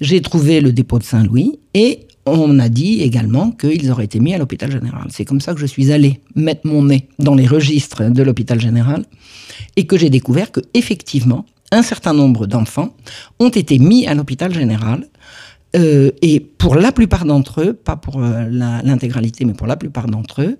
j'ai 0.00 0.20
trouvé 0.20 0.60
le 0.60 0.72
dépôt 0.72 0.98
de 0.98 1.04
Saint-Louis 1.04 1.58
et 1.74 2.00
on 2.26 2.58
a 2.58 2.68
dit 2.68 3.00
également 3.00 3.50
qu'ils 3.50 3.90
auraient 3.90 4.04
été 4.04 4.20
mis 4.20 4.34
à 4.34 4.38
l'hôpital 4.38 4.70
général. 4.70 5.08
C'est 5.10 5.24
comme 5.24 5.40
ça 5.40 5.54
que 5.54 5.60
je 5.60 5.66
suis 5.66 5.90
allé 5.90 6.20
mettre 6.34 6.66
mon 6.66 6.84
nez 6.84 7.08
dans 7.18 7.34
les 7.34 7.46
registres 7.46 8.10
de 8.10 8.22
l'hôpital 8.22 8.60
général 8.60 9.04
et 9.76 9.86
que 9.86 9.96
j'ai 9.96 10.10
découvert 10.10 10.52
que 10.52 10.60
effectivement 10.74 11.46
un 11.72 11.82
certain 11.82 12.12
nombre 12.12 12.46
d'enfants 12.46 12.94
ont 13.38 13.48
été 13.48 13.78
mis 13.78 14.06
à 14.06 14.14
l'hôpital 14.14 14.52
général 14.52 15.08
euh, 15.76 16.10
et 16.20 16.40
pour 16.40 16.74
la 16.74 16.92
plupart 16.92 17.24
d'entre 17.24 17.62
eux, 17.62 17.72
pas 17.72 17.96
pour 17.96 18.20
l'intégralité, 18.20 19.44
mais 19.44 19.54
pour 19.54 19.68
la 19.68 19.76
plupart 19.76 20.08
d'entre 20.08 20.42
eux, 20.42 20.58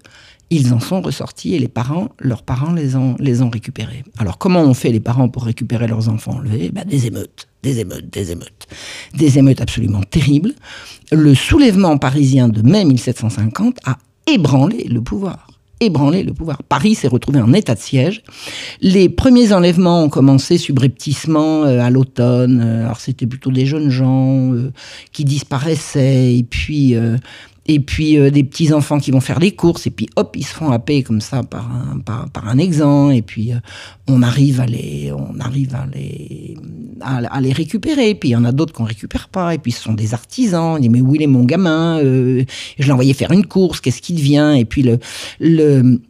ils 0.51 0.75
en 0.75 0.81
sont 0.81 1.01
ressortis 1.01 1.55
et 1.55 1.59
les 1.59 1.69
parents, 1.69 2.09
leurs 2.19 2.43
parents 2.43 2.73
les 2.73 2.97
ont, 2.97 3.17
récupérés. 3.51 4.03
Alors 4.19 4.37
comment 4.37 4.61
ont 4.61 4.75
fait 4.75 4.91
les 4.91 5.01
parents 5.01 5.29
pour 5.29 5.45
récupérer 5.45 5.87
leurs 5.87 6.09
enfants 6.09 6.33
enlevés? 6.33 6.71
Ben, 6.73 6.85
Des 6.85 7.07
émeutes, 7.07 7.49
des 7.63 7.79
émeutes, 7.79 8.13
des 8.13 8.33
émeutes. 8.33 8.67
Des 9.15 9.39
émeutes 9.39 9.61
absolument 9.61 10.03
terribles. 10.03 10.53
Le 11.13 11.35
soulèvement 11.35 11.99
parisien 11.99 12.49
de 12.49 12.63
mai 12.63 12.85
1750 12.85 13.79
a 13.85 13.97
ébranlé 14.27 14.85
le 14.85 15.01
pouvoir. 15.01 15.47
ébranler 15.83 16.23
le 16.25 16.35
pouvoir. 16.35 16.63
Paris 16.63 16.95
s'est 16.95 17.09
retrouvé 17.09 17.41
en 17.41 17.55
état 17.55 17.75
de 17.75 17.81
siège. 17.81 18.23
Les 18.83 19.09
premiers 19.09 19.55
enlèvements 19.55 20.05
ont 20.05 20.11
commencé 20.11 20.59
subrepticement 20.59 21.65
euh, 21.65 21.81
à 21.81 21.89
l'automne. 21.89 22.61
Euh, 22.63 22.85
alors 22.85 23.01
c'était 23.01 23.27
plutôt 23.27 23.51
des 23.51 23.65
jeunes 23.65 23.89
gens 23.89 24.53
euh, 24.53 24.73
qui 25.13 25.25
disparaissaient 25.25 26.37
et 26.37 26.43
puis 26.43 26.95
et 27.66 27.81
puis 27.81 28.18
des 28.31 28.44
petits 28.44 28.73
enfants 28.73 28.99
qui 28.99 29.11
vont 29.11 29.20
faire 29.20 29.38
les 29.38 29.53
courses 29.53 29.87
et 29.87 29.90
puis 29.90 30.09
hop 30.16 30.35
ils 30.37 30.44
se 30.44 30.55
font 30.55 30.70
happer 30.70 31.03
comme 31.03 31.20
ça 31.20 31.42
par 31.42 31.70
un 31.70 31.99
par, 31.99 32.29
par 32.31 32.49
un 32.49 32.59
exan 32.59 33.11
et 33.11 33.23
puis 33.23 33.53
on 34.09 34.23
arrive 34.23 34.61
à 34.61 34.66
les 34.66 35.12
on 35.12 35.38
arrive 35.40 35.75
à 35.75 35.87
les 35.94 36.57
à, 37.03 37.40
les 37.40 37.53
récupérer. 37.53 38.14
Puis 38.14 38.31
il 38.31 38.33
y 38.33 38.37
en 38.37 38.44
a 38.44 38.53
d'autres 38.53 38.73
qu'on 38.73 38.85
récupère 38.85 39.29
pas 39.29 39.55
et 39.55 39.59
puis 39.59 39.73
ce 39.73 39.83
sont 39.83 39.94
des 39.94 40.14
artisans. 40.14 40.77
On 40.77 40.79
dit 40.79 40.88
mais 40.88 41.01
où 41.01 41.14
il 41.14 41.23
est 41.23 41.27
mon 41.27 41.44
gamin 41.44 41.99
je 42.01 42.44
l'ai 42.79 42.92
envoyé 42.92 43.14
faire 43.14 43.33
une 43.33 43.46
course 43.46 43.81
qu'est-ce 43.81 44.03
qui 44.03 44.14
devient? 44.14 44.57
Et 44.59 44.64
puis 44.64 44.83
le 44.83 44.99
le 45.38 46.01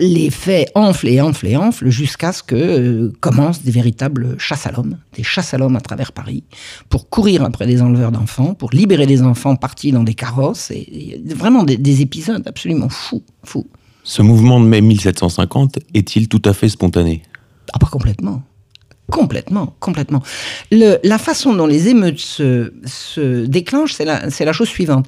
les 0.00 0.30
faits 0.30 0.70
enflent 0.74 1.08
et 1.08 1.20
enflent 1.20 1.46
et 1.46 1.56
enflent 1.56 1.88
jusqu'à 1.88 2.32
ce 2.32 2.42
que 2.42 2.54
euh, 2.54 3.12
commencent 3.20 3.62
des 3.62 3.70
véritables 3.70 4.36
chasses 4.38 4.66
à 4.66 4.72
l'homme, 4.72 4.98
des 5.16 5.22
chasses 5.22 5.54
à 5.54 5.58
l'homme 5.58 5.76
à 5.76 5.80
travers 5.80 6.12
Paris, 6.12 6.44
pour 6.88 7.08
courir 7.08 7.44
après 7.44 7.66
des 7.66 7.82
enleveurs 7.82 8.12
d'enfants, 8.12 8.54
pour 8.54 8.70
libérer 8.70 9.06
des 9.06 9.22
enfants 9.22 9.56
partis 9.56 9.92
dans 9.92 10.02
des 10.02 10.14
carrosses, 10.14 10.70
et, 10.70 11.22
vraiment 11.26 11.62
des, 11.62 12.00
épisodes 12.00 12.42
absolument 12.46 12.88
fous, 12.88 13.22
fous. 13.44 13.66
Ce 14.02 14.20
mouvement 14.20 14.60
de 14.60 14.66
mai 14.66 14.80
1750 14.80 15.78
est-il 15.94 16.28
tout 16.28 16.42
à 16.44 16.52
fait 16.52 16.68
spontané? 16.68 17.22
Ah, 17.72 17.78
pas 17.78 17.86
complètement. 17.86 18.42
Complètement, 19.10 19.74
complètement. 19.80 20.22
la 20.70 21.18
façon 21.18 21.54
dont 21.54 21.66
les 21.66 21.88
émeutes 21.88 22.18
se, 22.18 23.44
déclenchent, 23.44 23.92
c'est 23.92 24.06
la, 24.06 24.28
la 24.28 24.52
chose 24.52 24.68
suivante. 24.68 25.06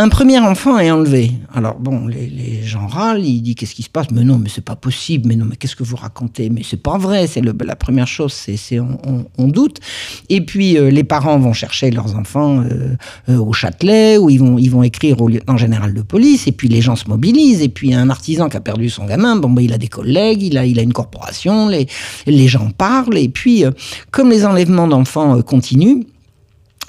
Un 0.00 0.10
premier 0.10 0.38
enfant 0.38 0.78
est 0.78 0.92
enlevé. 0.92 1.32
Alors 1.52 1.74
bon, 1.80 2.06
les, 2.06 2.62
gens 2.62 2.86
râlent, 2.86 3.24
ils 3.24 3.42
disent 3.42 3.56
qu'est-ce 3.56 3.74
qui 3.74 3.82
se 3.82 3.90
passe? 3.90 4.12
Mais 4.12 4.22
non, 4.22 4.38
mais 4.38 4.48
c'est 4.48 4.64
pas 4.64 4.76
possible. 4.76 5.26
Mais 5.26 5.34
non, 5.34 5.44
mais 5.44 5.56
qu'est-ce 5.56 5.74
que 5.74 5.82
vous 5.82 5.96
racontez? 5.96 6.50
Mais 6.50 6.62
c'est 6.62 6.80
pas 6.80 6.98
vrai. 6.98 7.26
C'est 7.26 7.40
la 7.40 7.74
première 7.74 8.06
chose, 8.06 8.32
c'est 8.32 8.78
on, 8.78 9.48
doute. 9.48 9.80
Et 10.28 10.40
puis 10.40 10.78
euh, 10.78 10.92
les 10.92 11.02
parents 11.02 11.36
vont 11.40 11.52
chercher 11.52 11.90
leurs 11.90 12.14
enfants 12.14 12.60
euh, 12.60 12.94
euh, 13.28 13.38
au 13.38 13.52
Châtelet, 13.52 14.18
où 14.18 14.30
ils 14.30 14.38
vont 14.38 14.56
ils 14.56 14.70
vont 14.70 14.84
écrire 14.84 15.20
au 15.20 15.26
lieutenant 15.26 15.56
général 15.56 15.92
de 15.92 16.02
police. 16.02 16.46
Et 16.46 16.52
puis 16.52 16.68
les 16.68 16.80
gens 16.80 16.94
se 16.94 17.08
mobilisent. 17.08 17.62
Et 17.62 17.68
puis 17.68 17.92
un 17.92 18.08
artisan 18.08 18.48
qui 18.48 18.56
a 18.56 18.60
perdu 18.60 18.90
son 18.90 19.04
gamin, 19.04 19.34
bon, 19.34 19.50
ben, 19.50 19.62
il 19.62 19.72
a 19.72 19.78
des 19.78 19.88
collègues, 19.88 20.44
il 20.44 20.58
a 20.58 20.64
il 20.64 20.78
a 20.78 20.82
une 20.82 20.92
corporation. 20.92 21.66
Les 21.66 21.88
les 22.28 22.46
gens 22.46 22.70
parlent. 22.70 23.18
Et 23.18 23.28
puis 23.28 23.64
comme 24.12 24.30
les 24.30 24.46
enlèvements 24.46 24.86
d'enfants 24.86 25.42
continuent 25.42 26.04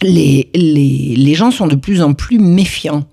les, 0.01 0.49
les, 0.53 1.15
les, 1.15 1.35
gens 1.35 1.51
sont 1.51 1.67
de 1.67 1.75
plus 1.75 2.01
en 2.01 2.13
plus 2.13 2.39
méfiants. 2.39 3.05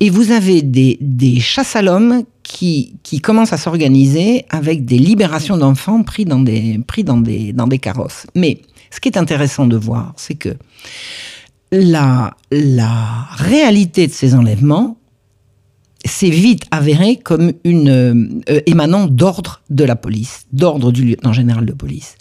Et 0.00 0.10
vous 0.10 0.30
avez 0.30 0.62
des, 0.62 0.98
des 1.00 1.40
chasses 1.40 1.76
à 1.76 1.82
l'homme 1.82 2.24
qui, 2.42 2.94
qui 3.02 3.20
commencent 3.20 3.52
à 3.52 3.56
s'organiser 3.56 4.44
avec 4.50 4.84
des 4.84 4.98
libérations 4.98 5.56
d'enfants 5.56 6.02
pris, 6.02 6.24
dans 6.24 6.40
des, 6.40 6.78
pris 6.86 7.04
dans, 7.04 7.18
des, 7.18 7.52
dans 7.52 7.66
des 7.66 7.78
carrosses. 7.78 8.26
Mais 8.34 8.60
ce 8.90 9.00
qui 9.00 9.08
est 9.08 9.18
intéressant 9.18 9.66
de 9.66 9.76
voir, 9.76 10.12
c'est 10.16 10.34
que 10.34 10.56
la, 11.72 12.36
la 12.50 13.26
réalité 13.36 14.06
de 14.06 14.12
ces 14.12 14.34
enlèvements 14.34 14.97
s'est 16.08 16.30
vite 16.30 16.64
avéré 16.70 17.16
comme 17.16 17.52
une 17.64 17.88
euh, 17.88 18.60
émanant 18.66 19.06
d'ordre 19.06 19.62
de 19.70 19.84
la 19.84 19.96
police, 19.96 20.46
d'ordre 20.52 20.92
du 20.92 21.04
lieutenant 21.04 21.32
général 21.32 21.66
de 21.66 21.72
police. 21.72 22.16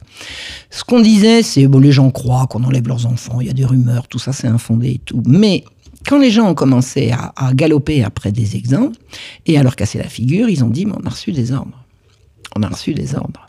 Ce 0.70 0.84
qu'on 0.84 1.00
disait, 1.00 1.44
c'est 1.44 1.68
bon, 1.68 1.80
les 1.80 1.92
gens 1.92 2.10
croient 2.12 2.48
qu'on 2.48 2.64
enlève 2.64 2.88
leurs 2.88 3.06
enfants, 3.06 3.40
il 3.42 3.48
y 3.48 3.50
a 3.50 3.54
des 3.54 3.66
rumeurs, 3.66 4.08
tout 4.08 4.20
ça 4.20 4.34
c'est 4.34 4.48
infondé 4.48 4.90
et 4.90 5.02
tout. 5.04 5.22
Mais 5.26 5.64
quand 6.08 6.20
les 6.20 6.32
gens 6.32 6.50
ont 6.50 6.56
commencé 6.56 7.12
à, 7.12 7.54
galoper 7.54 8.04
après 8.04 8.32
des 8.32 8.56
exemples 8.56 8.98
et 9.46 9.58
à 9.58 9.64
leur 9.64 9.76
casser 9.76 9.98
la 9.98 10.08
figure, 10.08 10.50
ils 10.50 10.64
ont 10.64 10.70
dit 10.70 10.86
on 10.88 11.06
a 11.06 11.10
reçu 11.10 11.32
des 11.32 11.52
ordres. 11.52 11.84
On 12.56 12.64
a 12.64 12.70
reçu 12.70 12.94
des 12.94 13.16
ordres. 13.16 13.48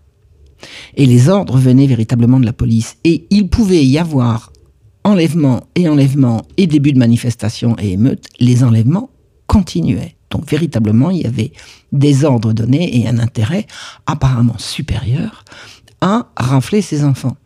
Et 0.96 1.06
les 1.06 1.28
ordres 1.28 1.56
venaient 1.56 1.86
véritablement 1.86 2.40
de 2.40 2.46
la 2.46 2.52
police. 2.52 2.96
Et 3.04 3.26
il 3.30 3.48
pouvait 3.48 3.84
y 3.84 3.96
avoir 3.96 4.52
enlèvement 5.04 5.62
et 5.76 5.88
enlèvement 5.88 6.42
et 6.56 6.66
début 6.66 6.92
de 6.92 6.98
manifestation 6.98 7.76
et 7.78 7.92
émeute. 7.92 8.26
Les 8.40 8.64
enlèvements 8.64 9.10
continuaient. 9.46 10.17
Donc 10.30 10.48
véritablement, 10.48 11.10
il 11.10 11.22
y 11.22 11.26
avait 11.26 11.52
des 11.92 12.24
ordres 12.24 12.52
donnés 12.52 13.00
et 13.00 13.08
un 13.08 13.18
intérêt 13.18 13.66
apparemment 14.06 14.58
supérieur 14.58 15.44
à 16.00 16.28
rafler 16.36 16.80
ses 16.80 17.04
enfants. 17.04 17.36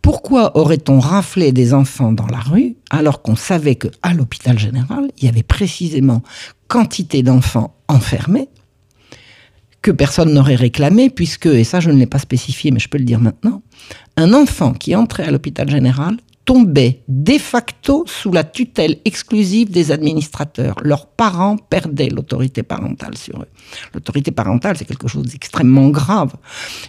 Pourquoi 0.00 0.56
aurait-on 0.56 1.00
raflé 1.00 1.50
des 1.50 1.74
enfants 1.74 2.12
dans 2.12 2.26
la 2.26 2.38
rue 2.38 2.76
alors 2.90 3.22
qu'on 3.22 3.36
savait 3.36 3.74
que 3.74 3.88
à 4.02 4.14
l'hôpital 4.14 4.58
général, 4.58 5.10
il 5.18 5.24
y 5.24 5.28
avait 5.28 5.42
précisément 5.42 6.22
quantité 6.68 7.22
d'enfants 7.22 7.74
enfermés 7.88 8.48
que 9.82 9.90
personne 9.90 10.32
n'aurait 10.32 10.56
réclamé 10.56 11.10
puisque, 11.10 11.46
et 11.46 11.64
ça 11.64 11.80
je 11.80 11.90
ne 11.90 11.98
l'ai 11.98 12.06
pas 12.06 12.18
spécifié 12.18 12.70
mais 12.70 12.78
je 12.78 12.88
peux 12.88 12.98
le 12.98 13.04
dire 13.04 13.20
maintenant, 13.20 13.62
un 14.16 14.32
enfant 14.34 14.72
qui 14.72 14.94
entrait 14.94 15.24
à 15.24 15.30
l'hôpital 15.30 15.68
général 15.68 16.16
tombaient 16.46 17.02
de 17.08 17.38
facto 17.38 18.04
sous 18.06 18.32
la 18.32 18.44
tutelle 18.44 18.96
exclusive 19.04 19.70
des 19.70 19.90
administrateurs. 19.92 20.76
Leurs 20.80 21.06
parents 21.06 21.56
perdaient 21.56 22.08
l'autorité 22.08 22.62
parentale 22.62 23.18
sur 23.18 23.42
eux. 23.42 23.48
L'autorité 23.92 24.30
parentale, 24.30 24.76
c'est 24.78 24.84
quelque 24.84 25.08
chose 25.08 25.26
d'extrêmement 25.26 25.88
grave. 25.88 26.32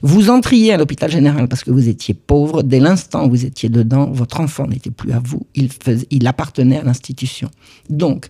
Vous 0.03 0.29
entriez 0.29 0.73
à 0.73 0.77
l'hôpital 0.77 1.11
général 1.11 1.47
parce 1.47 1.63
que 1.63 1.71
vous 1.71 1.89
étiez 1.89 2.13
pauvre. 2.13 2.61
Dès 2.61 2.79
l'instant 2.79 3.25
où 3.25 3.31
vous 3.31 3.45
étiez 3.45 3.67
dedans, 3.67 4.11
votre 4.11 4.39
enfant 4.39 4.67
n'était 4.67 4.91
plus 4.91 5.11
à 5.11 5.19
vous. 5.19 5.45
Il, 5.55 6.27
appartenait 6.27 6.79
à 6.79 6.83
l'institution. 6.83 7.49
Donc, 7.89 8.27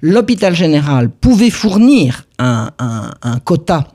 l'hôpital 0.00 0.54
général 0.54 1.10
pouvait 1.10 1.50
fournir 1.50 2.26
un 2.38 2.70
quota 3.44 3.86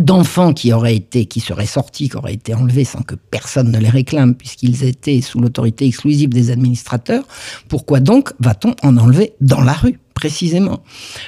d'enfants 0.00 0.52
qui 0.52 0.72
auraient 0.72 0.96
été, 0.96 1.26
qui 1.26 1.40
seraient 1.40 1.66
sortis, 1.66 2.08
qui 2.08 2.16
auraient 2.16 2.34
été 2.34 2.54
enlevés 2.54 2.84
sans 2.84 3.02
que 3.02 3.14
personne 3.14 3.70
ne 3.70 3.78
les 3.78 3.88
réclame, 3.88 4.34
puisqu'ils 4.34 4.84
étaient 4.84 5.20
sous 5.20 5.40
l'autorité 5.40 5.86
exclusive 5.86 6.30
des 6.30 6.50
administrateurs, 6.50 7.24
pourquoi 7.68 8.00
donc 8.00 8.32
va-t-on 8.40 8.74
en 8.82 8.96
enlever 8.96 9.32
dans 9.40 9.60
la 9.60 9.72
rue 9.72 9.98
précisément? 10.14 10.82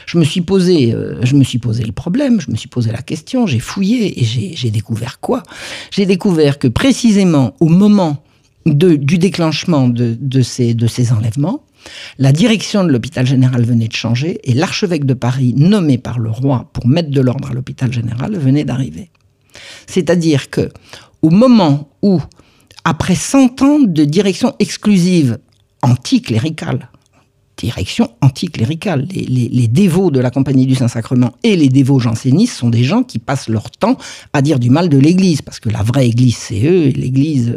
Je 0.07 0.19
me 0.19 0.25
suis 0.25 0.41
posé, 0.41 0.93
euh, 0.93 1.21
je 1.23 1.37
me 1.37 1.45
suis 1.45 1.59
posé 1.59 1.85
le 1.85 1.93
problème, 1.93 2.41
je 2.41 2.51
me 2.51 2.57
suis 2.57 2.69
posé 2.69 2.91
la 2.91 3.03
question, 3.03 3.47
j'ai 3.47 3.61
fouillé 3.61 4.21
et 4.21 4.25
j'ai 4.25 4.71
découvert 4.71 5.21
quoi? 5.21 5.43
J'ai 5.91 6.07
découvert 6.07 6.59
que 6.59 6.69
précisément 6.69 7.55
au 7.61 7.69
moment 7.69 8.25
de, 8.67 8.97
du 8.97 9.19
déclenchement 9.19 9.89
de, 9.89 10.17
de, 10.21 10.43
ces, 10.43 10.75
de 10.75 10.87
ces 10.87 11.13
enlèvements, 11.13 11.63
la 12.19 12.33
direction 12.33 12.85
de 12.85 12.91
l'hôpital 12.91 13.27
général 13.27 13.65
venait 13.65 13.89
de 13.89 13.95
changer 13.95 14.39
et 14.45 14.55
l'archevêque 14.55 15.05
de 15.05 15.15
Paris, 15.15 15.55
nommé 15.57 15.99
par 15.99 16.19
le 16.19 16.31
roi 16.31 16.71
pour 16.73 16.87
mettre 16.87 17.11
de 17.11 17.21
l'ordre 17.21 17.51
à 17.51 17.55
l'hôpital 17.55 17.93
général, 17.93 18.37
venait 18.37 18.65
d'arriver. 18.65 19.11
C'est-à-dire 19.87 20.51
que, 20.51 20.71
au 21.23 21.31
moment 21.31 21.91
où, 22.03 22.21
après 22.85 23.15
100 23.15 23.63
ans 23.63 23.81
de 23.81 24.05
direction 24.05 24.55
exclusive 24.59 25.39
anticléricale, 25.83 26.90
direction 27.61 28.11
anticléricale. 28.23 29.07
Les, 29.13 29.69
dévots 29.69 30.11
de 30.11 30.19
la 30.19 30.31
Compagnie 30.31 30.67
du 30.67 30.75
Saint-Sacrement 30.75 31.33
et 31.43 31.57
les 31.57 31.69
dévots 31.69 31.99
jansénistes 31.99 32.55
sont 32.55 32.71
des 32.71 32.85
gens 32.85 33.03
qui 33.03 33.19
passent 33.19 33.49
leur 33.49 33.71
temps 33.71 33.97
à 34.33 34.41
dire 34.43 34.59
du 34.59 34.71
mal 34.71 34.89
de 34.89 34.99
l'Église, 34.99 35.43
parce 35.43 35.61
que 35.61 35.69
la 35.69 35.83
vraie 35.83 36.09
Église, 36.09 36.37
c'est 36.37 36.65
eux, 36.65 36.89
l'Église, 36.89 37.55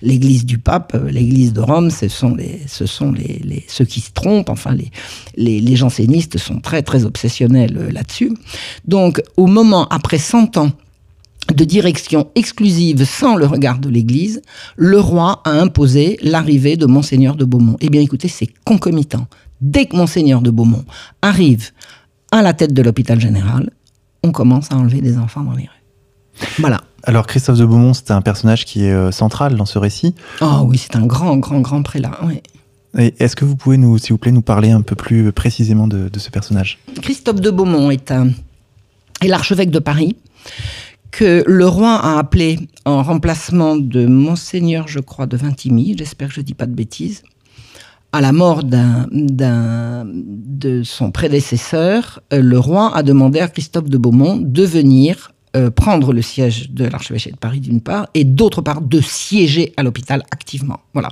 l'Église 0.00 0.46
du 0.46 0.58
pape, 0.58 0.96
l'Église 1.10 1.52
de 1.52 1.60
Rome, 1.60 1.90
ce 1.90 2.08
sont, 2.08 2.34
les, 2.34 2.62
ce 2.66 2.86
sont 2.86 3.12
les, 3.12 3.40
les 3.44 3.64
ceux 3.68 3.84
qui 3.84 4.00
se 4.00 4.10
trompent. 4.12 4.50
Enfin, 4.50 4.74
les, 4.74 4.90
les, 5.36 5.60
les 5.60 5.76
jansénistes 5.76 6.38
sont 6.38 6.60
très, 6.60 6.82
très 6.82 7.04
obsessionnels 7.04 7.76
euh, 7.78 7.90
là-dessus. 7.92 8.32
Donc, 8.86 9.22
au 9.36 9.46
moment, 9.46 9.86
après 9.88 10.18
100 10.18 10.56
ans, 10.56 10.72
de 11.52 11.64
direction 11.64 12.28
exclusive 12.34 13.04
sans 13.04 13.36
le 13.36 13.46
regard 13.46 13.78
de 13.78 13.88
l'Église, 13.88 14.42
le 14.76 15.00
roi 15.00 15.42
a 15.44 15.50
imposé 15.50 16.18
l'arrivée 16.22 16.76
de 16.76 16.86
Monseigneur 16.86 17.36
de 17.36 17.44
Beaumont. 17.44 17.76
Eh 17.80 17.88
bien 17.88 18.00
écoutez, 18.00 18.28
c'est 18.28 18.48
concomitant. 18.64 19.26
Dès 19.62 19.86
que 19.86 19.96
Monseigneur 19.96 20.42
de 20.42 20.50
Beaumont 20.50 20.84
arrive 21.22 21.70
à 22.32 22.42
la 22.42 22.52
tête 22.52 22.74
de 22.74 22.82
l'hôpital 22.82 23.20
général, 23.20 23.70
on 24.24 24.32
commence 24.32 24.72
à 24.72 24.76
enlever 24.76 25.00
des 25.00 25.18
enfants 25.18 25.42
dans 25.42 25.52
les 25.52 25.62
rues. 25.62 26.48
Voilà. 26.58 26.80
Alors 27.04 27.28
Christophe 27.28 27.58
de 27.58 27.64
Beaumont, 27.64 27.94
c'est 27.94 28.10
un 28.10 28.22
personnage 28.22 28.64
qui 28.64 28.84
est 28.84 28.92
euh, 28.92 29.12
central 29.12 29.54
dans 29.54 29.64
ce 29.64 29.78
récit. 29.78 30.16
Ah 30.40 30.64
oui, 30.64 30.78
c'est 30.78 30.96
un 30.96 31.06
grand, 31.06 31.36
grand, 31.36 31.60
grand 31.60 31.82
prélat. 31.82 32.18
Est-ce 32.98 33.36
que 33.36 33.44
vous 33.44 33.54
pouvez, 33.54 33.76
nous, 33.76 33.96
s'il 33.98 34.12
vous 34.12 34.18
plaît, 34.18 34.32
nous 34.32 34.42
parler 34.42 34.72
un 34.72 34.82
peu 34.82 34.96
plus 34.96 35.30
précisément 35.30 35.86
de, 35.86 36.10
ce 36.16 36.30
personnage? 36.30 36.78
Christophe 37.00 37.40
de 37.40 37.50
Beaumont 37.50 37.90
est, 37.92 38.10
est 38.10 39.28
l'archevêque 39.28 39.70
de 39.70 39.78
Paris 39.78 40.16
que 41.12 41.44
le 41.46 41.68
roi 41.68 41.94
a 41.94 42.18
appelé 42.18 42.58
en 42.84 43.02
remplacement 43.02 43.76
de 43.76 44.06
Monseigneur, 44.06 44.88
je 44.88 44.98
crois, 44.98 45.26
de 45.26 45.36
Vintimille, 45.36 45.94
j'espère 45.96 46.28
que 46.28 46.34
je 46.34 46.40
ne 46.40 46.46
dis 46.46 46.54
pas 46.54 46.66
de 46.66 46.74
bêtises, 46.74 47.22
à 48.12 48.20
la 48.20 48.32
mort 48.32 48.62
d'un, 48.62 49.06
de 49.10 50.82
son 50.82 51.10
prédécesseur, 51.10 52.20
euh, 52.32 52.40
le 52.42 52.58
roi 52.58 52.94
a 52.94 53.02
demandé 53.02 53.40
à 53.40 53.48
Christophe 53.48 53.88
de 53.88 53.96
Beaumont 53.96 54.38
de 54.40 54.64
venir 54.64 55.31
euh, 55.54 55.70
prendre 55.70 56.12
le 56.12 56.22
siège 56.22 56.70
de 56.70 56.86
l'archevêché 56.86 57.30
de 57.30 57.36
Paris 57.36 57.60
d'une 57.60 57.80
part, 57.80 58.08
et 58.14 58.24
d'autre 58.24 58.62
part 58.62 58.80
de 58.80 59.00
siéger 59.00 59.74
à 59.76 59.82
l'hôpital 59.82 60.22
activement. 60.30 60.80
Voilà. 60.94 61.10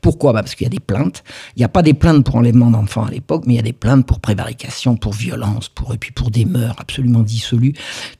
Pourquoi? 0.00 0.32
Bah 0.32 0.42
Parce 0.42 0.54
qu'il 0.54 0.64
y 0.64 0.66
a 0.66 0.70
des 0.70 0.80
plaintes. 0.80 1.24
Il 1.56 1.60
n'y 1.60 1.64
a 1.64 1.68
pas 1.68 1.82
des 1.82 1.92
plaintes 1.92 2.24
pour 2.24 2.36
enlèvement 2.36 2.70
d'enfants 2.70 3.04
à 3.04 3.10
l'époque, 3.10 3.44
mais 3.46 3.54
il 3.54 3.56
y 3.56 3.60
a 3.60 3.62
des 3.62 3.74
plaintes 3.74 4.06
pour 4.06 4.20
prévarication, 4.20 4.96
pour 4.96 5.12
violence, 5.12 5.68
pour, 5.68 5.92
et 5.92 5.98
puis 5.98 6.10
pour 6.10 6.30
des 6.30 6.46
mœurs 6.46 6.76
absolument 6.78 7.20
dissolues. 7.20 7.74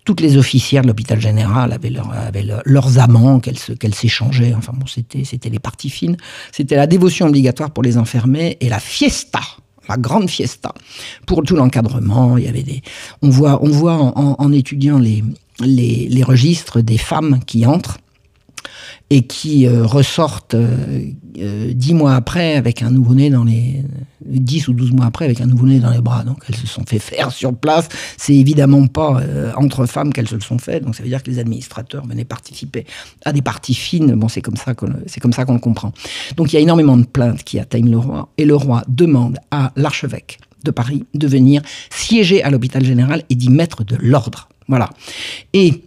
Toutes 0.04 0.20
les 0.20 0.36
officières 0.36 0.82
de 0.82 0.88
l'hôpital 0.88 1.20
général 1.20 1.72
avaient, 1.72 1.92
avaient 2.12 2.46
leurs 2.66 2.98
amants 2.98 3.40
qu'elles 3.40 3.94
s'échangeaient. 3.94 4.54
Enfin 4.54 4.72
bon, 4.76 4.86
c'était 4.86 5.50
les 5.50 5.58
parties 5.58 5.90
fines. 5.90 6.16
C'était 6.52 6.76
la 6.76 6.86
dévotion 6.86 7.28
obligatoire 7.28 7.70
pour 7.70 7.82
les 7.82 7.96
enfermés 7.96 8.58
et 8.60 8.68
la 8.68 8.78
fiesta 8.78 9.40
la 9.88 9.96
grande 9.96 10.28
fiesta 10.28 10.72
pour 11.26 11.42
tout 11.42 11.56
l'encadrement. 11.56 12.36
Il 12.36 12.44
y 12.44 12.48
avait 12.48 12.62
des, 12.62 12.82
on 13.22 13.30
voit, 13.30 13.62
on 13.62 13.68
voit 13.68 14.12
en 14.16 14.52
étudiant 14.52 14.98
les, 14.98 15.22
les, 15.60 16.22
registres 16.22 16.80
des 16.80 16.98
femmes 16.98 17.40
qui 17.46 17.66
entrent 17.66 17.98
et 19.10 19.22
qui 19.26 19.66
euh, 19.66 19.84
ressortent 19.84 20.54
euh, 20.54 21.06
euh, 21.38 21.72
dix 21.74 21.92
mois 21.92 22.14
après 22.14 22.54
avec 22.54 22.82
un 22.82 22.90
nouveau-né 22.90 23.30
dans 23.30 23.44
les 23.44 23.82
dix 24.24 24.68
ou 24.68 24.72
douze 24.72 24.92
mois 24.92 25.06
après 25.06 25.26
avec 25.26 25.40
un 25.40 25.46
nouveau-né 25.46 25.80
dans 25.80 25.90
les 25.90 26.00
bras. 26.00 26.24
Donc 26.24 26.44
elles 26.48 26.56
se 26.56 26.66
sont 26.66 26.84
fait 26.86 26.98
faire 26.98 27.30
sur 27.30 27.54
place. 27.54 27.88
C'est 28.16 28.34
évidemment 28.34 28.86
pas 28.86 29.20
entre 29.56 29.86
femmes 29.86 30.12
qu'elles 30.12 30.28
se 30.28 30.34
le 30.34 30.40
sont 30.40 30.58
fait. 30.58 30.80
Donc 30.80 30.94
ça 30.94 31.02
veut 31.02 31.08
dire 31.08 31.22
que 31.22 31.30
les 31.30 31.38
administrateurs 31.38 32.06
venaient 32.06 32.24
participer 32.24 32.86
à 33.24 33.32
des 33.32 33.42
parties 33.42 33.74
fines. 33.74 34.14
Bon, 34.14 34.28
c'est 34.28 34.40
comme 34.40 34.56
ça 34.56 34.74
qu'on 34.74 34.92
c'est 35.06 35.20
comme 35.20 35.32
ça 35.32 35.44
qu'on 35.44 35.54
le 35.54 35.60
comprend. 35.60 35.92
Donc 36.36 36.52
il 36.52 36.56
y 36.56 36.58
a 36.58 36.60
énormément 36.60 36.96
de 36.96 37.04
plaintes 37.04 37.42
qui 37.42 37.58
atteignent 37.58 37.90
le 37.90 37.98
roi 37.98 38.28
et 38.38 38.44
le 38.44 38.54
roi 38.54 38.82
demande 38.88 39.38
à 39.50 39.72
l'archevêque 39.76 40.38
de 40.64 40.70
Paris 40.70 41.04
de 41.14 41.26
venir 41.26 41.60
siéger 41.90 42.42
à 42.42 42.50
l'hôpital 42.50 42.84
général 42.84 43.24
et 43.28 43.34
d'y 43.34 43.50
mettre 43.50 43.84
de 43.84 43.96
l'ordre. 43.96 44.48
Voilà. 44.68 44.88
Et 45.52 45.82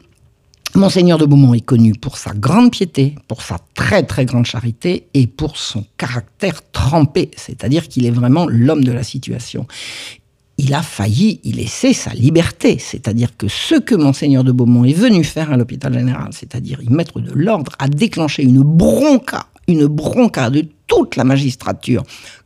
Monseigneur 0.75 1.17
de 1.17 1.25
Beaumont 1.25 1.53
est 1.53 1.61
connu 1.61 1.93
pour 1.93 2.17
sa 2.17 2.33
grande 2.33 2.69
piété, 2.69 3.15
pour 3.29 3.41
sa 3.41 3.59
très 3.75 4.03
très 4.03 4.25
grande 4.25 4.45
charité 4.45 5.07
et 5.13 5.25
pour 5.25 5.55
son 5.55 5.85
caractère 5.95 6.69
trempé, 6.73 7.31
c'est-à-dire 7.37 7.87
qu'il 7.87 8.05
est 8.05 8.11
vraiment 8.11 8.45
l'homme 8.45 8.83
de 8.83 8.91
la 8.91 9.03
situation. 9.03 9.67
Il 10.57 10.73
a 10.73 10.81
failli 10.81 11.39
y 11.45 11.53
laisser 11.53 11.93
sa 11.93 12.13
liberté, 12.13 12.77
c'est-à-dire 12.77 13.37
que 13.37 13.47
ce 13.47 13.75
que 13.75 13.95
Monseigneur 13.95 14.43
de 14.43 14.51
Beaumont 14.51 14.83
est 14.83 14.91
venu 14.93 15.23
faire 15.23 15.49
à 15.49 15.55
l'hôpital 15.55 15.93
général, 15.93 16.31
c'est-à-dire 16.31 16.81
y 16.81 16.89
mettre 16.89 17.21
de 17.21 17.31
l'ordre, 17.31 17.71
a 17.79 17.87
déclenché 17.87 18.43
une 18.43 18.61
bronca, 18.61 19.47
une 19.69 19.87
bronca 19.87 20.49
de 20.49 20.65
toute 20.87 21.15
la 21.15 21.23
magistrature 21.23 22.03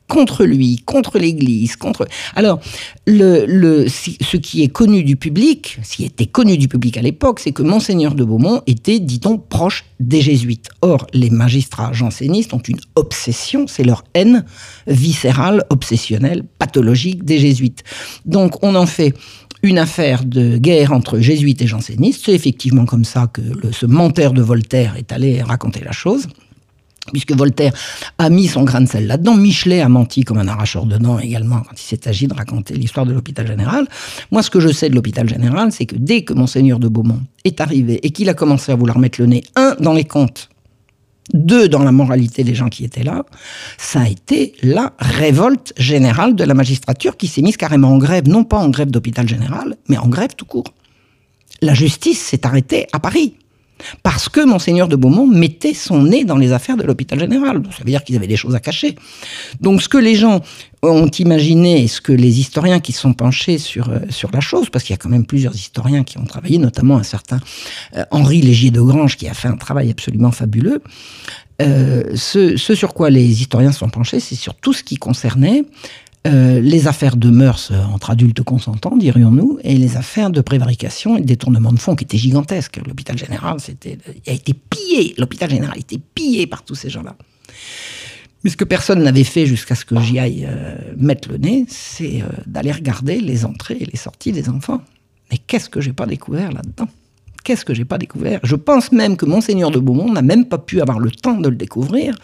contre 0.10 0.44
lui, 0.44 0.78
contre 0.86 1.20
l'Église, 1.20 1.78
contre. 1.78 2.08
Alors, 2.36 2.60
ce 3.08 4.38
qui 4.38 4.64
est 4.64 4.68
connu 4.68 5.04
du 5.04 5.16
public, 5.16 5.78
ce 5.84 5.96
qui 5.96 6.04
était 6.04 6.26
connu 6.26 6.58
du 6.58 6.68
public 6.68 6.98
à 6.98 7.02
l'époque, 7.02 7.40
c'est 7.40 7.54
que 7.54 7.62
Monseigneur 7.62 8.16
de 8.16 8.26
Beaumont 8.26 8.62
était, 8.68 9.00
dit-on, 9.00 9.38
proche 9.38 9.86
des 10.00 10.20
jésuites. 10.20 10.70
Or, 10.82 11.08
les 11.14 11.30
magistrats 11.30 11.94
jansénistes 11.94 12.54
ont 12.54 12.60
une 12.68 12.80
obsession, 12.96 13.68
c'est 13.68 13.84
leur 13.84 14.04
haine 14.16 14.44
viscérale, 14.88 15.64
obsessionnelle, 15.70 16.44
pathologique 16.58 17.24
des 17.24 17.38
jésuites. 17.38 17.84
Donc, 18.26 18.64
on 18.64 18.76
en 18.76 18.88
fait 18.88 19.14
une 19.62 19.78
affaire 19.78 20.24
de 20.26 20.58
guerre 20.58 20.92
entre 20.92 21.20
jésuites 21.20 21.62
et 21.62 21.68
jansénistes. 21.68 22.24
C'est 22.26 22.34
effectivement 22.34 22.86
comme 22.86 23.06
ça 23.06 23.28
que 23.32 23.42
ce 23.72 23.86
menteur 23.86 24.34
de 24.34 24.42
Voltaire 24.42 24.96
est 24.98 25.12
allé 25.12 25.44
raconter 25.44 25.82
la 25.84 25.92
chose 25.92 26.28
puisque 27.12 27.34
Voltaire 27.34 27.74
a 28.18 28.30
mis 28.30 28.48
son 28.48 28.64
grain 28.64 28.82
de 28.82 28.88
sel 28.88 29.08
là-dedans. 29.08 29.36
Michelet 29.36 29.82
a 29.82 29.90
menti 29.90 30.24
comme 30.24 30.38
un 30.38 30.48
arracheur 30.48 30.86
de 30.86 30.98
dents 30.98 31.20
également 31.20 31.62
quand 31.62 31.76
il 31.76 31.84
s'est 31.84 32.08
agi 32.08 32.28
de 32.28 32.34
raconter 32.34 32.76
l'histoire 32.76 33.06
de 33.06 33.14
l'hôpital 33.14 33.48
général. 33.48 33.88
Moi, 34.32 34.44
ce 34.44 34.50
que 34.50 34.60
je 34.60 34.70
sais 34.70 34.90
de 34.90 34.96
l'hôpital 34.96 35.28
général, 35.28 35.72
c'est 35.72 35.86
que 35.86 35.96
dès 35.96 36.24
que 36.24 36.34
monseigneur 36.34 36.80
de 36.80 36.88
Beaumont 36.88 37.22
est 37.44 37.62
arrivé 37.62 38.00
et 38.04 38.12
qu'il 38.12 38.30
a 38.30 38.34
commencé 38.34 38.72
à 38.72 38.76
vouloir 38.76 39.00
mettre 39.00 39.22
le 39.22 39.28
nez, 39.28 39.44
un, 39.56 39.76
dans 39.80 39.94
les 39.94 40.06
comptes, 40.06 40.50
deux, 41.34 41.70
dans 41.70 41.84
la 41.84 41.92
moralité 41.92 42.44
des 42.44 42.56
gens 42.56 42.70
qui 42.70 42.84
étaient 42.84 43.04
là, 43.04 43.24
ça 43.78 44.02
a 44.02 44.08
été 44.08 44.56
la 44.64 44.94
révolte 45.00 45.74
générale 45.78 46.36
de 46.36 46.44
la 46.44 46.54
magistrature 46.54 47.18
qui 47.18 47.28
s'est 47.28 47.42
mise 47.42 47.58
carrément 47.58 47.90
en 47.90 47.98
grève, 47.98 48.28
non 48.28 48.44
pas 48.44 48.58
en 48.58 48.70
grève 48.70 48.90
d'hôpital 48.90 49.28
général, 49.28 49.76
mais 49.88 49.98
en 49.98 50.08
grève 50.08 50.36
tout 50.36 50.46
court. 50.46 50.74
La 51.62 51.74
justice 51.74 52.20
s'est 52.20 52.46
arrêtée 52.46 52.88
à 52.94 53.00
Paris. 53.00 53.36
Parce 54.04 54.30
que 54.30 54.42
Monseigneur 54.46 54.88
de 54.88 54.96
Beaumont 54.96 55.28
mettait 55.28 55.74
son 55.74 56.04
nez 56.04 56.26
dans 56.26 56.38
les 56.38 56.52
affaires 56.52 56.78
de 56.78 56.84
l'hôpital 56.84 57.20
général. 57.20 57.62
Ça 57.72 57.80
veut 57.80 57.92
dire 57.92 58.04
qu'ils 58.04 58.16
avaient 58.16 58.28
des 58.28 58.38
choses 58.38 58.56
à 58.56 58.60
cacher. 58.60 58.96
Donc 59.62 59.82
ce 59.82 59.90
que 59.90 59.98
les 59.98 60.16
gens 60.16 60.42
ont 60.82 61.08
imaginé, 61.08 61.84
et 61.84 61.88
ce 61.88 62.00
que 62.00 62.14
les 62.14 62.40
historiens 62.40 62.80
qui 62.80 62.94
sont 62.94 63.14
penchés 63.14 63.58
sur, 63.58 63.90
euh, 63.90 64.00
sur 64.10 64.32
la 64.32 64.40
chose, 64.40 64.70
parce 64.70 64.86
qu'il 64.86 64.94
y 64.94 64.96
a 64.96 64.98
quand 64.98 65.10
même 65.10 65.26
plusieurs 65.26 65.56
historiens 65.56 66.04
qui 66.04 66.18
ont 66.18 66.24
travaillé, 66.24 66.58
notamment 66.58 66.98
un 66.98 67.04
certain 67.04 67.40
euh, 67.98 68.06
Henri 68.12 68.42
Légier 68.42 68.72
de 68.72 68.82
Grange 68.82 69.18
qui 69.18 69.28
a 69.28 69.34
fait 69.34 69.50
un 69.50 69.58
travail 69.58 69.92
absolument 69.92 70.32
fabuleux, 70.32 70.82
euh, 71.62 72.16
ce, 72.16 72.56
sur 72.56 72.94
quoi 72.94 73.10
les 73.10 73.42
historiens 73.42 73.74
sont 73.74 73.90
penchés, 73.90 74.22
c'est 74.22 74.36
sur 74.36 74.56
tout 74.56 74.72
ce 74.72 74.84
qui 74.84 74.96
concernait 74.96 75.66
euh, 76.28 76.60
les 76.60 76.88
affaires 76.88 77.16
de 77.16 77.30
mœurs 77.30 77.70
euh, 77.72 77.82
entre 77.94 78.10
adultes 78.10 78.44
consentants, 78.44 78.98
dirions-nous, 78.98 79.58
et 79.64 79.78
les 79.78 79.96
affaires 79.96 80.30
de 80.30 80.42
prévarication 80.42 81.16
et 81.16 81.22
de 81.22 81.26
détournement 81.26 81.72
de 81.72 81.80
fonds 81.80 81.96
qui 81.96 82.04
étaient 82.04 82.18
gigantesques. 82.18 82.82
L'hôpital 82.86 83.18
général 83.18 83.60
c'était, 83.60 83.98
a 84.28 84.34
été 84.34 84.54
pillé, 84.54 85.16
l'hôpital 85.18 85.50
général 85.50 85.76
a 85.76 85.80
été 85.80 85.98
pillé 85.98 86.46
par 86.46 86.64
tous 86.64 86.76
ces 86.76 86.90
gens-là. 86.90 87.16
Mais 88.44 88.50
ce 88.50 88.58
que 88.58 88.66
personne 88.66 89.02
n'avait 89.02 89.24
fait 89.24 89.46
jusqu'à 89.46 89.76
ce 89.76 89.86
que 89.86 89.98
j'y 90.02 90.20
aille 90.20 90.46
euh, 90.46 90.76
mettre 90.98 91.30
le 91.30 91.38
nez, 91.38 91.66
c'est 91.70 92.22
d'aller 92.46 92.74
regarder 92.74 93.22
les 93.22 93.46
entrées 93.46 93.78
et 93.80 93.86
les 93.86 93.98
sorties 93.98 94.34
des 94.34 94.50
enfants. 94.50 94.82
Mais 95.32 95.38
qu'est-ce 95.38 95.70
que 95.70 95.80
j'ai 95.80 95.94
pas 95.94 96.06
découvert 96.06 96.52
là-dedans? 96.52 96.88
Qu'est-ce 97.44 97.66
que 97.66 97.74
j'ai 97.74 97.86
pas 97.86 97.98
découvert? 97.98 98.40
Je 98.44 98.56
pense 98.56 98.92
même 98.92 99.16
que 99.16 99.26
Monseigneur 99.26 99.72
de 99.72 99.80
Beaumont 99.80 100.12
n'a 100.12 100.22
même 100.22 100.46
pas 100.46 100.58
pu 100.58 100.82
avoir 100.82 101.00
le 101.00 101.10
temps 101.10 101.38
de 101.38 101.50
le 101.50 101.56
découvrir, 101.56 102.16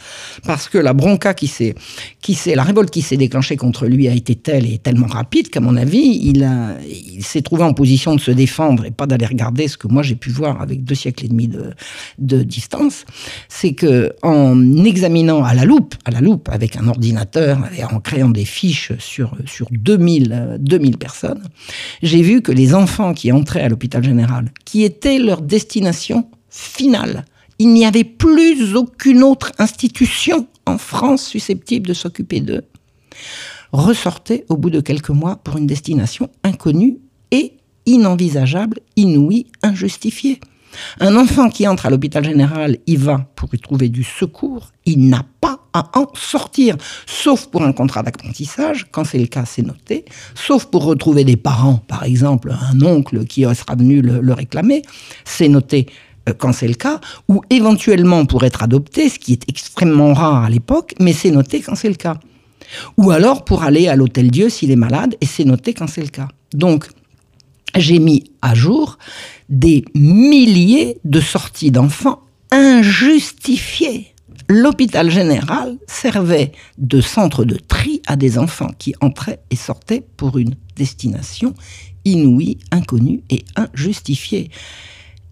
parce 0.46 0.68
que 0.68 0.78
la 0.78 0.94
bronca 0.94 1.34
qui 1.34 1.48
s'est, 1.48 1.76
qui 2.22 2.34
s'est, 2.34 2.56
la 2.56 2.64
révolte 2.64 2.92
qui 2.92 3.02
s'est 3.02 3.18
déclenchée 3.18 3.56
contre 3.56 3.88
lui 3.88 4.08
a 4.08 4.14
été 4.14 4.36
telle 4.36 4.66
et 4.72 4.78
tellement 4.78 5.08
rapide 5.08 5.50
qu'à 5.50 5.62
mon 5.62 5.78
avis, 5.78 6.20
il, 6.24 6.44
a, 6.44 6.76
il 6.88 7.24
s'est 7.24 7.42
trouvé 7.42 7.64
en 7.64 7.74
position 7.74 8.16
de 8.16 8.20
se 8.20 8.32
défendre 8.32 8.86
et 8.86 8.92
pas 8.92 9.06
d'aller 9.06 9.26
regarder 9.26 9.68
ce 9.68 9.78
que 9.78 9.88
moi 9.88 10.04
j'ai 10.04 10.16
pu 10.16 10.30
voir 10.30 10.62
avec 10.62 10.84
deux 10.84 10.96
siècles 10.96 11.26
et 11.26 11.30
demi 11.30 11.48
de, 11.48 11.74
de 12.20 12.44
distance. 12.44 13.06
C'est 13.48 13.74
que 13.74 14.14
en 14.22 14.84
examinant 14.84 15.44
à 15.44 15.54
la 15.54 15.66
loupe, 15.66 15.96
à 16.06 16.12
la 16.12 16.22
loupe, 16.22 16.50
avec 16.52 16.76
un 16.76 16.88
ordinateur 16.88 17.60
et 17.78 17.84
en 17.84 18.00
créant 18.00 18.30
des 18.30 18.46
fiches 18.46 18.92
sur, 19.00 19.36
sur 19.46 19.68
2000, 19.72 20.58
2000 20.60 20.98
personnes, 20.98 21.44
j'ai 22.04 22.22
vu 22.22 22.42
que 22.42 22.52
les 22.52 22.74
enfants 22.74 23.14
qui 23.14 23.32
entraient 23.32 23.62
à 23.62 23.70
l'hôpital 23.70 24.04
général, 24.04 24.52
qui 24.66 24.84
étaient 24.84 25.05
leur 25.14 25.42
destination 25.42 26.28
finale. 26.50 27.26
Il 27.60 27.70
n'y 27.70 27.86
avait 27.86 28.04
plus 28.04 28.76
aucune 28.76 29.24
autre 29.24 29.52
institution 29.60 30.48
en 30.66 30.78
France 30.78 31.26
susceptible 31.26 31.88
de 31.88 31.94
s'occuper 31.94 32.42
d'eux. 32.42 32.64
Ressortaient 33.72 34.46
au 34.50 34.58
bout 34.58 34.70
de 34.70 34.82
quelques 34.82 35.10
mois 35.10 35.38
pour 35.38 35.58
une 35.58 35.68
destination 35.68 36.30
inconnue 36.44 36.98
et 37.32 37.54
inenvisageable, 37.86 38.80
inouïe, 38.96 39.48
injustifiée. 39.62 40.40
Un 41.00 41.16
enfant 41.16 41.50
qui 41.50 41.68
entre 41.68 41.86
à 41.86 41.90
l'hôpital 41.90 42.24
général 42.24 42.78
y 42.88 42.96
va 42.96 43.28
pour 43.36 43.54
y 43.54 43.60
trouver 43.60 43.90
du 43.90 44.04
secours, 44.04 44.72
il 44.86 45.10
n'a 45.10 45.26
pas 45.42 45.60
à 45.74 45.90
en 46.00 46.08
sortir, 46.14 46.78
sauf 47.06 47.48
pour 47.48 47.64
un 47.64 47.74
contrat 47.74 48.02
d'apprentissage, 48.02 48.88
quand 48.92 49.04
c'est 49.04 49.20
le 49.20 49.26
cas, 49.26 49.44
c'est 49.46 49.62
noté, 49.62 50.06
sauf 50.34 50.66
pour 50.66 50.86
retrouver 50.86 51.26
des 51.26 51.36
parents, 51.36 51.82
par 51.88 52.06
exemple 52.06 52.54
un 52.72 52.82
oncle 52.82 53.26
qui 53.26 53.42
sera 53.42 53.76
venu 53.76 54.02
le, 54.02 54.34
réclamer, 54.34 54.84
c'est 55.26 55.50
noté 55.50 55.88
euh, 56.30 56.34
quand 56.38 56.54
c'est 56.54 56.68
le 56.68 56.76
cas, 56.76 57.02
ou 57.28 57.42
éventuellement 57.50 58.26
pour 58.26 58.46
être 58.46 58.64
adopté, 58.64 59.10
ce 59.10 59.20
qui 59.20 59.34
est 59.34 59.44
extrêmement 59.50 60.14
rare 60.14 60.46
à 60.46 60.50
l'époque, 60.50 60.94
mais 61.00 61.12
c'est 61.12 61.32
noté 61.32 61.62
quand 61.62 61.76
c'est 61.76 61.90
le 61.90 61.96
cas. 61.96 62.18
Ou 62.98 63.12
alors 63.12 63.44
pour 63.44 63.64
aller 63.64 63.90
à 63.90 63.98
l'hôtel 63.98 64.32
Dieu 64.32 64.50
s'il 64.50 64.72
est 64.72 64.78
malade, 64.78 65.16
et 65.20 65.26
c'est 65.26 65.46
noté 65.46 65.74
quand 65.74 65.88
c'est 65.88 66.02
le 66.02 66.08
cas. 66.08 66.30
Donc, 66.54 66.88
j'ai 67.76 68.00
mis 68.00 68.32
à 68.42 68.56
jour 68.56 68.98
des 69.50 69.86
milliers 69.94 70.98
de 71.04 71.20
sorties 71.20 71.72
d'enfants 71.72 72.22
injustifiées. 72.52 74.14
L'hôpital 74.48 75.10
général 75.10 75.78
servait 75.88 76.52
de 76.78 77.02
centre 77.02 77.46
de 77.46 77.56
tri 77.56 78.02
à 78.06 78.16
des 78.16 78.38
enfants 78.38 78.72
qui 78.78 78.94
entraient 79.02 79.40
et 79.50 79.56
sortaient 79.56 80.06
pour 80.18 80.38
une 80.38 80.56
destination 80.76 81.54
inouïe, 82.06 82.60
inconnue 82.72 83.24
et 83.32 83.44
injustifiée, 83.56 84.52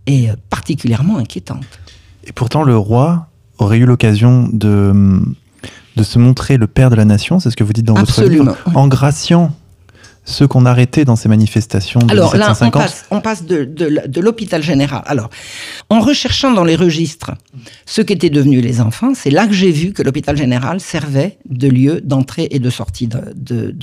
et 0.07 0.29
particulièrement 0.49 1.17
inquiétante. 1.17 1.65
Et 2.25 2.31
pourtant, 2.31 2.63
le 2.63 2.75
roi 2.75 3.27
aurait 3.59 3.77
eu 3.77 3.85
l'occasion 3.85 4.49
de, 4.51 5.21
de 5.95 6.03
se 6.03 6.17
montrer 6.17 6.57
le 6.57 6.65
père 6.65 6.89
de 6.89 6.95
la 6.95 7.05
nation, 7.05 7.39
c'est 7.39 7.51
ce 7.51 7.55
que 7.55 7.63
vous 7.63 7.73
dites 7.73 7.85
dans 7.85 7.93
votre 7.93 8.23
livre, 8.23 8.57
en 8.73 8.87
graciant 8.87 9.55
ceux 10.25 10.47
qu'on 10.47 10.65
arrêtait 10.65 11.03
dans 11.05 11.15
ces 11.15 11.27
manifestations 11.29 11.99
de 11.99 12.11
Alors 12.11 12.35
là, 12.35 12.45
on 12.45 12.49
1750 12.65 12.81
passe, 12.81 13.05
on 13.11 13.21
passe 13.21 13.43
de, 13.45 13.65
de- 13.65 14.01
de 14.07 14.21
l'hôpital 14.21 14.63
général. 14.63 15.01
Alors, 15.05 15.29
en 15.89 15.99
recherchant 15.99 16.51
dans 16.53 16.63
les 16.63 16.75
registres 16.75 17.31
ce 17.85 18.01
qu'étaient 18.01 18.29
devenus 18.29 18.63
les 18.63 18.79
enfants, 18.81 19.13
c'est 19.15 19.29
là 19.31 19.47
que 19.47 19.53
j'ai 19.53 19.71
vu 19.71 19.91
que 19.93 20.01
l'hôpital 20.01 20.37
général 20.37 20.79
servait 20.79 21.37
de 21.49 21.67
lieu 21.67 22.01
d'entrée 22.01 22.47
et 22.51 22.59
de 22.59 22.69
sortie 22.69 23.07
de, 23.07 23.73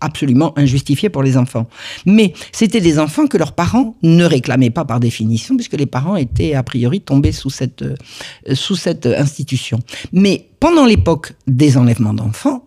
absolument 0.00 0.56
injustifié 0.58 1.08
pour 1.08 1.22
les 1.22 1.36
enfants. 1.36 1.66
Mais 2.06 2.34
c'était 2.52 2.80
des 2.80 2.98
enfants 2.98 3.26
que 3.26 3.36
leurs 3.36 3.52
parents 3.52 3.96
ne 4.02 4.24
réclamaient 4.24 4.70
pas 4.70 4.84
par 4.84 5.00
définition, 5.00 5.56
puisque 5.56 5.74
les 5.74 5.86
parents 5.86 6.16
étaient 6.16 6.54
a 6.54 6.62
priori 6.62 7.00
tombés 7.00 7.32
sous 7.32 7.50
cette, 7.50 7.82
euh, 7.82 7.94
sous 8.54 8.76
cette 8.76 9.06
institution. 9.06 9.80
Mais 10.12 10.46
pendant 10.60 10.84
l'époque 10.86 11.32
des 11.46 11.76
enlèvements 11.76 12.14
d'enfants, 12.14 12.64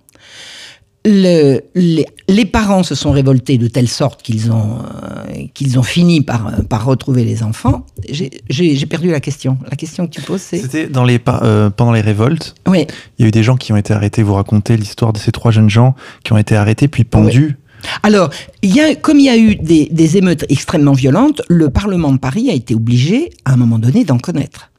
le- 1.06 1.60
les, 1.76 2.06
les 2.30 2.46
parents 2.46 2.84
se 2.84 2.96
sont 2.96 3.12
révoltés 3.12 3.58
de 3.58 3.68
telle 3.68 3.88
sorte 3.90 4.22
qu'ils 4.22 4.52
ont, 4.52 4.78
euh, 4.80 5.46
qu'ils 5.54 5.78
ont 5.78 5.84
fini 5.84 6.22
par, 6.22 6.52
par 6.70 6.86
retrouver 6.86 7.26
les 7.26 7.44
enfants. 7.44 7.86
J'ai- 8.10 8.86
perdu 8.86 9.10
la 9.12 9.20
question. 9.20 9.58
La 9.70 9.76
question 9.76 10.08
que 10.08 10.12
tu 10.12 10.22
poses, 10.22 10.42
c'est... 10.42 10.60
C'était 10.60 10.88
dans 10.88 11.04
les, 11.04 11.20
euh, 11.28 11.70
pendant 11.70 11.92
les 11.92 12.02
révoltes. 12.02 12.56
Oui. 12.68 12.86
Il 13.18 13.24
y 13.24 13.26
a 13.26 13.28
eu 13.28 13.32
des 13.32 13.44
gens 13.44 13.56
qui 13.58 13.74
ont 13.74 13.78
été 13.78 13.94
arrêtés. 13.94 14.24
Vous 14.24 14.34
racontez 14.36 14.78
l'histoire 14.78 15.14
de 15.14 15.18
ces 15.18 15.32
trois 15.32 15.52
jeunes 15.52 15.70
gens 15.70 15.96
qui 16.24 16.32
ont 16.34 16.38
été 16.38 16.56
arrêtés 16.56 16.88
puis 16.88 17.04
pendus. 17.04 17.58
Alors, 18.02 18.30
il 18.62 18.74
y 18.74 18.80
a, 18.80 18.96
comme 18.96 19.20
il 19.20 19.26
y 19.26 19.30
a 19.30 19.38
eu 19.38 19.56
des, 19.56 19.88
des 19.92 20.18
émeutes 20.18 20.46
extrêmement 20.50 20.94
violentes, 20.94 21.42
le 21.50 21.70
Parlement 21.70 22.14
de 22.14 22.18
Paris 22.18 22.50
a 22.50 22.54
été 22.54 22.76
obligé, 22.76 23.30
à 23.44 23.54
un 23.54 23.58
moment 23.58 23.78
donné, 23.78 24.06
d'en 24.06 24.18
connaître. 24.18 24.72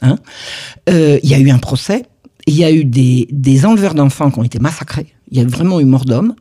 Hein 0.00 0.16
Euh, 0.88 1.18
il 1.24 1.30
y 1.30 1.34
a 1.34 1.38
eu 1.38 1.50
un 1.50 1.58
procès, 1.58 2.04
il 2.46 2.54
y 2.54 2.62
a 2.64 2.70
eu 2.70 2.84
des, 2.84 3.26
des 3.32 3.66
enleveurs 3.66 3.94
d'enfants 3.94 4.30
qui 4.30 4.38
ont 4.38 4.44
été 4.44 4.58
massacrés, 4.60 5.06
il 5.32 5.38
y 5.38 5.40
a 5.40 5.46
vraiment 5.46 5.80
eu 5.80 5.86
mort 5.86 6.04
d'hommes, 6.04 6.34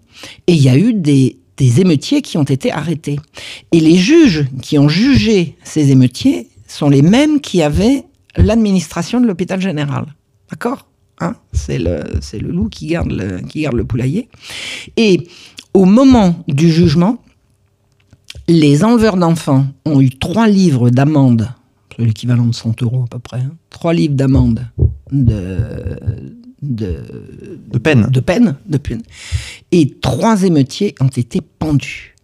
et 0.48 0.54
il 0.54 0.62
y 0.62 0.70
a 0.70 0.78
eu 0.78 0.94
des, 0.94 1.38
émeutiers 1.80 2.22
qui 2.22 2.38
ont 2.38 2.44
été 2.44 2.72
arrêtés. 2.72 3.20
Et 3.72 3.80
les 3.80 3.96
juges 3.96 4.48
qui 4.62 4.80
ont 4.80 4.89
jugé 4.89 5.56
ces 5.64 5.92
émeutiers 5.92 6.48
sont 6.68 6.89
les 6.89 7.04
mêmes 7.04 7.39
qui 7.39 7.62
avaient 7.62 8.04
l'administration 8.36 9.22
de 9.22 9.28
l'hôpital 9.28 9.62
général. 9.62 10.06
D'accord? 10.50 10.88
Hein? 11.20 11.36
C'est 11.54 11.78
le, 11.78 12.02
loup 12.42 12.68
qui 12.68 12.88
garde 12.88 13.12
le, 13.12 13.84
poulailler. 13.84 14.28
Et 14.98 15.28
au 15.76 15.86
moment 15.86 16.44
du 16.48 16.72
jugement, 16.72 17.24
les 18.48 18.84
enleveurs 18.84 19.18
d'enfants 19.18 19.68
ont 19.86 20.02
eu 20.02 20.10
trois 20.10 20.48
livres 20.48 20.89
d'amende, 20.89 21.48
l'équivalent 22.00 22.48
de 22.48 22.56
100 22.56 22.82
euros 22.82 23.04
à 23.04 23.08
peu 23.08 23.20
près, 23.20 23.42
hein, 23.42 23.52
trois 23.70 23.94
livres 23.94 24.16
d'amende 24.16 24.66
de, 25.12 25.96
de, 26.62 27.03
De 27.68 27.80
peine. 27.80 28.07
de 28.12 28.20
peine, 28.20 28.57
de 28.66 28.78
peine, 28.78 29.01
et 29.72 29.97
trois 29.99 30.43
émeutiers 30.43 30.95
ont 30.99 31.07
été 31.07 31.41
pendus. 31.41 32.16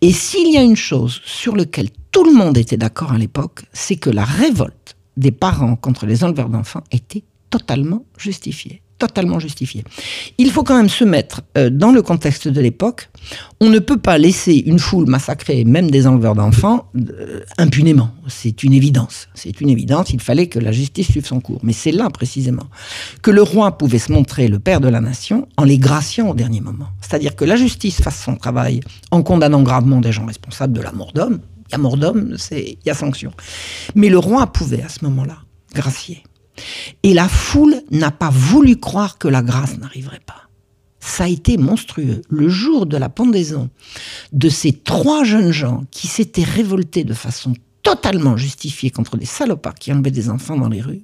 Et 0.00 0.12
s'il 0.12 0.52
y 0.52 0.58
a 0.58 0.62
une 0.62 0.76
chose 0.76 1.20
sur 1.24 1.56
laquelle 1.56 1.88
tout 2.10 2.24
le 2.24 2.34
monde 2.34 2.58
était 2.58 2.76
d'accord 2.76 3.12
à 3.12 3.18
l'époque, 3.18 3.62
c'est 3.72 3.96
que 3.96 4.10
la 4.10 4.24
révolte 4.24 4.96
des 5.16 5.30
parents 5.30 5.76
contre 5.76 6.06
les 6.06 6.24
enleveurs 6.24 6.48
d'enfants 6.48 6.84
était 6.90 7.22
totalement 7.50 8.04
justifiée. 8.18 8.81
Totalement 9.02 9.40
justifiée. 9.40 9.82
Il 10.38 10.52
faut 10.52 10.62
quand 10.62 10.76
même 10.76 10.88
se 10.88 11.02
mettre 11.02 11.42
euh, 11.58 11.70
dans 11.70 11.90
le 11.90 12.02
contexte 12.02 12.46
de 12.46 12.60
l'époque. 12.60 13.10
On 13.60 13.68
ne 13.68 13.80
peut 13.80 13.96
pas 13.96 14.16
laisser 14.16 14.54
une 14.54 14.78
foule 14.78 15.08
massacrer, 15.08 15.64
même 15.64 15.90
des 15.90 16.06
enleveurs 16.06 16.36
d'enfants, 16.36 16.88
euh, 16.94 17.40
impunément. 17.58 18.12
C'est 18.28 18.62
une 18.62 18.72
évidence. 18.72 19.26
C'est 19.34 19.60
une 19.60 19.70
évidence. 19.70 20.10
Il 20.10 20.20
fallait 20.20 20.46
que 20.46 20.60
la 20.60 20.70
justice 20.70 21.08
suive 21.08 21.26
son 21.26 21.40
cours. 21.40 21.58
Mais 21.64 21.72
c'est 21.72 21.90
là 21.90 22.10
précisément 22.10 22.68
que 23.22 23.32
le 23.32 23.42
roi 23.42 23.76
pouvait 23.76 23.98
se 23.98 24.12
montrer 24.12 24.46
le 24.46 24.60
père 24.60 24.80
de 24.80 24.86
la 24.86 25.00
nation 25.00 25.48
en 25.56 25.64
les 25.64 25.78
graciant 25.78 26.28
au 26.28 26.34
dernier 26.34 26.60
moment. 26.60 26.86
C'est-à-dire 27.00 27.34
que 27.34 27.44
la 27.44 27.56
justice 27.56 28.00
fasse 28.00 28.22
son 28.22 28.36
travail 28.36 28.82
en 29.10 29.24
condamnant 29.24 29.62
gravement 29.62 30.00
des 30.00 30.12
gens 30.12 30.26
responsables 30.26 30.74
de 30.74 30.80
la 30.80 30.92
mort 30.92 31.12
d'homme. 31.12 31.40
Il 31.70 31.72
y 31.72 31.74
a 31.74 31.78
mort 31.78 31.96
d'homme, 31.96 32.36
il 32.52 32.76
y 32.86 32.90
a 32.90 32.94
sanction. 32.94 33.32
Mais 33.96 34.10
le 34.10 34.18
roi 34.18 34.46
pouvait 34.46 34.82
à 34.82 34.88
ce 34.88 35.04
moment-là 35.06 35.38
gracier. 35.74 36.22
Et 37.02 37.14
la 37.14 37.28
foule 37.28 37.82
n'a 37.90 38.10
pas 38.10 38.30
voulu 38.30 38.78
croire 38.78 39.18
que 39.18 39.28
la 39.28 39.42
grâce 39.42 39.78
n'arriverait 39.78 40.20
pas. 40.24 40.48
Ça 41.00 41.24
a 41.24 41.28
été 41.28 41.56
monstrueux. 41.56 42.22
Le 42.28 42.48
jour 42.48 42.86
de 42.86 42.96
la 42.96 43.08
pendaison 43.08 43.70
de 44.32 44.48
ces 44.48 44.72
trois 44.72 45.24
jeunes 45.24 45.50
gens 45.50 45.84
qui 45.90 46.06
s'étaient 46.06 46.44
révoltés 46.44 47.04
de 47.04 47.14
façon 47.14 47.54
totalement 47.82 48.36
justifiée 48.36 48.90
contre 48.90 49.16
des 49.16 49.26
salopards 49.26 49.74
qui 49.74 49.92
enlevaient 49.92 50.12
des 50.12 50.30
enfants 50.30 50.56
dans 50.56 50.68
les 50.68 50.80
rues, 50.80 51.02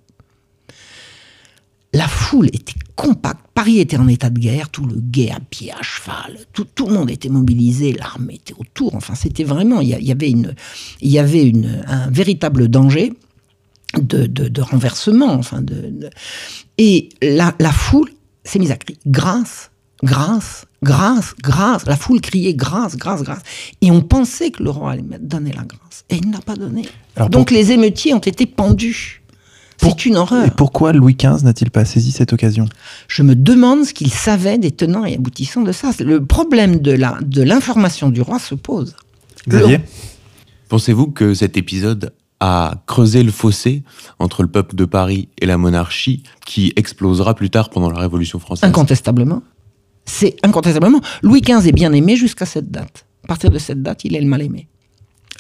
la 1.93 2.07
foule 2.07 2.47
était 2.47 2.75
compacte. 2.95 3.45
Paris 3.55 3.81
était 3.81 3.97
en 3.97 4.07
état 4.07 4.31
de 4.31 4.39
guerre, 4.39 4.69
tout 4.69 4.85
le 4.85 4.95
guet 4.97 5.31
à 5.31 5.41
pied, 5.41 5.73
à 5.73 5.83
cheval, 5.83 6.39
tout, 6.53 6.87
le 6.87 6.93
monde 6.93 7.11
était 7.11 7.29
mobilisé, 7.29 7.93
l'armée 7.93 8.35
était 8.35 8.55
autour. 8.57 8.95
Enfin, 8.95 9.15
c'était 9.15 9.43
vraiment, 9.43 9.81
il 9.81 9.89
y, 9.89 10.13
avait, 10.13 10.31
une, 10.31 10.55
y 11.01 11.19
avait 11.19 11.53
un 11.87 12.09
véritable 12.11 12.69
danger 12.69 13.15
de, 13.97 14.27
de- 14.27 14.49
de 14.49 14.61
renversement. 14.61 15.33
Enfin, 15.33 15.61
de, 15.63 15.75
de- 15.75 16.11
Et 16.79 17.09
la, 17.23 17.55
la 17.59 17.73
foule 17.73 18.11
s'est 18.45 18.59
mise 18.59 18.71
à 18.71 18.77
crier 18.77 18.99
grâce, 19.07 19.71
grâce, 20.03 20.67
grâce, 20.83 21.35
grâce. 21.43 21.87
La 21.87 21.97
foule 21.97 22.21
criait 22.21 22.55
grâce, 22.55 22.97
grâce, 22.97 23.23
grâce. 23.23 23.43
Et 23.81 23.91
on 23.91 24.01
pensait 24.03 24.51
que 24.51 24.63
le 24.63 24.71
roi 24.71 24.93
allait 24.93 25.03
donner 25.21 25.53
la 25.53 25.63
grâce. 25.65 26.05
Et 26.11 26.17
il 26.17 26.31
n'a 26.31 26.41
pas 26.41 26.57
donné. 26.57 26.83
Alors, 27.17 27.31
Donc 27.31 27.51
les 27.51 27.73
émeutiers 27.73 28.15
ont 28.15 28.19
été 28.21 28.47
pendus. 28.47 29.23
C'est 29.81 30.07
une 30.07 30.15
Et 30.15 30.17
horreur. 30.17 30.51
pourquoi 30.57 30.93
Louis 30.93 31.15
XV 31.15 31.45
n'a-t-il 31.45 31.71
pas 31.71 31.85
saisi 31.85 32.11
cette 32.11 32.33
occasion? 32.33 32.69
Je 33.07 33.23
me 33.23 33.37
demande 33.37 33.85
ce 33.85 33.95
qu'il 33.95 34.11
savait 34.13 34.59
des 34.59 34.73
tenants 34.73 35.05
et 35.05 35.15
aboutissants 35.15 35.63
de 35.63 35.71
ça. 35.71 35.93
Le 36.01 36.25
problème 36.25 36.81
de 36.81 36.91
la 36.91 37.17
de 37.23 37.43
l'information 37.43 38.11
du 38.11 38.21
roi 38.21 38.41
se 38.41 38.57
pose. 38.57 38.97
Xavier? 39.49 39.79
Pensez-vous 40.69 41.07
que 41.13 41.33
cet 41.33 41.57
épisode 41.57 42.13
a 42.41 42.83
creusé 42.87 43.23
le 43.23 43.33
fossé 43.33 43.83
entre 44.19 44.43
le 44.43 44.49
peuple 44.49 44.77
de 44.77 44.85
Paris 44.85 45.29
et 45.41 45.47
la 45.47 45.59
monarchie 45.59 46.23
qui 46.47 46.73
explosera 46.77 47.35
plus 47.35 47.51
tard 47.51 47.71
pendant 47.71 47.91
la 47.91 47.99
Révolution 47.99 48.39
française 48.39 48.69
Incontestablement. 48.69 49.43
C'est 50.05 50.37
incontestablement. 50.43 51.01
Louis 51.23 51.41
XV 51.41 51.69
est 51.69 51.73
bien 51.73 51.93
aimé 51.93 52.17
jusqu'à 52.17 52.47
cette 52.47 52.71
date. 52.71 53.07
À 53.25 53.29
partir 53.29 53.51
de 53.51 53.59
cette 53.59 53.83
date, 53.83 54.05
il 54.05 54.17
est 54.17 54.21
le 54.21 54.27
mal 54.27 54.43
aimé. 54.43 54.69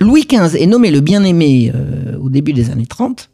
Louis 0.01 0.27
XV 0.27 0.61
est 0.61 0.67
nommé 0.67 0.91
le 0.91 1.01
bien 1.01 1.25
aimé 1.25 1.73
euh, 1.75 2.19
au 2.19 2.29
début 2.29 2.53
des 2.53 2.71
années 2.71 2.87
30. 2.87 3.31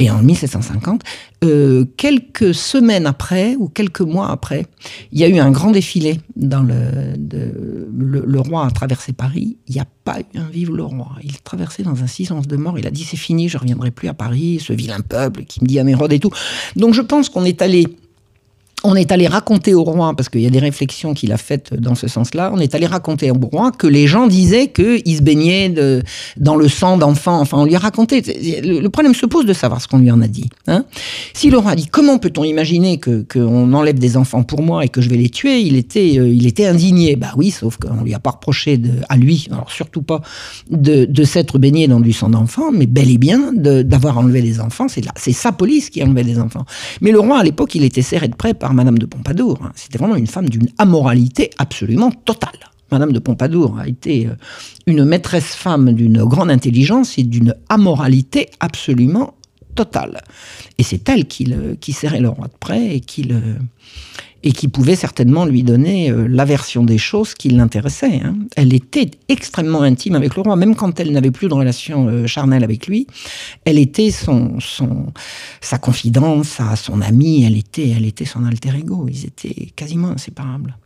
Et 0.00 0.10
en 0.10 0.22
1750, 0.22 1.02
euh, 1.44 1.84
quelques 1.96 2.52
semaines 2.52 3.06
après, 3.06 3.54
ou 3.56 3.68
quelques 3.68 4.00
mois 4.00 4.30
après, 4.30 4.66
il 5.12 5.20
y 5.20 5.24
a 5.24 5.28
eu 5.28 5.38
un 5.38 5.52
grand 5.52 5.70
défilé 5.70 6.20
dans 6.34 6.62
le, 6.62 6.74
le, 7.96 8.24
le 8.26 8.40
roi 8.40 8.66
a 8.66 8.70
traversé 8.72 9.12
Paris. 9.12 9.56
Il 9.68 9.74
n'y 9.74 9.80
a 9.80 9.86
pas 10.04 10.18
eu 10.18 10.38
un 10.38 10.48
vive 10.48 10.74
le 10.74 10.82
roi. 10.82 11.12
Il 11.22 11.40
traversait 11.42 11.84
dans 11.84 12.02
un 12.02 12.08
silence 12.08 12.48
de 12.48 12.56
mort. 12.56 12.76
Il 12.76 12.86
a 12.88 12.90
dit 12.90 13.04
c'est 13.04 13.16
fini, 13.16 13.48
je 13.48 13.56
reviendrai 13.56 13.92
plus 13.92 14.08
à 14.08 14.14
Paris, 14.14 14.60
ce 14.60 14.72
vilain 14.72 15.00
peuple 15.00 15.44
qui 15.44 15.62
me 15.62 15.66
dit 15.68 15.78
Amérode 15.78 16.12
et 16.12 16.18
tout. 16.18 16.30
Donc 16.74 16.92
je 16.92 17.00
pense 17.00 17.28
qu'on 17.28 17.44
est 17.44 17.62
allé 17.62 17.86
on 18.84 18.94
est 18.94 19.10
allé 19.12 19.26
raconter 19.26 19.74
au 19.74 19.82
roi, 19.82 20.14
parce 20.14 20.28
qu'il 20.28 20.42
y 20.42 20.46
a 20.46 20.50
des 20.50 20.58
réflexions 20.58 21.14
qu'il 21.14 21.32
a 21.32 21.38
faites 21.38 21.74
dans 21.74 21.94
ce 21.94 22.06
sens-là, 22.06 22.50
on 22.54 22.58
est 22.58 22.74
allé 22.74 22.86
raconter 22.86 23.30
au 23.30 23.34
roi 23.34 23.72
que 23.72 23.86
les 23.86 24.06
gens 24.06 24.26
disaient 24.26 24.68
qu'il 24.68 25.16
se 25.16 25.22
baignait 25.22 25.74
dans 26.36 26.56
le 26.56 26.68
sang 26.68 26.98
d'enfants. 26.98 27.40
Enfin, 27.40 27.58
on 27.58 27.64
lui 27.64 27.74
a 27.74 27.78
raconté. 27.78 28.22
Le, 28.62 28.88
problème 28.88 29.14
se 29.14 29.26
pose 29.26 29.46
de 29.46 29.52
savoir 29.54 29.80
ce 29.80 29.88
qu'on 29.88 29.98
lui 29.98 30.10
en 30.10 30.20
a 30.20 30.28
dit. 30.28 30.50
Hein. 30.66 30.84
Si 31.32 31.50
le 31.50 31.58
roi 31.58 31.74
dit 31.74 31.86
comment 31.86 32.18
peut-on 32.18 32.44
imaginer 32.44 32.98
que 32.98 33.24
qu'on 33.32 33.72
enlève 33.72 33.98
des 33.98 34.16
enfants 34.16 34.42
pour 34.42 34.62
moi 34.62 34.84
et 34.84 34.88
que 34.88 35.00
je 35.00 35.08
vais 35.08 35.16
les 35.16 35.30
tuer, 35.30 35.60
il 35.60 35.76
était, 35.76 36.18
euh, 36.18 36.28
il 36.28 36.46
était 36.46 36.66
indigné. 36.66 37.16
Bah 37.16 37.32
oui, 37.36 37.50
sauf 37.50 37.78
qu'on 37.78 38.02
lui 38.02 38.14
a 38.14 38.18
pas 38.18 38.30
reproché 38.30 38.80
à 39.08 39.16
lui, 39.16 39.48
alors 39.50 39.70
surtout 39.70 40.02
pas 40.02 40.20
de, 40.70 41.24
s'être 41.24 41.58
baigné 41.58 41.88
dans 41.88 42.00
du 42.00 42.12
sang 42.12 42.28
d'enfant, 42.28 42.70
mais 42.70 42.86
bel 42.86 43.10
et 43.10 43.18
bien 43.18 43.52
d'avoir 43.54 44.18
enlevé 44.18 44.42
des 44.42 44.60
enfants. 44.60 44.86
C'est 44.88 45.32
sa 45.32 45.52
police 45.52 45.88
qui 45.88 46.02
enlevait 46.02 46.24
des 46.24 46.38
enfants. 46.38 46.66
Mais 47.00 47.12
le 47.12 47.20
roi, 47.20 47.38
à 47.38 47.42
l'époque, 47.42 47.74
il 47.74 47.84
était 47.84 48.02
serré 48.02 48.28
de 48.28 48.34
près 48.34 48.52
par 48.52 48.73
Madame 48.74 48.98
de 48.98 49.06
Pompadour. 49.06 49.60
hein. 49.62 49.72
C'était 49.74 49.98
vraiment 49.98 50.16
une 50.16 50.26
femme 50.26 50.48
d'une 50.48 50.68
amoralité 50.78 51.50
absolument 51.58 52.10
totale. 52.10 52.58
Madame 52.90 53.12
de 53.12 53.18
Pompadour 53.18 53.78
a 53.78 53.88
été 53.88 54.26
euh, 54.26 54.34
une 54.86 55.04
maîtresse 55.04 55.54
femme 55.54 55.92
d'une 55.92 56.22
grande 56.24 56.50
intelligence 56.50 57.18
et 57.18 57.22
d'une 57.24 57.54
amoralité 57.68 58.50
absolument 58.60 59.34
Et 60.78 60.82
c'est 60.82 61.08
elle 61.08 61.26
qui, 61.26 61.92
serrait 61.92 62.20
le 62.20 62.28
roi 62.28 62.46
de 62.46 62.58
près 62.58 62.96
et 62.96 63.00
qui, 63.00 64.68
pouvait 64.68 64.96
certainement 64.96 65.46
lui 65.46 65.62
donner 65.62 66.10
euh, 66.10 66.26
la 66.28 66.44
version 66.44 66.84
des 66.84 66.98
choses 66.98 67.34
qui 67.34 67.50
l'intéressait. 67.50 68.20
hein. 68.24 68.36
Elle 68.56 68.74
était 68.74 69.10
extrêmement 69.28 69.82
intime 69.82 70.14
avec 70.14 70.36
le 70.36 70.42
roi, 70.42 70.56
même 70.56 70.74
quand 70.74 71.00
elle 71.00 71.12
n'avait 71.12 71.30
plus 71.30 71.48
de 71.48 71.54
relation 71.54 72.08
euh, 72.08 72.26
charnelle 72.26 72.64
avec 72.64 72.86
lui. 72.86 73.06
Elle 73.64 73.78
était 73.78 74.10
sa 74.10 75.78
confidente, 75.78 76.44
sa, 76.44 76.76
son 76.76 77.00
amie, 77.00 77.44
elle 77.44 77.56
était, 77.56 77.90
elle 77.90 78.04
était 78.04 78.24
son 78.26 78.44
alter 78.44 78.76
ego. 78.76 79.06
Ils 79.08 79.26
étaient 79.26 79.72
quasiment 79.76 80.08
inséparables. 80.08 80.76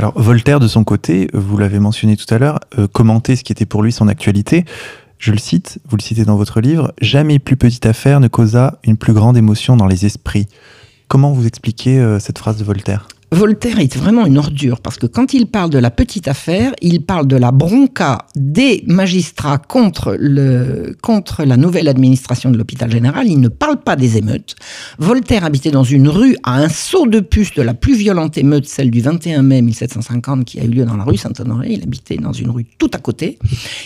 Alors 0.00 0.18
Voltaire, 0.18 0.60
de 0.60 0.66
son 0.66 0.82
côté, 0.82 1.28
vous 1.34 1.58
l'avez 1.58 1.78
mentionné 1.78 2.16
tout 2.16 2.34
à 2.34 2.38
l'heure, 2.38 2.58
euh, 2.78 2.86
commentait 2.86 3.36
ce 3.36 3.44
qui 3.44 3.52
était 3.52 3.66
pour 3.66 3.82
lui 3.82 3.92
son 3.92 4.08
actualité. 4.08 4.64
Je 5.18 5.30
le 5.30 5.36
cite, 5.36 5.78
vous 5.86 5.98
le 5.98 6.00
citez 6.00 6.24
dans 6.24 6.36
votre 6.36 6.62
livre, 6.62 6.94
Jamais 7.02 7.38
plus 7.38 7.58
petite 7.58 7.84
affaire 7.84 8.18
ne 8.18 8.26
causa 8.26 8.78
une 8.82 8.96
plus 8.96 9.12
grande 9.12 9.36
émotion 9.36 9.76
dans 9.76 9.86
les 9.86 10.06
esprits. 10.06 10.46
Comment 11.06 11.32
vous 11.32 11.46
expliquez 11.46 12.00
euh, 12.00 12.18
cette 12.18 12.38
phrase 12.38 12.56
de 12.56 12.64
Voltaire? 12.64 13.08
Voltaire 13.32 13.78
est 13.78 13.96
vraiment 13.96 14.26
une 14.26 14.38
ordure 14.38 14.80
parce 14.80 14.96
que 14.96 15.06
quand 15.06 15.34
il 15.34 15.46
parle 15.46 15.70
de 15.70 15.78
la 15.78 15.92
petite 15.92 16.26
affaire, 16.26 16.72
il 16.82 17.04
parle 17.04 17.28
de 17.28 17.36
la 17.36 17.52
bronca 17.52 18.26
des 18.34 18.82
magistrats 18.88 19.58
contre, 19.58 20.16
le, 20.18 20.96
contre 21.00 21.44
la 21.44 21.56
nouvelle 21.56 21.86
administration 21.86 22.50
de 22.50 22.58
l'hôpital 22.58 22.90
général. 22.90 23.28
Il 23.28 23.40
ne 23.40 23.48
parle 23.48 23.76
pas 23.76 23.94
des 23.94 24.16
émeutes. 24.16 24.56
Voltaire 24.98 25.44
habitait 25.44 25.70
dans 25.70 25.84
une 25.84 26.08
rue 26.08 26.36
à 26.42 26.56
un 26.56 26.68
saut 26.68 27.06
de 27.06 27.20
puce 27.20 27.54
de 27.54 27.62
la 27.62 27.74
plus 27.74 27.94
violente 27.94 28.36
émeute, 28.36 28.66
celle 28.66 28.90
du 28.90 29.00
21 29.00 29.42
mai 29.42 29.62
1750 29.62 30.44
qui 30.44 30.58
a 30.58 30.64
eu 30.64 30.68
lieu 30.68 30.84
dans 30.84 30.96
la 30.96 31.04
rue 31.04 31.16
Saint-Honoré. 31.16 31.68
Il 31.70 31.84
habitait 31.84 32.16
dans 32.16 32.32
une 32.32 32.50
rue 32.50 32.66
tout 32.78 32.90
à 32.94 32.98
côté. 32.98 33.38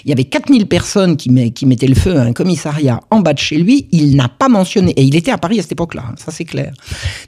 Il 0.04 0.08
y 0.08 0.12
avait 0.12 0.24
4000 0.24 0.66
personnes 0.66 1.18
qui, 1.18 1.30
met, 1.30 1.50
qui 1.50 1.66
mettaient 1.66 1.86
le 1.86 1.94
feu 1.94 2.16
à 2.16 2.22
un 2.22 2.32
commissariat 2.32 3.00
en 3.10 3.20
bas 3.20 3.34
de 3.34 3.38
chez 3.38 3.58
lui. 3.58 3.88
Il 3.92 4.16
n'a 4.16 4.28
pas 4.28 4.48
mentionné, 4.48 4.92
et 4.92 5.02
il 5.02 5.14
était 5.16 5.32
à 5.32 5.38
Paris 5.38 5.58
à 5.58 5.62
cette 5.62 5.72
époque-là, 5.72 6.04
hein, 6.08 6.14
ça 6.16 6.32
c'est 6.32 6.46
clair. 6.46 6.72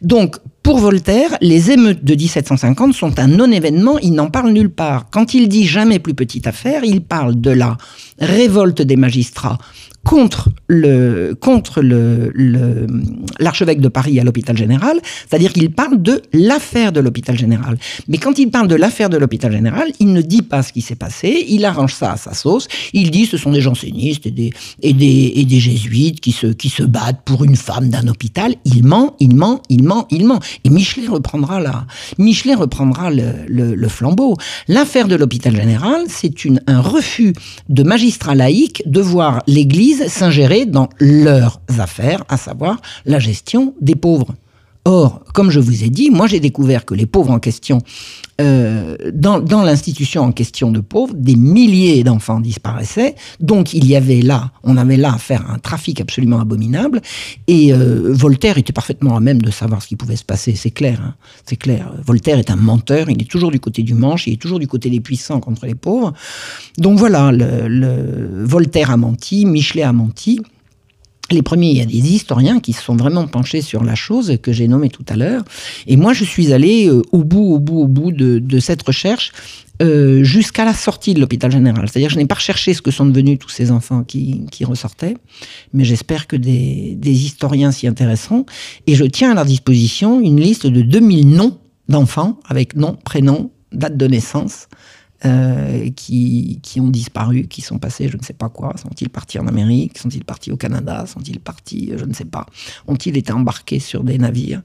Donc, 0.00 0.36
pour 0.66 0.78
Voltaire, 0.78 1.38
les 1.40 1.70
émeutes 1.70 2.02
de 2.02 2.16
1750 2.16 2.92
sont 2.92 3.20
un 3.20 3.28
non-événement, 3.28 4.00
il 4.00 4.14
n'en 4.14 4.30
parle 4.30 4.50
nulle 4.50 4.68
part. 4.68 5.08
Quand 5.10 5.32
il 5.32 5.48
dit 5.48 5.64
jamais 5.64 6.00
plus 6.00 6.14
petite 6.14 6.48
affaire, 6.48 6.82
il 6.82 7.02
parle 7.02 7.40
de 7.40 7.52
la 7.52 7.76
révolte 8.18 8.82
des 8.82 8.96
magistrats 8.96 9.58
contre 10.06 10.50
le 10.68 11.34
contre 11.34 11.82
le 11.82 12.86
l'archevêque 13.40 13.80
de 13.80 13.88
Paris 13.88 14.20
à 14.20 14.24
l'hôpital 14.24 14.56
général, 14.56 15.00
c'est-à-dire 15.28 15.52
qu'il 15.52 15.70
parle 15.72 16.00
de 16.00 16.22
l'affaire 16.32 16.92
de 16.92 17.00
l'hôpital 17.00 17.36
général. 17.36 17.76
Mais 18.06 18.18
quand 18.18 18.38
il 18.38 18.48
parle 18.50 18.68
de 18.68 18.76
l'affaire 18.76 19.10
de 19.10 19.16
l'hôpital 19.16 19.50
général, 19.50 19.88
il 19.98 20.12
ne 20.12 20.22
dit 20.22 20.42
pas 20.42 20.62
ce 20.62 20.72
qui 20.72 20.80
s'est 20.80 20.94
passé, 20.94 21.44
il 21.48 21.64
arrange 21.64 21.92
ça 21.92 22.12
à 22.12 22.16
sa 22.16 22.34
sauce, 22.34 22.68
il 22.92 23.10
dit 23.10 23.26
ce 23.26 23.36
sont 23.36 23.50
des 23.50 23.60
jansénistes 23.60 24.26
et 24.26 24.30
des 24.30 24.52
et 24.80 24.92
des, 24.92 25.32
et 25.34 25.44
des 25.44 25.58
jésuites 25.58 26.20
qui 26.20 26.30
se 26.30 26.46
qui 26.46 26.68
se 26.68 26.84
battent 26.84 27.22
pour 27.24 27.42
une 27.42 27.56
femme 27.56 27.88
d'un 27.88 28.06
hôpital, 28.06 28.54
il 28.64 28.84
ment, 28.84 29.16
il 29.18 29.34
ment, 29.34 29.60
il 29.68 29.82
ment, 29.82 30.06
il 30.12 30.24
ment. 30.24 30.38
Et 30.62 30.70
Michelet 30.70 31.08
reprendra 31.08 31.58
là, 31.58 31.84
Michelet 32.18 32.54
reprendra 32.54 33.10
le, 33.10 33.32
le, 33.48 33.74
le 33.74 33.88
flambeau. 33.88 34.36
L'affaire 34.68 35.08
de 35.08 35.16
l'hôpital 35.16 35.56
général, 35.56 36.02
c'est 36.08 36.44
une 36.44 36.60
un 36.68 36.80
refus 36.80 37.32
de 37.68 37.82
magistrats 37.82 38.36
laïcs 38.36 38.84
de 38.86 39.00
voir 39.00 39.42
l'Église 39.48 39.95
s'ingérer 40.08 40.66
dans 40.66 40.88
leurs 40.98 41.60
affaires, 41.78 42.24
à 42.28 42.36
savoir 42.36 42.80
la 43.04 43.18
gestion 43.18 43.74
des 43.80 43.96
pauvres. 43.96 44.34
Or, 44.86 45.24
comme 45.34 45.50
je 45.50 45.58
vous 45.58 45.82
ai 45.82 45.90
dit, 45.90 46.10
moi 46.10 46.28
j'ai 46.28 46.38
découvert 46.38 46.84
que 46.84 46.94
les 46.94 47.06
pauvres 47.06 47.32
en 47.32 47.40
question, 47.40 47.80
euh, 48.40 48.96
dans, 49.12 49.40
l'institution 49.64 50.22
en 50.22 50.30
question 50.30 50.70
de 50.70 50.78
pauvres, 50.78 51.12
des 51.12 51.34
milliers 51.34 52.04
d'enfants 52.04 52.38
disparaissaient. 52.38 53.16
Donc 53.40 53.74
il 53.74 53.84
y 53.84 53.96
avait 53.96 54.22
là, 54.22 54.52
on 54.62 54.76
avait 54.76 54.96
là 54.96 55.14
à 55.14 55.18
faire 55.18 55.50
un 55.50 55.58
trafic 55.58 56.00
absolument 56.00 56.38
abominable. 56.38 57.02
Et 57.48 57.72
euh, 57.72 58.12
Voltaire 58.12 58.58
était 58.58 58.72
parfaitement 58.72 59.16
à 59.16 59.20
même 59.20 59.42
de 59.42 59.50
savoir 59.50 59.82
ce 59.82 59.88
qui 59.88 59.96
pouvait 59.96 60.14
se 60.14 60.24
passer. 60.24 60.54
C'est 60.54 60.70
clair, 60.70 61.00
hein. 61.02 61.14
c'est 61.44 61.56
clair. 61.56 61.92
Voltaire 62.06 62.38
est 62.38 62.52
un 62.52 62.56
menteur. 62.56 63.10
Il 63.10 63.20
est 63.20 63.28
toujours 63.28 63.50
du 63.50 63.58
côté 63.58 63.82
du 63.82 63.94
manche. 63.94 64.28
Il 64.28 64.34
est 64.34 64.40
toujours 64.40 64.60
du 64.60 64.68
côté 64.68 64.88
des 64.88 65.00
puissants 65.00 65.40
contre 65.40 65.66
les 65.66 65.74
pauvres. 65.74 66.12
Donc 66.78 66.96
voilà, 66.96 67.32
Voltaire 68.44 68.92
a 68.92 68.96
menti, 68.96 69.46
Michelet 69.46 69.82
a 69.82 69.92
menti 69.92 70.42
les 71.30 71.42
premiers, 71.42 71.70
il 71.70 71.78
y 71.78 71.80
a 71.80 71.86
des 71.86 71.96
historiens 71.96 72.60
qui 72.60 72.72
se 72.72 72.82
sont 72.82 72.96
vraiment 72.96 73.26
penchés 73.26 73.60
sur 73.60 73.82
la 73.84 73.94
chose 73.94 74.38
que 74.42 74.52
j'ai 74.52 74.68
nommée 74.68 74.90
tout 74.90 75.04
à 75.08 75.16
l'heure. 75.16 75.42
Et 75.86 75.96
moi, 75.96 76.12
je 76.12 76.24
suis 76.24 76.52
allé 76.52 76.88
euh, 76.88 77.02
au 77.12 77.24
bout, 77.24 77.54
au 77.54 77.58
bout, 77.58 77.80
au 77.80 77.88
bout 77.88 78.12
de, 78.12 78.58
cette 78.60 78.82
recherche 78.82 79.32
euh, 79.82 80.22
jusqu'à 80.22 80.64
la 80.64 80.74
sortie 80.74 81.14
de 81.14 81.20
l'hôpital 81.20 81.50
général. 81.50 81.88
C'est-à-dire, 81.88 82.10
je 82.10 82.16
n'ai 82.16 82.26
pas 82.26 82.36
recherché 82.36 82.74
ce 82.74 82.82
que 82.82 82.90
sont 82.90 83.06
devenus 83.06 83.38
tous 83.38 83.48
ces 83.48 83.70
enfants 83.70 84.04
qui, 84.04 84.46
ressortaient, 84.64 85.16
mais 85.72 85.84
j'espère 85.84 86.26
que 86.26 86.36
des, 86.36 86.94
des 86.96 87.24
historiens 87.24 87.72
s'y 87.72 87.86
intéresseront. 87.86 88.46
Et 88.86 88.94
je 88.94 89.04
tiens 89.04 89.32
à 89.32 89.34
leur 89.34 89.44
disposition 89.44 90.20
une 90.20 90.40
liste 90.40 90.66
de 90.66 90.82
2000 90.82 91.28
noms 91.28 91.58
d'enfants 91.88 92.40
avec 92.48 92.74
nom, 92.74 92.96
prénom, 93.04 93.50
date 93.72 93.96
de 93.96 94.06
naissance, 94.06 94.68
euh, 95.24 95.88
qui, 95.96 96.60
qui, 96.62 96.78
ont 96.78 96.90
disparu, 96.90 97.46
qui 97.46 97.62
sont 97.62 97.78
passés, 97.78 98.08
je 98.08 98.18
ne 98.18 98.22
sais 98.22 98.34
pas 98.34 98.50
quoi. 98.50 98.74
Sont-ils 98.76 99.08
partis 99.08 99.38
en 99.38 99.46
Amérique? 99.46 99.96
Sont-ils 99.96 100.24
partis 100.24 100.52
au 100.52 100.56
Canada? 100.56 101.06
Sont-ils 101.06 101.40
partis, 101.40 101.92
je 101.96 102.04
ne 102.04 102.12
sais 102.12 102.26
pas. 102.26 102.44
Ont-ils 102.86 103.16
été 103.16 103.32
embarqués 103.32 103.78
sur 103.78 104.04
des 104.04 104.18
navires? 104.18 104.60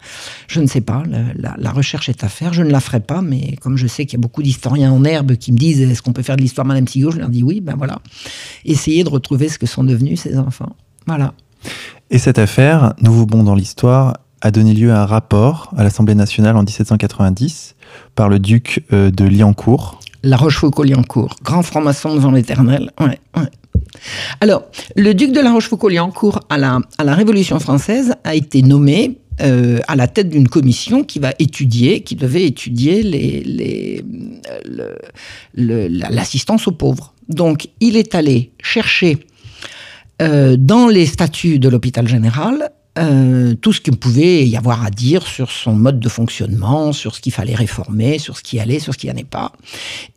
Je 0.48 0.60
ne 0.60 0.68
sais 0.68 0.82
pas. 0.82 1.04
La, 1.38 1.56
la, 1.58 1.72
recherche 1.72 2.10
est 2.10 2.24
à 2.26 2.30
faire. 2.30 2.52
Je 2.52 2.64
ne 2.64 2.70
la 2.70 2.82
ferai 2.82 3.00
pas, 3.00 3.22
mais 3.22 3.56
comme 3.62 3.78
je 3.78 3.88
sais 3.88 4.06
qu'il 4.06 4.18
y 4.18 4.22
a 4.22 4.24
beaucoup 4.24 4.44
d'historiens 4.44 4.92
en 4.92 5.06
herbe 5.06 5.36
qui 5.38 5.54
me 5.54 5.58
disent 5.58 5.82
est-ce 5.82 6.02
qu'on 6.02 6.14
peut 6.14 6.22
faire 6.22 6.36
de 6.36 6.42
l'histoire 6.42 6.68
Madame 6.68 6.88
Sigo 6.88 7.12
Je 7.12 7.20
leur 7.20 7.30
dis 7.30 7.44
oui, 7.44 7.62
ben 7.62 7.76
voilà. 7.78 8.00
Essayez 8.66 9.06
de 9.06 9.10
retrouver 9.10 9.48
ce 9.48 9.58
que 9.58 9.66
sont 9.66 9.86
devenus 9.86 10.20
ces 10.20 10.38
enfants. 10.38 10.76
Voilà. 11.08 11.34
Et 12.10 12.18
cette 12.18 12.40
affaire, 12.40 12.94
nouveau 13.00 13.26
bond 13.26 13.44
dans 13.44 13.56
l'histoire, 13.56 14.18
a 14.42 14.52
donné 14.52 14.74
lieu 14.74 14.92
à 14.92 15.04
un 15.04 15.06
rapport 15.06 15.74
à 15.78 15.84
l'Assemblée 15.86 16.16
nationale 16.16 16.58
en 16.58 16.64
1790 16.64 17.76
par 18.16 18.28
le 18.28 18.40
duc 18.40 18.84
euh, 18.92 19.12
de 19.12 19.24
Liancourt 19.24 20.01
la 20.24 20.38
Rochefoucauld-Liancourt, 20.38 21.36
grand 21.44 21.64
franc-maçon 21.64 22.16
devant 22.16 22.32
l'éternel. 22.32 22.92
Ouais, 23.00 23.20
Alors, 24.40 24.64
le 24.96 25.14
duc 25.14 25.32
de 25.32 25.40
la 25.40 25.52
Rochefoucauld-Liancourt 25.52 26.40
à 26.50 26.58
la, 26.58 26.80
à 26.98 27.04
la 27.04 27.16
Révolution 27.16 27.60
française 27.60 28.14
a 28.24 28.36
été 28.36 28.62
nommé 28.62 29.18
euh, 29.42 29.80
à 29.88 29.96
la 29.96 30.08
tête 30.08 30.30
d'une 30.30 30.48
commission 30.48 31.04
qui 31.04 31.18
va 31.20 31.34
étudier, 31.40 32.02
qui 32.02 32.16
devait 32.16 32.46
étudier 32.46 33.02
les, 33.02 34.04
l'assistance 35.56 36.68
aux 36.68 36.74
pauvres. 36.74 37.14
Donc, 37.30 37.70
il 37.80 37.96
est 37.98 38.14
allé 38.14 38.52
chercher 38.62 39.18
euh, 40.22 40.58
dans 40.58 40.88
les 40.88 41.08
statuts 41.08 41.58
de 41.58 41.70
l'hôpital 41.70 42.08
général 42.08 42.72
euh, 43.00 43.54
tout 43.54 43.72
ce 43.72 43.80
qu'il 43.80 43.96
pouvait 43.96 44.46
y 44.46 44.58
avoir 44.58 44.86
à 44.86 44.90
dire 44.90 45.26
sur 45.26 45.50
son 45.50 45.74
mode 45.74 46.00
de 46.00 46.10
fonctionnement, 46.10 46.92
sur 46.92 47.16
ce 47.16 47.22
qu'il 47.22 47.32
fallait 47.32 47.56
réformer, 47.56 48.20
sur 48.20 48.38
ce 48.38 48.44
qui 48.44 48.60
allait, 48.60 48.80
sur 48.80 48.94
ce 48.94 48.98
qui 48.98 49.08
n'allait 49.08 49.24
pas. 49.24 49.54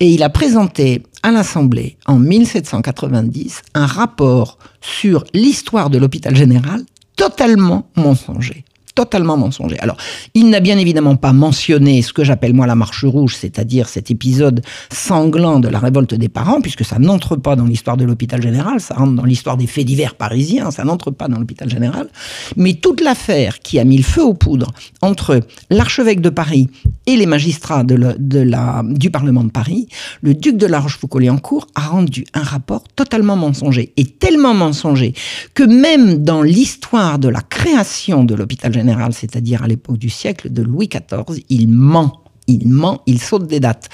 Et 0.01 0.09
il 0.09 0.23
a 0.23 0.29
présenté 0.29 1.03
à 1.23 1.31
l'Assemblée 1.31 1.97
en 2.07 2.19
1790 2.19 3.63
un 3.75 3.87
rapport 3.87 4.59
sur 4.81 5.25
l'histoire 5.35 5.89
de 5.89 5.99
l'hôpital 5.99 6.35
général 6.35 6.83
totalement 7.17 7.89
mensonger 7.97 8.65
totalement 8.95 9.37
mensonger. 9.37 9.79
Alors, 9.81 9.97
il 10.35 10.51
n'a 10.51 10.61
bien 10.61 10.79
évidemment 10.79 11.17
pas 11.17 11.33
mentionné 11.33 12.03
ce 12.03 12.13
que 12.13 12.23
j'appelle 12.23 12.55
moi 12.55 12.67
la 12.67 12.75
marche 12.75 13.05
rouge, 13.05 13.37
c'est-à-dire 13.37 13.89
cet 13.89 14.11
épisode 14.11 14.63
sanglant 14.93 15.59
de 15.59 15.69
la 15.69 15.79
révolte 15.79 16.15
des 16.15 16.29
parents, 16.29 16.61
puisque 16.61 16.85
ça 16.85 16.99
n'entre 16.99 17.37
pas 17.37 17.57
dans 17.57 17.65
l'histoire 17.65 17.97
de 17.97 18.05
l'hôpital 18.05 18.41
général, 18.41 18.81
ça 18.81 18.95
rentre 18.95 19.15
dans 19.15 19.25
l'histoire 19.25 19.57
des 19.57 19.67
faits 19.67 19.85
divers 19.85 20.15
parisiens, 20.15 20.71
ça 20.71 20.85
n'entre 20.85 21.11
pas 21.11 21.29
dans 21.29 21.39
l'hôpital 21.39 21.69
général. 21.69 22.09
Mais 22.57 22.75
toute 22.75 23.01
l'affaire 23.01 23.61
qui 23.61 23.79
a 23.79 23.85
mis 23.85 23.97
le 23.97 24.05
feu 24.05 24.23
aux 24.23 24.35
poudres 24.35 24.73
entre 25.03 25.41
l'archevêque 25.71 26.21
de 26.21 26.31
Paris 26.31 26.69
et 27.07 27.17
les 27.17 27.27
magistrats 27.27 27.83
du 27.85 29.11
Parlement 29.11 29.45
de 29.45 29.51
Paris, 29.51 29.89
le 30.23 30.35
duc 30.35 30.57
de 30.57 30.67
la 30.67 30.79
Rochefoucauld-Liancourt 30.79 31.67
a 31.75 31.89
rendu 31.89 32.25
un 32.33 32.43
rapport 32.43 32.85
totalement 32.95 33.37
mensonger, 33.37 33.93
et 33.97 34.05
tellement 34.05 34.55
mensonger 34.55 35.15
que 35.55 35.65
même 35.65 36.19
dans 36.23 36.43
l'histoire 36.43 37.19
de 37.19 37.29
la 37.29 37.41
création 37.41 38.25
de 38.25 38.35
l'hôpital 38.35 38.73
général, 38.73 38.84
c'est-à-dire 39.13 39.63
à, 39.63 39.69
l'époque 39.69 39.99
du 39.99 40.11
siècle 40.11 40.53
de 40.53 40.63
Louis 40.63 40.89
XIV, 40.89 41.45
il 41.49 41.69
ment. 41.69 42.21
Il 42.47 42.69
ment, 42.69 43.03
il 43.07 43.23
saute 43.23 43.47
des 43.47 43.59
dates. 43.59 43.89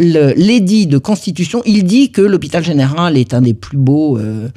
L'édit 0.00 0.88
de 0.88 0.98
constitution, 0.98 1.62
il 1.64 1.84
dit 1.84 2.10
que 2.10 2.20
l'hôpital 2.20 2.64
général 2.64 3.16
est 3.16 3.32
un 3.32 3.42
des 3.42 3.54
plus 3.54 3.78
beaux, 3.78 4.18
euh, 4.18 4.48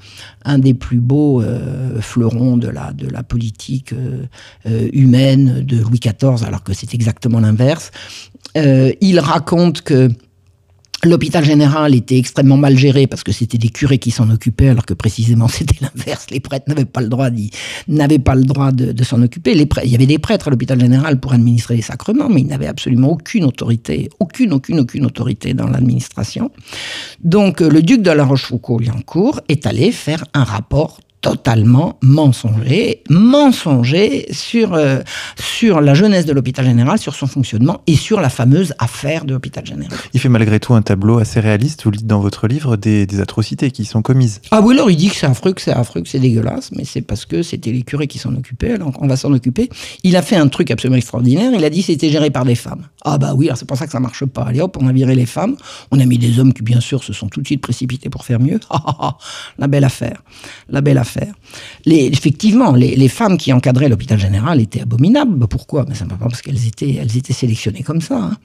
un 0.44 0.58
des 0.58 0.74
plus 0.74 1.00
beaux 1.00 1.44
euh, 1.44 2.02
fleurons 2.02 2.58
de 2.58 2.68
la, 2.68 2.94
de 2.94 3.08
la 3.08 3.22
politique 3.22 3.94
euh, 3.94 4.90
humaine 4.92 5.64
de 5.64 5.78
Louis 5.78 6.00
XIV, 6.00 6.44
alors 6.44 6.64
que 6.64 6.74
c'est 6.74 6.96
exactement 6.96 7.40
l'inverse. 7.40 7.92
il 8.56 9.20
raconte 9.20 9.82
que 9.82 10.10
L'hôpital 11.04 11.46
général 11.46 11.94
était 11.94 12.18
extrêmement 12.18 12.58
mal 12.58 12.76
géré 12.76 13.06
parce 13.06 13.24
que 13.24 13.32
c'était 13.32 13.60
des 13.60 13.70
curés 13.70 14.00
qui 14.00 14.10
s'en 14.10 14.32
occupaient, 14.32 14.70
alors 14.70 14.86
que 14.86 14.96
précisément 14.96 15.48
c'était 15.58 15.78
l'inverse. 15.82 16.28
Les 16.32 16.40
prêtres 16.40 16.66
n'avaient 16.68 16.86
pas 16.86 17.02
le 17.02 17.10
droit, 17.10 17.30
n'avaient 17.88 18.20
pas 18.20 18.36
le 18.36 18.44
droit 18.44 18.72
de, 18.72 19.04
s'en 19.04 19.22
occuper. 19.22 19.54
Les 19.54 19.68
il 19.84 19.92
y 19.92 19.96
avait 19.96 20.08
des 20.08 20.18
prêtres 20.18 20.48
à 20.48 20.52
l'hôpital 20.52 20.80
général 20.80 21.20
pour 21.20 21.34
administrer 21.34 21.76
les 21.76 21.82
sacrements, 21.82 22.30
mais 22.30 22.42
ils 22.42 22.48
n'avaient 22.48 22.68
absolument 22.68 23.12
aucune 23.12 23.44
autorité, 23.44 24.10
aucune, 24.20 24.54
aucune, 24.54 24.80
aucune 24.80 25.06
autorité 25.06 25.54
dans 25.54 25.68
l'administration. 25.68 26.52
Donc 27.24 27.60
le 27.60 27.82
duc 27.82 28.02
de 28.02 28.12
la 28.12 28.26
Rochefoucauld-Liancourt 28.26 29.42
est 29.50 29.68
allé 29.68 29.92
faire 29.92 30.24
un 30.34 30.44
rapport 30.44 31.00
totalement 31.22 31.98
mensonger, 32.02 33.04
mensonger 33.10 34.28
sur, 34.32 34.74
euh, 34.74 35.00
sur 35.40 35.82
la 35.82 35.94
jeunesse 35.94 36.26
de 36.26 36.34
l'hôpital 36.34 36.66
général, 36.66 37.00
sur 37.00 37.16
son 37.16 37.28
fonctionnement 37.28 37.82
et 37.88 37.96
sur 37.96 38.22
la 38.22 38.30
fameuse 38.30 38.74
affaire 38.78 39.26
de 39.26 39.34
l'hôpital 39.34 39.66
général. 39.66 39.98
Il 40.14 40.20
fait 40.20 40.30
malgré 40.30 40.60
tout 40.60 40.74
un 40.74 40.82
tableau 40.82 41.18
assez 41.18 41.40
réaliste. 41.40 41.84
Vous 41.84 41.92
dites 41.92 42.08
dans 42.08 42.20
votre 42.20 42.48
livre 42.48 42.78
des, 42.78 43.06
des 43.06 43.20
atrocités 43.20 43.72
qui 43.72 43.86
sont 43.86 44.02
commises. 44.02 44.42
Ah 44.52 44.62
oui, 44.62 44.76
alors 44.76 44.92
il 44.92 44.96
dit 44.96 45.10
que 45.10 45.16
c'est 45.16 45.26
affreux, 45.26 45.54
que 45.54 45.62
c'est 45.62 45.72
affreux, 45.72 46.02
que 46.02 46.10
c'est 46.10 46.20
dégueulasse, 46.20 46.72
mais 46.72 46.86
c'est 46.86 47.02
parce 47.02 47.26
que 47.26 47.42
c'était 47.42 47.72
les 47.72 47.82
curés 47.82 48.08
qui 48.08 48.20
s'en 48.20 48.36
occupaient, 48.36 48.74
alors 48.74 48.92
on 49.00 49.08
va 49.08 49.16
s'en 49.16 49.34
occuper. 49.34 49.70
Il 50.04 50.16
a 50.16 50.22
fait 50.22 50.36
un 50.36 50.48
truc 50.48 50.70
absolument 50.72 50.98
extraordinaire, 50.98 51.52
il 51.54 51.66
a 51.66 51.70
dit 51.70 51.80
que 51.80 51.88
c'était 51.88 52.10
géré 52.10 52.30
par 52.30 52.46
des 52.46 52.56
femmes. 52.56 52.88
Ah 53.04 53.18
bah 53.18 53.34
oui, 53.36 53.48
alors 53.48 53.58
c'est 53.58 53.68
pour 53.68 53.78
ça 53.78 53.86
que 53.86 53.92
ça 53.92 54.00
marche 54.00 54.26
pas. 54.26 54.44
Allez 54.44 54.62
hop, 54.62 54.78
on 54.80 54.88
a 54.88 54.92
viré 54.92 55.16
les 55.16 55.26
femmes, 55.26 55.56
on 55.92 56.00
a 56.00 56.06
mis 56.06 56.18
des 56.18 56.40
hommes 56.40 56.54
qui 56.54 56.62
bien 56.62 56.80
sûr 56.80 57.04
se 57.04 57.14
sont 57.14 57.28
tout 57.28 57.42
de 57.42 57.48
suite 57.48 57.62
précipités 57.62 58.10
pour 58.10 58.24
faire 58.24 58.40
mieux. 58.40 58.60
La 59.58 59.68
belle 59.68 59.84
affaire, 59.84 60.22
la 60.70 60.82
belle 60.82 60.98
affaire. 60.98 61.07
Effectivement, 61.86 62.74
les, 62.74 63.08
femmes 63.08 63.38
qui 63.38 63.54
encadraient 63.54 63.90
l'hôpital 63.90 64.20
général 64.20 64.62
étaient 64.62 64.82
abominables. 64.82 65.36
Bah, 65.36 65.48
pourquoi? 65.50 65.86
Mais 65.88 65.96
simplement 65.96 66.30
parce 66.30 66.42
qu'elles 66.42 66.68
étaient, 66.68 66.96
elles 67.02 67.18
étaient 67.18 67.34
sélectionnées 67.34 67.84
comme 67.84 68.02
ça. 68.02 68.18
hein. 68.18 68.38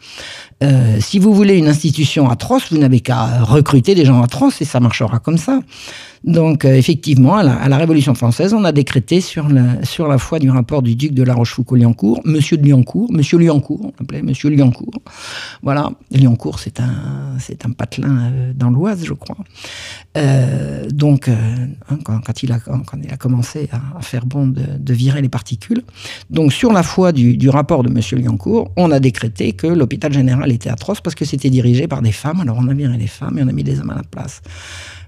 Euh, 0.63 0.99
si 1.01 1.19
vous 1.19 1.35
voulez 1.35 1.59
une 1.59 1.69
institution 1.69 2.31
atroce, 2.31 2.71
vous 2.71 2.79
n'avez 2.79 3.01
qu'à 3.01 3.43
recruter 3.43 3.95
des 3.95 4.05
gens 4.05 4.23
atroces 4.23 4.63
et 4.63 4.65
ça 4.65 4.81
marchera 4.81 5.19
comme 5.19 5.39
ça. 5.39 5.61
Donc, 6.25 6.65
euh, 6.65 6.75
effectivement, 6.75 7.37
à 7.37 7.69
la, 7.69 7.77
Révolution 7.77 8.15
française, 8.15 8.55
on 8.55 8.65
a 8.65 8.73
décrété 8.73 9.21
sur 9.21 9.49
la, 9.49 10.19
foi 10.19 10.39
du 10.39 10.51
rapport 10.51 10.83
du 10.83 10.95
duc 10.95 11.15
de 11.15 11.23
La 11.23 11.35
Rochefoucauld-Liancourt, 11.35 12.21
Monsieur 12.25 12.57
de 12.57 12.67
Liancourt, 12.67 13.13
Monsieur 13.13 13.39
Liancourt, 13.39 13.81
on 13.83 13.93
l'appelait 13.99 14.23
Monsieur 14.23 14.51
Liancourt. 14.51 15.03
Voilà, 15.63 15.91
Liancourt, 16.13 16.61
c'est 16.61 16.81
un, 16.81 17.37
c'est 17.39 17.67
un 17.67 17.73
patelin 17.73 18.19
euh, 18.19 18.53
dans 18.55 18.71
l'Oise, 18.71 19.05
je 19.05 19.15
crois. 19.15 19.37
Euh, 20.17 20.89
donc, 20.91 21.29
hein, 21.29 21.99
quand, 22.05 22.43
il 22.43 22.53
a, 22.53 22.59
commencé 23.17 23.69
à, 23.73 24.01
faire 24.03 24.25
bon 24.27 24.47
de, 24.47 24.63
de 24.79 24.95
virer 24.95 25.23
les 25.23 25.29
particules, 25.29 25.83
donc 26.31 26.53
sur 26.53 26.73
la 26.73 26.83
foi 26.83 27.13
du, 27.13 27.37
du 27.37 27.49
rapport 27.49 27.83
de 27.83 27.89
Monsieur 27.89 28.17
Liancourt, 28.17 28.71
on 28.77 28.91
a 28.91 29.01
décrété 29.01 29.53
que 29.53 29.67
l'hôpital 29.67 30.13
général 30.13 30.53
était 30.53 30.71
atroce 30.71 31.01
parce 31.01 31.15
que 31.15 31.25
c'était 31.25 31.51
dirigé 31.51 31.89
par 31.89 32.03
des 32.03 32.13
femmes. 32.13 32.41
Alors 32.41 32.59
on 32.61 32.69
a 32.69 32.75
viré 32.75 32.97
les 32.97 33.07
femmes 33.07 33.39
et 33.39 33.43
on 33.43 33.49
a 33.49 33.53
mis 33.53 33.65
des 33.65 33.81
hommes 33.81 33.91
à 33.91 33.97
la 33.97 34.03
place. 34.03 34.43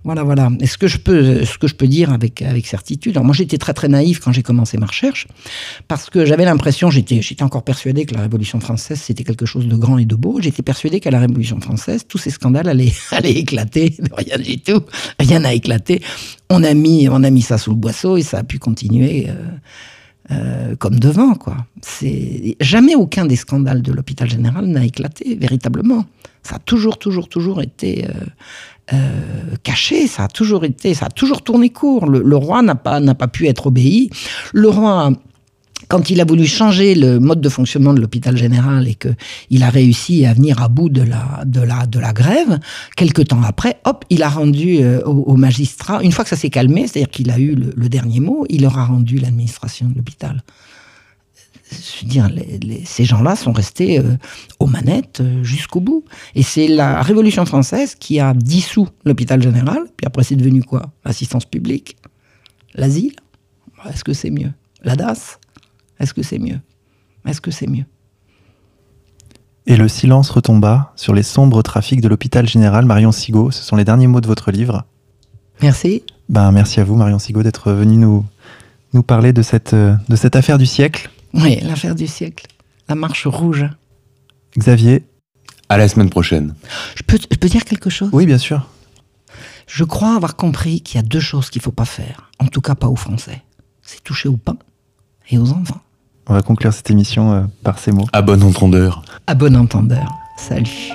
Voilà, 0.04 0.22
voilà. 0.22 0.50
Et 0.60 0.66
ce 0.66 0.76
que 0.76 0.86
je 0.86 0.98
peux, 0.98 1.44
ce 1.46 1.56
que 1.56 1.66
je 1.66 1.74
peux 1.74 1.86
dire 1.86 2.12
avec, 2.12 2.42
avec 2.42 2.66
certitude, 2.66 3.16
alors 3.16 3.24
moi 3.24 3.34
j'étais 3.34 3.56
très 3.56 3.72
très 3.72 3.88
naïf 3.88 4.20
quand 4.20 4.32
j'ai 4.32 4.42
commencé 4.42 4.76
ma 4.76 4.84
recherche, 4.84 5.26
parce 5.88 6.10
que 6.10 6.26
j'avais 6.26 6.44
l'impression, 6.44 6.90
j'étais, 6.90 7.22
j'étais 7.22 7.42
encore 7.42 7.64
persuadé 7.64 8.04
que 8.04 8.14
la 8.14 8.20
Révolution 8.20 8.60
française 8.60 9.00
c'était 9.00 9.24
quelque 9.24 9.46
chose 9.46 9.66
de 9.66 9.76
grand 9.76 9.96
et 9.96 10.04
de 10.04 10.14
beau. 10.14 10.40
J'étais 10.42 10.62
persuadé 10.62 11.00
qu'à 11.00 11.10
la 11.10 11.20
Révolution 11.20 11.58
française, 11.58 12.04
tous 12.06 12.18
ces 12.18 12.30
scandales 12.30 12.68
allaient, 12.68 12.92
allaient 13.12 13.32
éclater. 13.32 13.96
Rien 14.12 14.38
du 14.38 14.60
tout, 14.60 14.82
rien 15.18 15.40
n'a 15.40 15.54
éclaté. 15.54 16.02
On 16.50 16.62
a 16.62 16.74
mis, 16.74 17.08
on 17.08 17.22
a 17.24 17.30
mis 17.30 17.42
ça 17.42 17.56
sous 17.56 17.70
le 17.70 17.76
boisseau 17.76 18.18
et 18.18 18.22
ça 18.22 18.38
a 18.38 18.44
pu 18.44 18.58
continuer. 18.58 19.26
Euh, 19.30 19.34
euh, 20.30 20.74
comme 20.76 20.98
devant, 20.98 21.34
quoi. 21.34 21.66
C'est 21.82 22.56
jamais 22.58 22.94
aucun 22.94 23.26
des 23.26 23.36
scandales 23.36 23.82
de 23.82 23.92
l'hôpital 23.92 24.28
général 24.28 24.64
n'a 24.66 24.82
éclaté 24.82 25.34
véritablement. 25.34 26.06
Ça 26.42 26.56
a 26.56 26.58
toujours, 26.58 26.98
toujours, 26.98 27.28
toujours 27.28 27.60
été 27.60 28.06
euh, 28.06 28.12
euh, 28.92 29.56
caché. 29.62 30.06
Ça 30.06 30.24
a 30.24 30.28
toujours 30.28 30.64
été, 30.64 30.94
ça 30.94 31.06
a 31.06 31.10
toujours 31.10 31.42
tourné 31.42 31.70
court. 31.70 32.06
Le, 32.06 32.36
roi 32.36 32.62
n'a 32.62 32.74
pas 32.74 33.00
pas 33.14 33.28
pu 33.28 33.46
être 33.46 33.68
obéi. 33.68 34.10
Le 34.52 34.68
roi 34.68 35.10
quand 35.88 36.10
il 36.10 36.20
a 36.20 36.24
voulu 36.24 36.46
changer 36.46 36.94
le 36.94 37.20
mode 37.20 37.40
de 37.40 37.48
fonctionnement 37.48 37.92
de 37.92 38.00
l'hôpital 38.00 38.36
général 38.36 38.88
et 38.88 38.94
que 38.94 39.08
il 39.50 39.62
a 39.62 39.70
réussi 39.70 40.24
à 40.24 40.32
venir 40.32 40.62
à 40.62 40.68
bout 40.68 40.88
de 40.88 41.02
la 41.02 41.44
de 41.44 41.60
la 41.60 41.86
de 41.86 41.98
la 41.98 42.12
grève, 42.12 42.58
quelque 42.96 43.22
temps 43.22 43.42
après, 43.42 43.80
hop, 43.84 44.04
il 44.10 44.22
a 44.22 44.28
rendu 44.28 44.78
euh, 44.80 45.02
au, 45.04 45.32
au 45.32 45.36
magistrat. 45.36 46.02
Une 46.02 46.12
fois 46.12 46.24
que 46.24 46.30
ça 46.30 46.36
s'est 46.36 46.50
calmé, 46.50 46.86
c'est-à-dire 46.86 47.10
qu'il 47.10 47.30
a 47.30 47.38
eu 47.38 47.54
le, 47.54 47.72
le, 47.76 47.88
dernier 47.88 48.20
mot, 48.20 48.46
il 48.48 48.62
leur 48.62 48.78
a 48.78 48.86
rendu 48.86 49.16
l'administration 49.16 49.88
de 49.88 49.94
l'hôpital. 49.94 50.42
Je 51.70 52.02
veux 52.02 52.08
dire, 52.08 52.28
les, 52.28 52.58
les, 52.58 52.84
ces 52.84 53.04
gens-là 53.04 53.36
sont 53.36 53.52
restés 53.52 53.98
euh, 53.98 54.16
aux 54.58 54.66
manettes 54.66 55.20
euh, 55.20 55.42
jusqu'au 55.42 55.80
bout. 55.80 56.04
Et 56.34 56.42
c'est 56.42 56.68
la 56.68 57.02
Révolution 57.02 57.46
française 57.46 57.94
qui 57.94 58.20
a 58.20 58.34
dissous 58.34 58.88
l'hôpital 59.04 59.42
général. 59.42 59.84
Puis 59.96 60.06
après, 60.06 60.24
c'est 60.24 60.36
devenu 60.36 60.62
quoi? 60.62 60.92
L'assistance 61.04 61.46
publique, 61.46 61.96
l'asile? 62.74 63.14
Est-ce 63.88 64.04
que 64.04 64.12
c'est 64.12 64.30
mieux? 64.30 64.52
La 64.82 64.94
DAS? 64.94 65.38
Est-ce 65.98 66.14
que 66.14 66.22
c'est 66.22 66.38
mieux? 66.38 66.60
Est-ce 67.26 67.40
que 67.40 67.50
c'est 67.50 67.66
mieux? 67.66 67.84
Et 69.66 69.76
le 69.76 69.88
silence 69.88 70.28
retomba 70.28 70.92
sur 70.96 71.14
les 71.14 71.22
sombres 71.22 71.62
trafics 71.62 72.02
de 72.02 72.08
l'hôpital 72.08 72.46
général 72.46 72.84
Marion 72.84 73.12
Sigaud. 73.12 73.50
Ce 73.50 73.62
sont 73.62 73.76
les 73.76 73.84
derniers 73.84 74.06
mots 74.06 74.20
de 74.20 74.26
votre 74.26 74.50
livre. 74.50 74.84
Merci. 75.62 76.02
Ben, 76.28 76.52
merci 76.52 76.80
à 76.80 76.84
vous, 76.84 76.96
Marion 76.96 77.18
Sigaud, 77.18 77.42
d'être 77.42 77.72
venu 77.72 77.96
nous, 77.96 78.24
nous 78.92 79.02
parler 79.02 79.32
de 79.32 79.40
cette, 79.40 79.74
de 79.74 80.16
cette 80.16 80.36
affaire 80.36 80.58
du 80.58 80.66
siècle. 80.66 81.10
Oui, 81.34 81.58
l'affaire 81.62 81.94
du 81.94 82.06
siècle. 82.06 82.46
La 82.88 82.94
marche 82.94 83.26
rouge. 83.26 83.66
Xavier. 84.56 85.04
À 85.68 85.78
la 85.78 85.88
semaine 85.88 86.10
prochaine. 86.10 86.54
Je 86.94 87.02
peux, 87.02 87.18
je 87.18 87.36
peux 87.36 87.48
dire 87.48 87.64
quelque 87.64 87.90
chose? 87.90 88.10
Oui, 88.12 88.26
bien 88.26 88.38
sûr. 88.38 88.68
Je 89.66 89.82
crois 89.84 90.14
avoir 90.14 90.36
compris 90.36 90.80
qu'il 90.80 91.00
y 91.00 91.04
a 91.04 91.06
deux 91.06 91.20
choses 91.20 91.50
qu'il 91.50 91.60
ne 91.60 91.64
faut 91.64 91.72
pas 91.72 91.86
faire. 91.86 92.30
En 92.38 92.46
tout 92.46 92.60
cas, 92.60 92.74
pas 92.74 92.88
aux 92.88 92.96
Français. 92.96 93.42
C'est 93.82 94.02
toucher 94.04 94.28
au 94.28 94.36
pain 94.36 94.56
et 95.30 95.38
aux 95.38 95.50
enfants. 95.50 95.80
On 96.26 96.34
va 96.34 96.42
conclure 96.42 96.72
cette 96.72 96.90
émission 96.90 97.32
euh, 97.32 97.42
par 97.62 97.78
ces 97.78 97.92
mots. 97.92 98.06
À 98.12 98.22
bon 98.22 98.42
entendeur. 98.42 99.02
À 99.26 99.34
bon 99.34 99.56
entendeur. 99.56 100.12
Salut. 100.36 100.90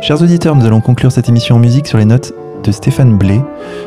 Chers 0.00 0.22
auditeurs, 0.22 0.54
nous 0.56 0.64
allons 0.64 0.80
conclure 0.80 1.12
cette 1.12 1.28
émission 1.28 1.56
en 1.56 1.58
musique 1.58 1.86
sur 1.86 1.98
les 1.98 2.04
notes 2.04 2.32
Stéphane 2.72 3.16
Blé. 3.16 3.40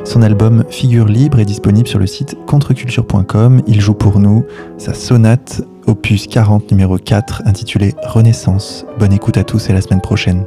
Son 0.03 0.21
album 0.21 0.63
Figure 0.69 1.05
libre 1.05 1.39
est 1.39 1.45
disponible 1.45 1.87
sur 1.87 1.99
le 1.99 2.07
site 2.07 2.37
contreculture.com. 2.45 3.61
Il 3.67 3.81
joue 3.81 3.93
pour 3.93 4.19
nous 4.19 4.45
sa 4.77 4.93
sonate 4.93 5.61
opus 5.87 6.27
40 6.27 6.71
numéro 6.71 6.97
4 6.97 7.43
intitulée 7.45 7.95
Renaissance. 8.03 8.85
Bonne 8.97 9.13
écoute 9.13 9.37
à 9.37 9.43
tous 9.43 9.67
et 9.67 9.71
à 9.71 9.75
la 9.75 9.81
semaine 9.81 10.01
prochaine. 10.01 10.45